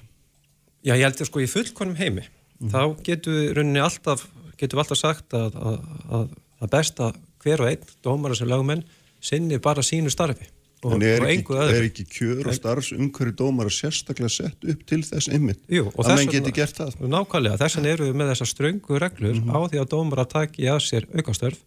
[0.85, 2.23] Já, ég held að sko í fullkonum heimi
[2.61, 5.79] þá getum við rauninni alltaf getum við alltaf sagt að, að,
[6.11, 6.29] að,
[6.61, 7.13] að besta
[7.43, 8.85] hver og einn dómara sem lögumenn
[9.21, 10.49] sinni bara sínu starfi
[10.81, 15.03] og, en er ekki, er ekki kjör og starfs umhverju dómara sérstaklega sett upp til
[15.05, 16.97] þess og að þess menn geti gert það?
[17.05, 20.71] Nákvæmlega, þess vegna eru við með þessar ströngu reglur á því að dómar að taki
[20.73, 21.61] að sér aukastörf.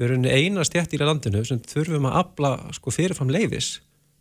[0.00, 3.74] Við erum eina stjætt í landinu sem þurfum að afla sko, fyrirfram leifis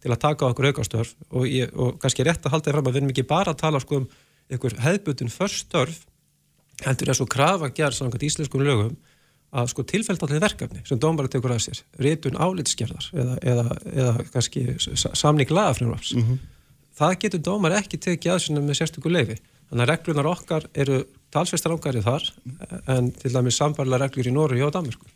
[0.03, 2.95] til að taka okkur aukastörf og, ég, og kannski rétt að halda því fram að
[2.95, 4.09] við erum ekki bara að tala sko, um
[4.49, 6.03] einhver hefðbutun förstörf
[6.85, 8.95] heldur er svo krafa gerð samkvæmt íslenskum lögum
[9.49, 14.65] að sko tilfæltalið verkefni sem dómari tekur að sér, rétun álitskerðar eða, eða, eða kannski
[15.17, 16.41] samning lagafrjóðars mm -hmm.
[16.99, 19.39] það getur dómari ekki tekið aðsynna með sérstöku leifi,
[19.69, 21.03] þannig að reglunar okkar eru
[21.33, 22.29] talsveistar ángarið þar
[22.87, 25.09] en til dæmis sambarlega reglur í Nóru og Danmarku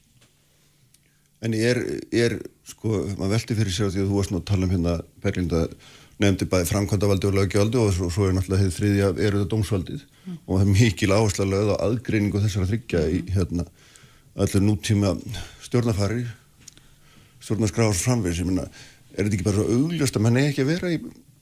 [1.43, 1.75] En er,
[2.15, 4.93] er sko, maður veldi fyrir sér því að þú varst nú að tala um hérna
[5.19, 5.65] Berlinda
[6.21, 10.05] nefndi bæði framkvæmdavaldi og löggjáldi og svo, svo er náttúrulega hefði þriðja eru þetta dómsvaldið?
[10.23, 10.37] Mm.
[10.45, 13.65] og það er mikil áhersla lögð á aðgreiningu þessar að þryggja í hérna
[14.35, 15.13] allir nútíma
[15.63, 16.23] stjórnafari
[17.43, 18.41] stjórnaskráðs framvegis.
[18.41, 18.65] Ég minna,
[19.13, 20.99] er þetta ekki bara svo augljóst að mann er ekki að vera í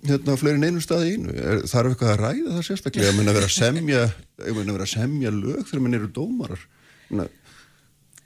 [0.09, 3.37] hérna fleiri neinu staði einu, er, þarf eitthvað að ræða það sérstaklega, að mann að
[3.37, 4.01] vera að semja
[4.41, 6.65] að vera að semja lög þegar mann eru dómarar.
[7.11, 7.27] Minna,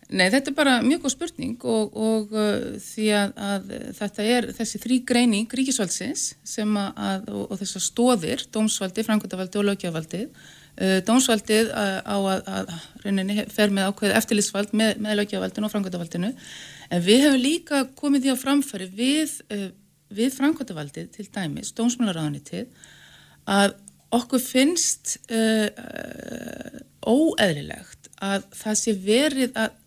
[0.06, 4.48] Nei, þetta er bara mjög góð spurning og, og uh, því að, að þetta er
[4.54, 10.22] þessi þrý greining ríkisvaldsins sem að, og, og þessar stóðir, dómsvaldi, frangvöldavaldi og lögjavaldi
[10.76, 12.72] dómsvaldið uh, á að, að
[13.06, 16.32] rauninni fer með ákveð eftirlýsvald með, með lögjavaldinu og framkvæmdavaldinu
[16.92, 19.70] en við hefum líka komið því á framfæri við, uh,
[20.12, 22.68] við framkvæmdavaldið til dæmis, dómsmálaráðanitið
[23.48, 23.78] að
[24.16, 25.16] okkur finnst
[27.06, 29.80] óeðlilegt að það sé verið að,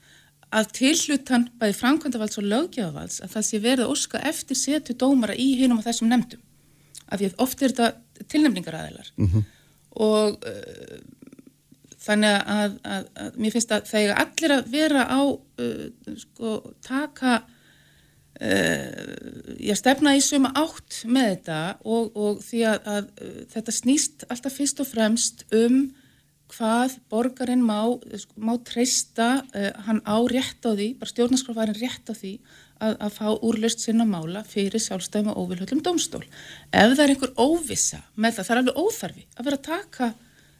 [0.52, 5.36] að tilhlutan bæði framkvæmdavalds og lögjavalds að það sé verið að óska eftir setu dómara
[5.36, 6.43] í hinum og þessum nefndum.
[7.09, 9.47] Af því að oft er þetta tilnefningaræðilar mm -hmm
[9.98, 10.98] og uh,
[12.08, 15.86] þannig að, að, að mér finnst að þegar allir að vera á uh,
[16.22, 16.52] sko
[16.86, 17.38] taka
[18.40, 23.78] uh, ég stefna í suma átt með þetta og, og því að, að uh, þetta
[23.80, 25.88] snýst alltaf fyrst og fremst um
[26.48, 27.82] hvað borgarinn má,
[28.16, 32.38] sko, má treysta, uh, hann á rétt á því, bara stjórnarskráfærin rétt á því
[32.84, 36.24] að, að fá úrlöst sinna mála fyrir sjálfstæðum og óvilhöllum domstól.
[36.70, 40.10] Ef það er einhver óvissa með það, það er alveg óþarfi að vera að taka,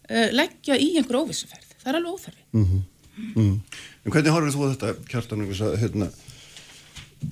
[0.09, 1.77] uh, leggja í einhver óvissuferð.
[1.79, 2.43] Það er alveg óþarfi.
[2.51, 2.83] Mm -hmm.
[3.19, 3.61] mm -hmm.
[4.05, 6.11] En hvernig horfður þú þetta, Kjartan, að hérna...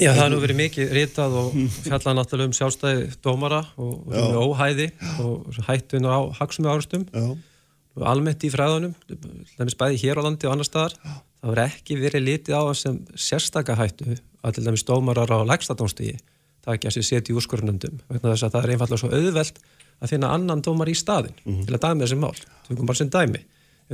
[0.00, 1.52] Já, það er nú verið mikið ritað og
[1.86, 4.90] fjallað náttúrulega um sjálfstæði dómara og, og um óhæði
[5.22, 10.48] og hættun á hagsmu árustum og almennt í fræðunum, það er spæði hér á landi
[10.48, 10.96] og annar staðar,
[11.46, 16.16] það verið ekki verið litið á það sem sérstakahættu að til dæmis dómarar á lægstadónstígi
[16.66, 19.60] takja sér seti í úrskorunundum vegna þess að það er einfallega svo auðvelt
[20.02, 21.66] að finna annan dómar í staðin mm -hmm.
[21.66, 22.34] til að dæmi þessi mál,
[22.68, 23.44] tökum bara sem dæmi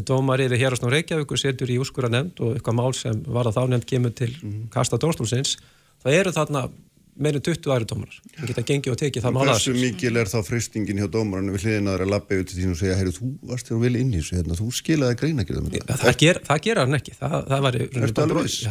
[0.09, 3.47] dómar er hér á Snó Reykjavík og setur í úrskorunund og eitthvað mál sem var
[3.47, 4.69] að þá nefnd kemur til mm -hmm.
[4.71, 5.59] kasta dónstólsins
[6.03, 6.71] það eru þarna
[7.17, 8.19] meirinn 20 aðri dómarar.
[8.33, 11.67] Sem geta gengið og tekið það mála Hversu mikil er þá fristingin hjá dómaranu við
[11.67, 13.83] hliðin að það er að lappa yfir til því og segja heyrðu, þú varst þér
[13.83, 16.87] vel inn í þessu, hérna, þú skilaði greina ekki það, það, það, ger, það gera
[16.87, 17.17] hann ekki.
[17.19, 17.67] Það, það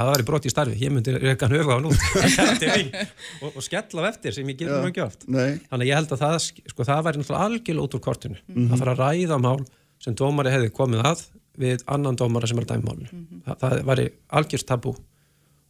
[0.10, 0.80] var í brot í starfi.
[0.82, 1.92] Ég myndi reyka hann höfu á nú
[3.46, 5.28] og, og skella á eftir sem ég gerði mjög oft.
[5.28, 8.42] Þannig að ég held að það sko, það væri algjörl út úr kortinu.
[8.48, 8.74] Mm -hmm.
[8.74, 9.62] að fara að ræða mál
[10.02, 11.24] sem dómari hefði komið að
[11.60, 13.58] við annan dómara sem er málinu mm -hmm.
[13.60, 14.96] það væri algjörst tabú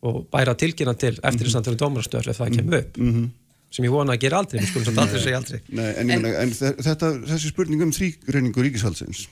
[0.01, 3.27] og bæra tilkynna til eftirstandunum dómarastöður ef það kemur upp mm -hmm.
[3.71, 5.59] sem ég vona að gera aldrei, við skulum samt aldrei segja aldrei.
[5.69, 6.51] Nei, en, en, en
[6.87, 9.27] þetta, þessi spurning um þrýgreiningu ríkishalsins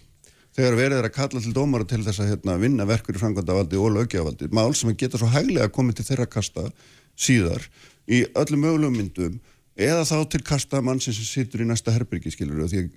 [0.56, 3.78] þegar verið er að kalla til dómara til þess að hérna, vinna verkur í framkvæmdavaldi
[3.78, 6.72] og lögjavaldi mál sem geta svo hæglega komið til þeirra kasta
[7.18, 7.70] síðar
[8.08, 9.40] í öllum mögulegum myndum
[9.76, 12.90] eða þá til kasta mann sem sittur í næsta herbyrgi skilur og því að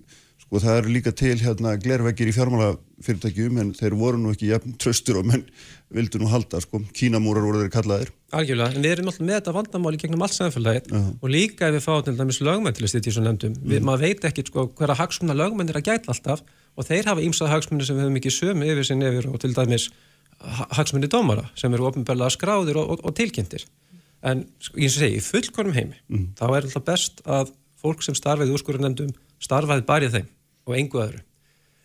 [0.52, 4.74] og það eru líka til hérna glerveggir í fjármálafyrirtækjum en þeir voru nú ekki jafn
[4.80, 5.46] tröstur og menn
[5.92, 8.10] vildu nú halda sko, kínamúrar voru þeir kallaðir.
[8.32, 11.12] Algjörlega, en við erum alltaf með þetta vandamáli gegnum allt samfélagið uh -huh.
[11.20, 13.84] og líka ef við fáum til dæmis lögmenn til að styrja þessu nefndum, uh -huh.
[13.86, 16.42] maður veit ekki sko hverja hagsmunna lögmenn er að gæta alltaf
[16.76, 19.52] og þeir hafa ímsað hagsmunni sem við höfum ekki sömu yfir sin yfir og til
[19.54, 19.90] dæmis
[20.76, 23.64] hagsmunni dómara sem eru ofinbeglega skráðir og, og, og tilkynntir.
[24.22, 24.46] En
[24.76, 26.26] ég segi, í fullkonum heimi, -huh.
[26.38, 30.28] þá er alltaf best að fólk sem starfið úrskurðunendum starfaði barið þeim
[30.66, 31.20] og engu öðru.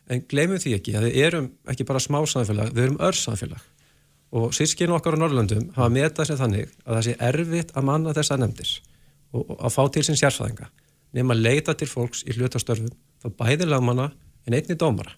[0.07, 3.61] En glemum því ekki að við erum ekki bara smá samfélag, við erum ör samfélag
[4.31, 8.15] og sískinu okkar á Norrlöndum hafa metað sér þannig að það sé erfitt að manna
[8.17, 8.73] þessa nefndir
[9.37, 10.67] og að fá til sín sérfæðinga
[11.15, 12.91] nefn að leita til fólks í hlutastörfum
[13.23, 14.09] þá bæði lagmanna
[14.47, 15.15] en einni dómara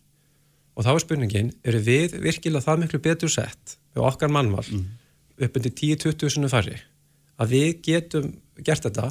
[0.77, 4.86] og þá er spurningin, eru við virkilega það miklu betur sett við okkar mannval mm.
[5.45, 6.77] upp undir 10-20 sunum færri
[7.40, 8.31] að við getum
[8.61, 9.10] gert þetta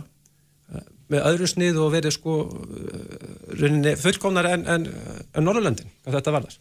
[1.08, 4.88] með öðru snið og verið sko uh, fullkomnar en, en,
[5.32, 6.58] en Norrlöndin að þetta varðar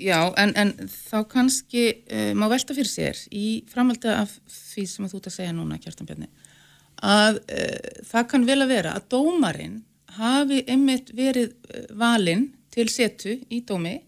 [0.00, 5.08] Já, en, en þá kannski uh, má velta fyrir sér í framhaldi af því sem
[5.10, 6.30] þú ert að segja núna, Kjartan Bjarni
[7.04, 9.80] að uh, það kann vel að vera að dómarinn
[10.16, 13.98] hafi einmitt verið uh, valinn til setu í dómi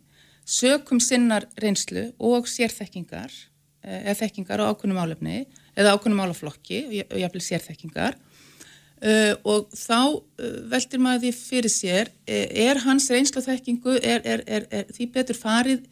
[0.49, 3.33] sökum sinnar reynslu og sérþekkingar
[3.83, 8.19] eða þekkingar á ákunum álefni eða ákveðnum málaflokki og jafnvel sérþekkingar
[9.03, 14.23] uh, og þá uh, veldir maður því fyrir sér uh, er hans reynslu þekkingu er,
[14.24, 15.83] er, er, er því betur farið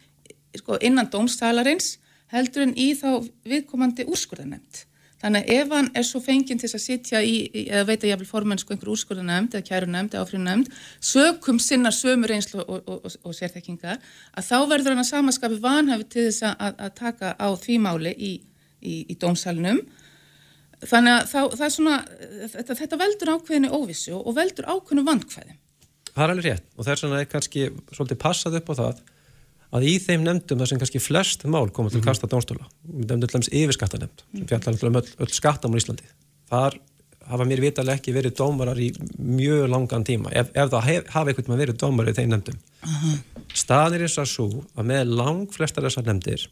[0.59, 1.97] sko, innan dómstalarins
[2.31, 4.87] heldur en í þá viðkomandi úrskurðanemnd.
[5.20, 8.20] Þannig ef hann er svo fenginn til að sitja í, í eða veit að ég
[8.23, 10.70] vil formennsku einhver úrskurðanemnd eða kærunemnd eða áfríðanemnd,
[11.05, 14.01] sökum sinna sömur einslu og, og, og, og sérþekkingar,
[14.32, 18.15] að þá verður hann að samaskapi vanhafi til þess að, að taka á því máli
[18.16, 18.32] í,
[18.81, 19.82] í, í dómsalinum.
[20.81, 21.97] Þannig að þá, það er svona,
[22.55, 25.57] þetta, þetta veldur ákveðinu óvissu og veldur ákveðinu vandkvæði.
[26.11, 29.02] Það er alveg rétt og þess vegna er kannski svolítið passað upp á það
[29.77, 33.28] að í þeim nefndum þar sem kannski flest mál koma til kasta dónstóla, við nefndum
[33.28, 36.09] til dæmis yfirskattanemnd sem fjallar um öll, öll skattamál í Íslandi.
[36.51, 36.78] Þar
[37.31, 38.89] hafa mér vitalega ekki verið dómarar í
[39.20, 42.59] mjög langan tíma, ef, ef það hef, hafa einhvern veginn verið dómarar í þeim nefndum.
[42.81, 43.44] Uh -huh.
[43.55, 46.48] Staðir eins og svo að með lang flestar þessar nefndir,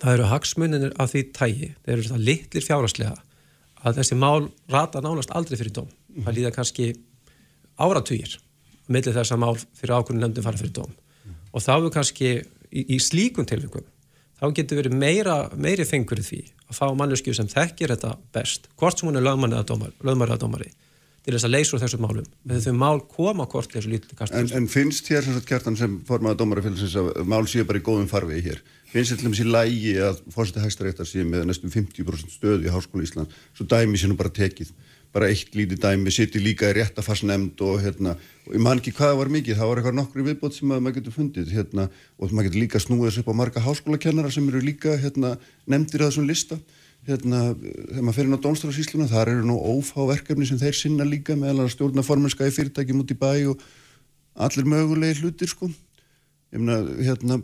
[0.00, 3.14] það eru hagsmuninir af því tægi, þeir eru það litlir fjáraslega
[3.82, 5.90] að þessi mál rata nánast aldrei fyrir dóm.
[6.22, 6.92] Það líða kannski
[7.80, 8.38] áratugir
[8.92, 10.92] millir þess að mál fyrir ákvörnum nefndum fara fyrir dóm
[11.52, 13.86] og þá er kannski í, í slíkum tilvægum
[14.40, 18.98] þá getur verið meira, meiri fengur því að fá manneskju sem þekkir þetta best hvort
[18.98, 20.72] sem hún er lögmann eða dómari, dómari
[21.22, 22.28] til þess að leysa úr þessu málum.
[22.50, 25.78] Með þau mál koma hvort þessu lítið kast en, en finnst þér sem sagt kjartan
[25.78, 28.62] sem formaða dómarafélagsins að mál séu bara í góðum farvegi hér?
[28.90, 32.74] Finnst þér til dæmis í lægi að fórseti hægstaréttar sé með næstum 50% stöðu í
[32.74, 34.74] Háskóla Ísland svo dæmi sé nú bara tekið?
[35.12, 38.14] Bara eitt lítið dæmi, í líka í réttafarsnemnd og hérna,
[38.48, 41.14] og ég man ekki hvað var mikið, það var eitthvað nokkru viðbót sem maður getur
[41.18, 41.84] fundið, hérna,
[42.16, 45.34] og maður getur líka snúið þessu upp á marga háskólakennara sem eru líka, hérna,
[45.68, 46.56] nefndir að þessum lista,
[47.08, 51.06] hérna, þegar maður fer inn á Dónstrafsísluna, þar eru nú ófá verkefni sem þeir sinna
[51.08, 53.66] líka meðal að stjórna formenska í fyrirtækjum út í bæ og
[54.46, 55.70] allir mögulegi hlutir, sko,
[56.54, 57.42] ég meina, hérna,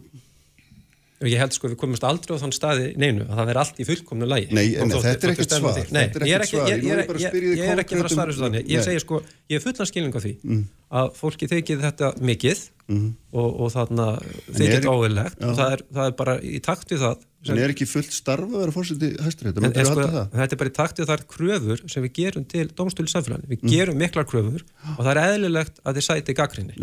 [1.26, 3.86] Ég held sko við komumst aldrei á þann staði neinu að það verði allt í
[3.88, 4.52] fullkomnu lægi.
[4.54, 5.78] Nei, en þetta er ekkert svar.
[5.90, 8.44] Nei, ég er ekki, ég, ég, ég, ég er ekki að fara að svara þessu
[8.44, 8.68] þannig.
[8.70, 9.18] Ég segi sko,
[9.50, 10.60] ég er fullan skilning á því mm.
[11.00, 13.08] að fólki þykir þetta mikið mm.
[13.36, 14.10] og, og þarna
[14.48, 17.26] þykir óvinnlegt og það er, það er bara í takt við það.
[17.48, 19.60] En er ekki fullt starfa að vera fórsiti hæstrætt?
[19.62, 22.64] En, en sko, þetta er bara í takt við þar kröfur sem við gerum til
[22.76, 23.46] domstölu samfélagin.
[23.46, 23.70] Við mm.
[23.70, 24.64] gerum miklar kröfur
[24.96, 26.74] og það er eðlilegt að þið sæti gaggrinni.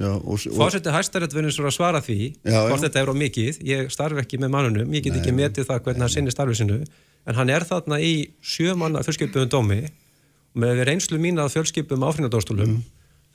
[0.55, 3.59] Fórsiti hæstrætt verður svo að svara því hvort þetta er á mikið.
[3.67, 6.79] Ég starf ekki með mannunum, ég get ekki metið það hvernig hann sinni starfið sinu,
[7.27, 12.77] en hann er þarna í sjömanna fjölskyldböðum dómi og með reynslu mín að fjölskyldböðum áfringadóstólum,
[12.77, 12.83] mm.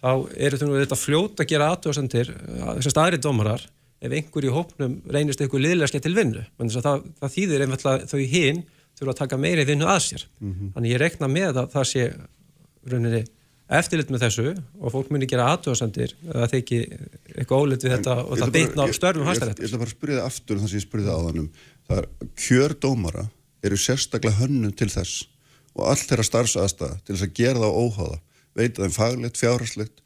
[0.00, 2.32] Þá eru þetta fljót að gera aðtöðsendir,
[2.78, 3.66] þessast aðri dómarar
[4.00, 8.62] ef einhver í hópnum reynist eitthvað liðlega til vinnu, það, það þýðir einfallega þau hinn
[9.00, 10.24] þurfa að taka meiri vinnu að sér.
[10.40, 10.72] Mm -hmm.
[10.74, 12.06] Þannig ég rekna með að það sé
[12.90, 13.22] rauninni
[13.70, 14.46] eftirlit með þessu
[14.80, 16.78] og fólk muni gera aðtöðasendir að það ekki
[17.36, 19.62] eitthvað ólit við þetta en, og það beitna á störfum hæstaréttar.
[19.62, 21.50] Ég ætla bara að spyrja það aftur það sem ég spyrja það á þannum.
[21.86, 22.08] Það er
[22.44, 23.24] kjördómara
[23.62, 25.28] eru sérstaklega hönnum til þess
[25.76, 28.18] og allt þeirra starfsaðstæða til þess að gera það óháða,
[28.58, 30.00] veita þeim faglegt, fjárhastlegt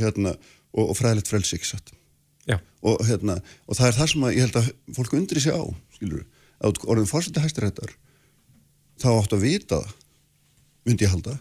[0.00, 0.34] hérna,
[0.76, 1.94] og, og fræðilegt frelsíksat
[2.86, 5.64] og, hérna, og það er það sem að ég held að fólk undri sig á,
[5.96, 6.24] skilur
[6.64, 7.94] að orðin fórseti hæstiréttar
[9.02, 9.80] þá áttu að vita
[10.86, 11.36] myndi ég halda,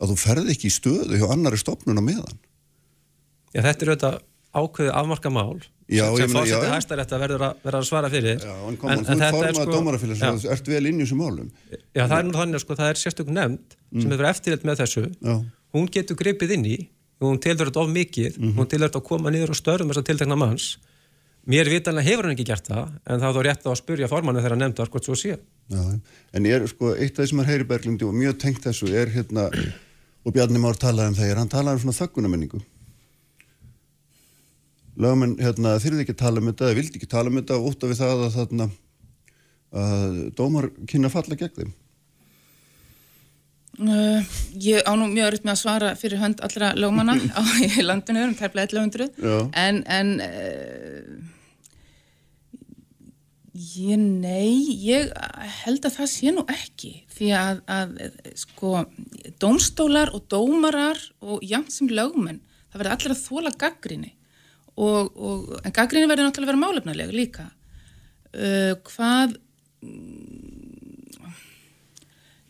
[0.00, 2.40] að þú ferði ekki í stöðu hjá annari stopnun á meðan.
[3.54, 4.18] Já, þetta er auðvitað
[4.50, 8.44] ákveðu afmarka mál já, sem fórseti hæstiréttar verður að, verður að svara fyrir.
[8.44, 11.48] Já, en koma, þú er formað sko, þú ert vel inn í þessum málum.
[11.96, 14.04] Já, það er nú þannig að sko, það er sérstök nefnd mm.
[14.04, 15.06] sem hefur eftirleitt með þessu.
[15.16, 15.34] Já.
[15.74, 16.78] Hún getur gripið inn í
[17.20, 18.54] hún tilhör þetta of mikið, mm -hmm.
[18.56, 20.78] hún tilhör þetta að koma niður og störðum þess að tiltekna manns.
[21.46, 24.40] Mér vitanlega hefur hann ekki gert það en þá er þá rétt að spurja formannu
[24.40, 25.38] þegar hann nefndar hvort svo sé.
[25.68, 26.00] Já,
[26.32, 28.88] En ég er sko, eitt af því sem er heyri Berglindi og mjög tengt þessu
[28.92, 29.50] er hérna
[30.24, 32.60] og Bjarni Már talaði um þegar hann talaði um svona þöggunamenningu
[35.00, 37.84] lögum hérna, þyrði ekki tala um þetta eða vildi ekki tala um þetta og út
[37.84, 38.66] af það að, þarna,
[39.72, 41.72] að dómar kynna falla gegn þeim
[43.80, 44.20] Uh,
[44.60, 47.42] ég á nú mjög öll með að svara fyrir hönd allra lögmanna á
[47.80, 51.14] landinu um tæplega 1100 en, en uh,
[53.56, 55.08] ég, nei ég
[55.62, 56.92] held að það sé nú ekki.
[57.16, 57.96] Því að, að
[58.42, 58.84] sko
[59.40, 64.12] dómstólar og dómarar og jæmt sem lögmenn það verður allir að þóla gaggrinni
[64.76, 67.48] og, og, en gaggrinni verður náttúrulega að vera málefnilega líka.
[68.36, 69.40] Uh, hvað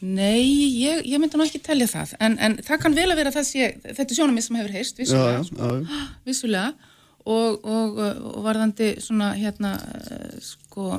[0.00, 0.44] Nei,
[0.80, 3.46] ég, ég myndi nú ekki tellja það, en, en það kann vel að vera það
[3.50, 6.06] sé, þetta sjónumið sem hefur heist, vissulega, já, já, já.
[6.30, 6.96] vissulega.
[7.30, 9.74] Og, og, og varðandi svona hérna,
[10.40, 10.94] sko,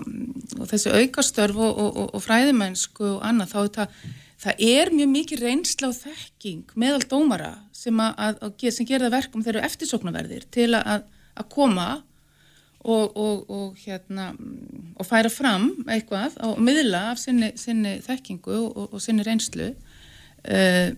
[0.70, 1.80] þessi aukastörf og,
[2.14, 3.96] og fræðimennsku og annað, þá það,
[4.46, 9.42] það er mjög mikið reynsla og þekking meðal dómara sem, að, að, sem gerða verkum
[9.46, 11.90] þeirra eftirsóknarverðir til að, að koma
[12.82, 14.32] og, og, og, hérna,
[14.96, 19.72] og færa fram eitthvað og miðla af sinni, sinni þekkingu og sinni reynslu.
[20.42, 20.90] Uh,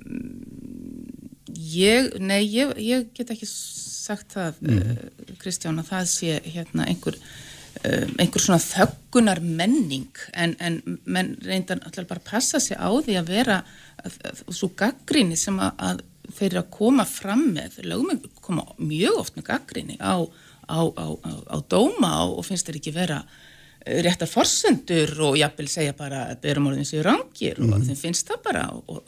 [1.52, 4.94] ég, nei, ég, ég get ekki sagt það, uh,
[5.42, 7.20] Kristján, að það sé hérna einhver
[7.82, 13.18] um, einhver svona þöggunar menning en, en menn reyndar alltaf bara passa sig á því
[13.20, 13.60] að vera
[14.04, 16.04] að, að, svo gaggrinni sem að, að
[16.34, 20.24] þeir eru að koma fram með lögum koma mjög oft með gaggrinni á,
[20.68, 21.08] á, á,
[21.54, 23.20] á dóma og finnst þeir ekki vera
[23.86, 28.00] eh, réttar forsendur og jafnvel segja bara að berum orðin sér rangir mm og þeim
[28.00, 29.04] finnst það bara og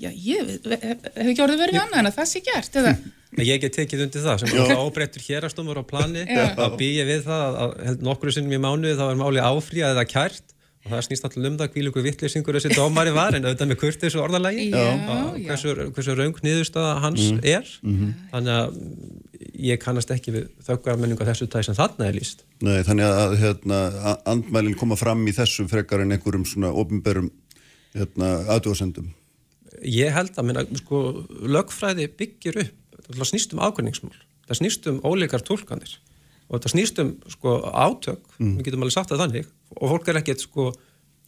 [0.00, 2.96] já, ég hef ekki orðið verið annað en að það sé gert eða?
[3.36, 7.58] Ég get tekið undir það sem er ábreyttur hérastumur á plani að býja við það
[7.62, 10.55] að held nokkru sinnum í mánuði þá er máli áfríað eða kært
[10.86, 14.16] og það snýst alltaf um það kvílugu vittlýsingur þessi dómari var en auðvitað með kurtis
[14.16, 14.68] og orðalagi.
[15.46, 17.40] Hversu, hversu raung nýðustada hans mm.
[17.42, 17.66] er.
[17.82, 18.14] Mm -hmm.
[18.30, 18.78] þannig að
[19.66, 23.80] ég kannast ekki við þaukarmenningu þessu tæð sem þarna er líst Nei, þannig að hérna,
[24.28, 27.30] andmælinn koma fram í þessu frekar en einhverjum svona ofinberum
[27.96, 29.12] hérna, aðdóðsendum
[29.84, 31.02] Ég held að minna, sko,
[31.44, 34.14] lögfræði byggir upp það snýst um ákveðningsmál,
[34.48, 35.98] það snýst um ólíkar tólkanir
[36.46, 38.56] og það snýst um sko, átök, mm.
[38.58, 39.50] við getum alveg sagt það þannig
[39.80, 40.72] og fólk er ekkert sko,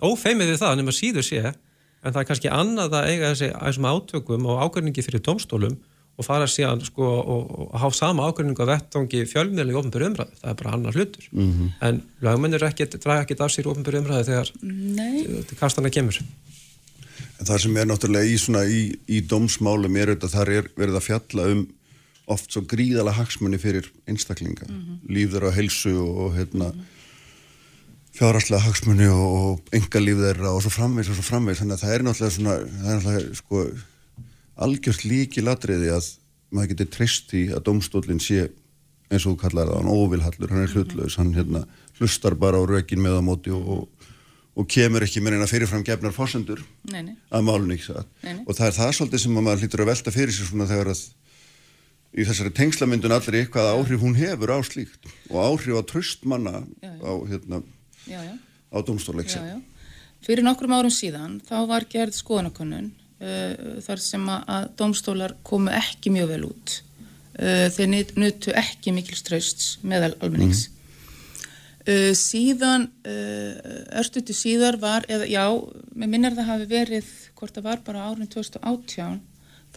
[0.01, 3.89] ófeimið við það nema síður sé en það er kannski annað að eiga þessi æsum
[3.89, 5.79] átökum og ákveðningi fyrir domstólum
[6.19, 10.39] og fara síðan sko og, og hafa sama ákveðningu að vettangi fjölmiðlega í ofnbjörn umræðu,
[10.41, 11.73] það er bara annar hlutur mm -hmm.
[11.87, 12.65] en lögmennir
[12.99, 16.19] draga ekkert af sér ofnbjörn umræðu þegar kastana kemur
[17.39, 20.97] En það sem er náttúrulega í, svona, í, í dómsmálum er auðvitað þar er verið
[20.99, 21.66] að fjalla um
[22.29, 24.97] oft svo gríðala hagsmunni fyrir einstaklinga, mm -hmm.
[25.15, 26.98] lífður á helsu og hérna, mm -hmm.
[28.19, 31.85] Fjárhagslega hagsmunni og, og enga líf þeirra og svo framvegs og svo framvegs þannig að
[31.85, 33.65] það er náttúrulega svona það er náttúrulega sko
[34.69, 36.09] algjört líki ladriði að
[36.51, 38.49] maður getur treyst í að dómstólinn sé
[39.09, 41.62] eins og þú kallar það, hann óvilhallur, hann er hlutlaus, hann hérna,
[41.97, 43.99] hlustar bara á rökin með á móti og, og
[44.59, 48.95] og kemur ekki með eina fyrirfram gefnar fórsendur að málun ekki og það er það
[48.97, 51.03] svolítið sem maður hlýtur að velta fyrir sér svona þegar að
[52.19, 56.65] í þessari tengslamyndun allri hvaða áhrif hún hefur á slíkt og áhrif á tröst manna
[58.09, 58.35] já, já.
[58.35, 59.43] á, á domstórleiksa
[60.25, 66.13] Fyrir nokkrum árum síðan þá var gerð skoðanakönnun uh, þar sem að domstólar komu ekki
[66.15, 66.75] mjög vel út.
[67.39, 70.67] Uh, þeir nutu ekki mikil tröst meðal almennings.
[70.67, 70.75] Mm.
[71.89, 75.45] Uh, síðan, uh, örstutu síðar var, eða já,
[75.95, 79.21] með minnir það hafi verið, hvort það var bara árið 2018,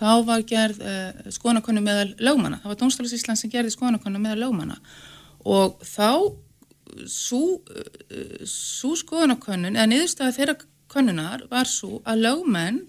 [0.02, 4.42] þá var gerð uh, skoðanakonu meðal lögmanna, það var Dómstális Ísland sem gerði skoðanakonu meðal
[4.48, 4.82] lögmanna.
[5.48, 6.34] Og þá
[7.10, 10.56] svo skoðanakonun, eða niðurstaða þeirra
[10.92, 12.82] konunar var svo að lögmenn,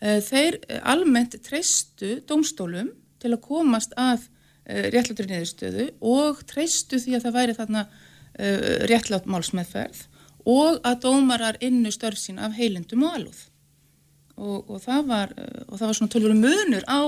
[0.00, 2.90] þeir almennt treystu dómstólum
[3.22, 4.26] til að komast að
[4.64, 10.04] réttlættur niðurstöðu og treystu því að það væri þarna uh, réttlátt málsmeðferð
[10.48, 13.38] og að dómarar innu störf sín af heilindum og alúð.
[14.34, 15.30] Og, og, það var,
[15.70, 17.00] og það var svona tölvöru munur á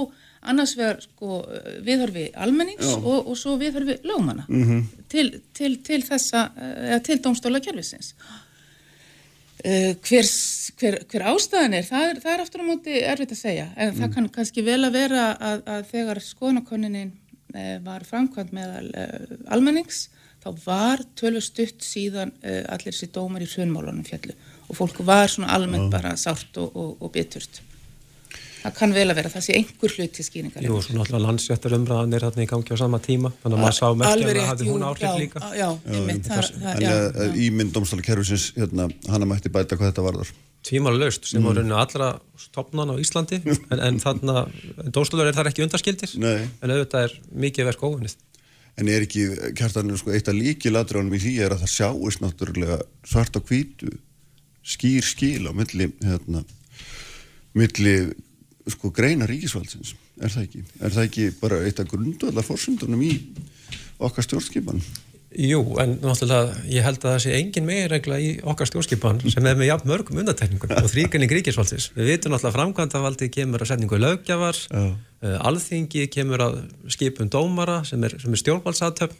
[0.50, 1.42] annars vegar sko,
[1.86, 4.82] viðhörfi almennings og, og svo viðhörfi lögmanna mm -hmm.
[5.08, 8.14] til, til, til þessa uh, til dómstóla kervisins
[9.64, 10.26] uh, hver,
[10.78, 13.94] hver, hver ástæðan er það, er það er aftur á móti erfitt að segja en
[13.94, 14.00] mm.
[14.00, 17.12] það kann kannski vel að vera að, að þegar skoðanakoninin
[17.54, 20.08] uh, var framkvæmt uh, almennings
[20.42, 24.32] þá var tölur stutt síðan allir þessi dómar í hrjónmálunum fjallu
[24.68, 27.62] og fólk var svona almennt bara sárt og, og, og biturt.
[28.66, 30.64] Það kann vel að vera, það sé einhver hluti skýringar.
[30.66, 33.76] Jú, svona alltaf landsjöttar umræðan er þarna í gangi á sama tíma, þannig að maður
[33.76, 35.42] sá merkjum að hafði hún áhrif líka.
[35.54, 36.30] Já, já, einmitt.
[36.72, 40.32] En í mynd domstálakerfisins, hérna, hana mætti bæta hvað þetta varðar.
[40.66, 41.46] Tvímála löst, sem mm.
[41.46, 42.08] var rauninu allra
[42.42, 46.48] stopnan á Íslandi, en, en þannig að domstálar er þar ekki undarskildir, Nei.
[46.58, 47.14] en auðvitað er
[47.46, 48.16] mikið verk óvinnið.
[48.76, 52.80] En er ekki, kjartanir, sko, eitt af líkiladránum í því er að það sjáist náttúrulega
[53.06, 53.94] svart á kvítu
[54.66, 56.42] skýr skil á milli, hérna,
[57.56, 57.96] milli,
[58.70, 59.94] sko, greina ríkisvaldsins.
[60.20, 60.62] Er það ekki?
[60.80, 63.12] Er það ekki bara eitt af grundvallar fórsöndunum í
[64.02, 64.82] okkar stjórnskipan?
[65.36, 69.58] Jú, en náttúrulega ég held að það sé engin meginregla í okkar stjórnskipan sem er
[69.58, 71.90] með jafn mörgum undatekningum og þrýkunni gríkisvaldsins.
[71.96, 74.94] Við vitum náttúrulega framkvæmdavaldi kemur að setningu lögjafar, uh,
[75.50, 76.58] alþingi kemur að
[76.94, 79.18] skipum dómara sem er, er stjórnvaldsatöfn,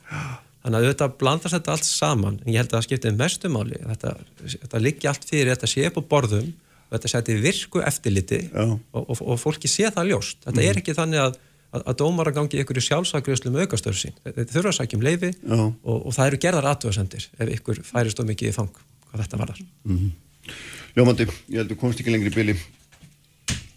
[0.65, 2.41] þannig að þetta blandast þetta allt saman.
[2.45, 4.15] En ég held að það skiptið mestumáli, þetta,
[4.55, 6.55] þetta liggi allt fyrir, þetta sé upp á borðum
[6.91, 10.43] þetta seti virku eftirliti og, og, og fólki sé það ljóst.
[10.45, 10.69] Þetta mm.
[10.71, 11.39] er ekki þannig að
[11.77, 14.15] að, að dómar að gangi ykkur í sjálfsakriðslu með aukastöru sín.
[14.25, 18.29] Þetta þurfa að sækjum leifi og, og það eru gerðar aðtöðasendir ef ykkur færist of
[18.29, 18.71] mikið í fang
[19.11, 19.63] hvað þetta varðar.
[19.85, 20.55] Mm -hmm.
[20.97, 22.57] Ljómandi, ég held að komst ekki lengri í byli.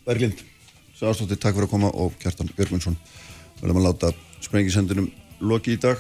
[0.06, 0.44] Berglind,
[0.99, 2.98] Sárstóttir, takk fyrir að koma og Kjartan Björgvinsson.
[3.61, 5.98] Verðum að láta sprengisendunum loki í dag.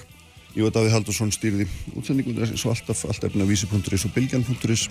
[0.55, 4.89] Davíð Haldursson stýrði útsendingundur svo alltaf, allt efna vísi.is og bilgjan.is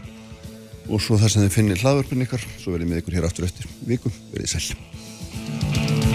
[0.89, 3.69] og svo það sem þið finnir hlaðvörpunni ykkar, svo verðum við ykkur hér aftur eftir
[3.89, 6.07] vikum, verðið sæl.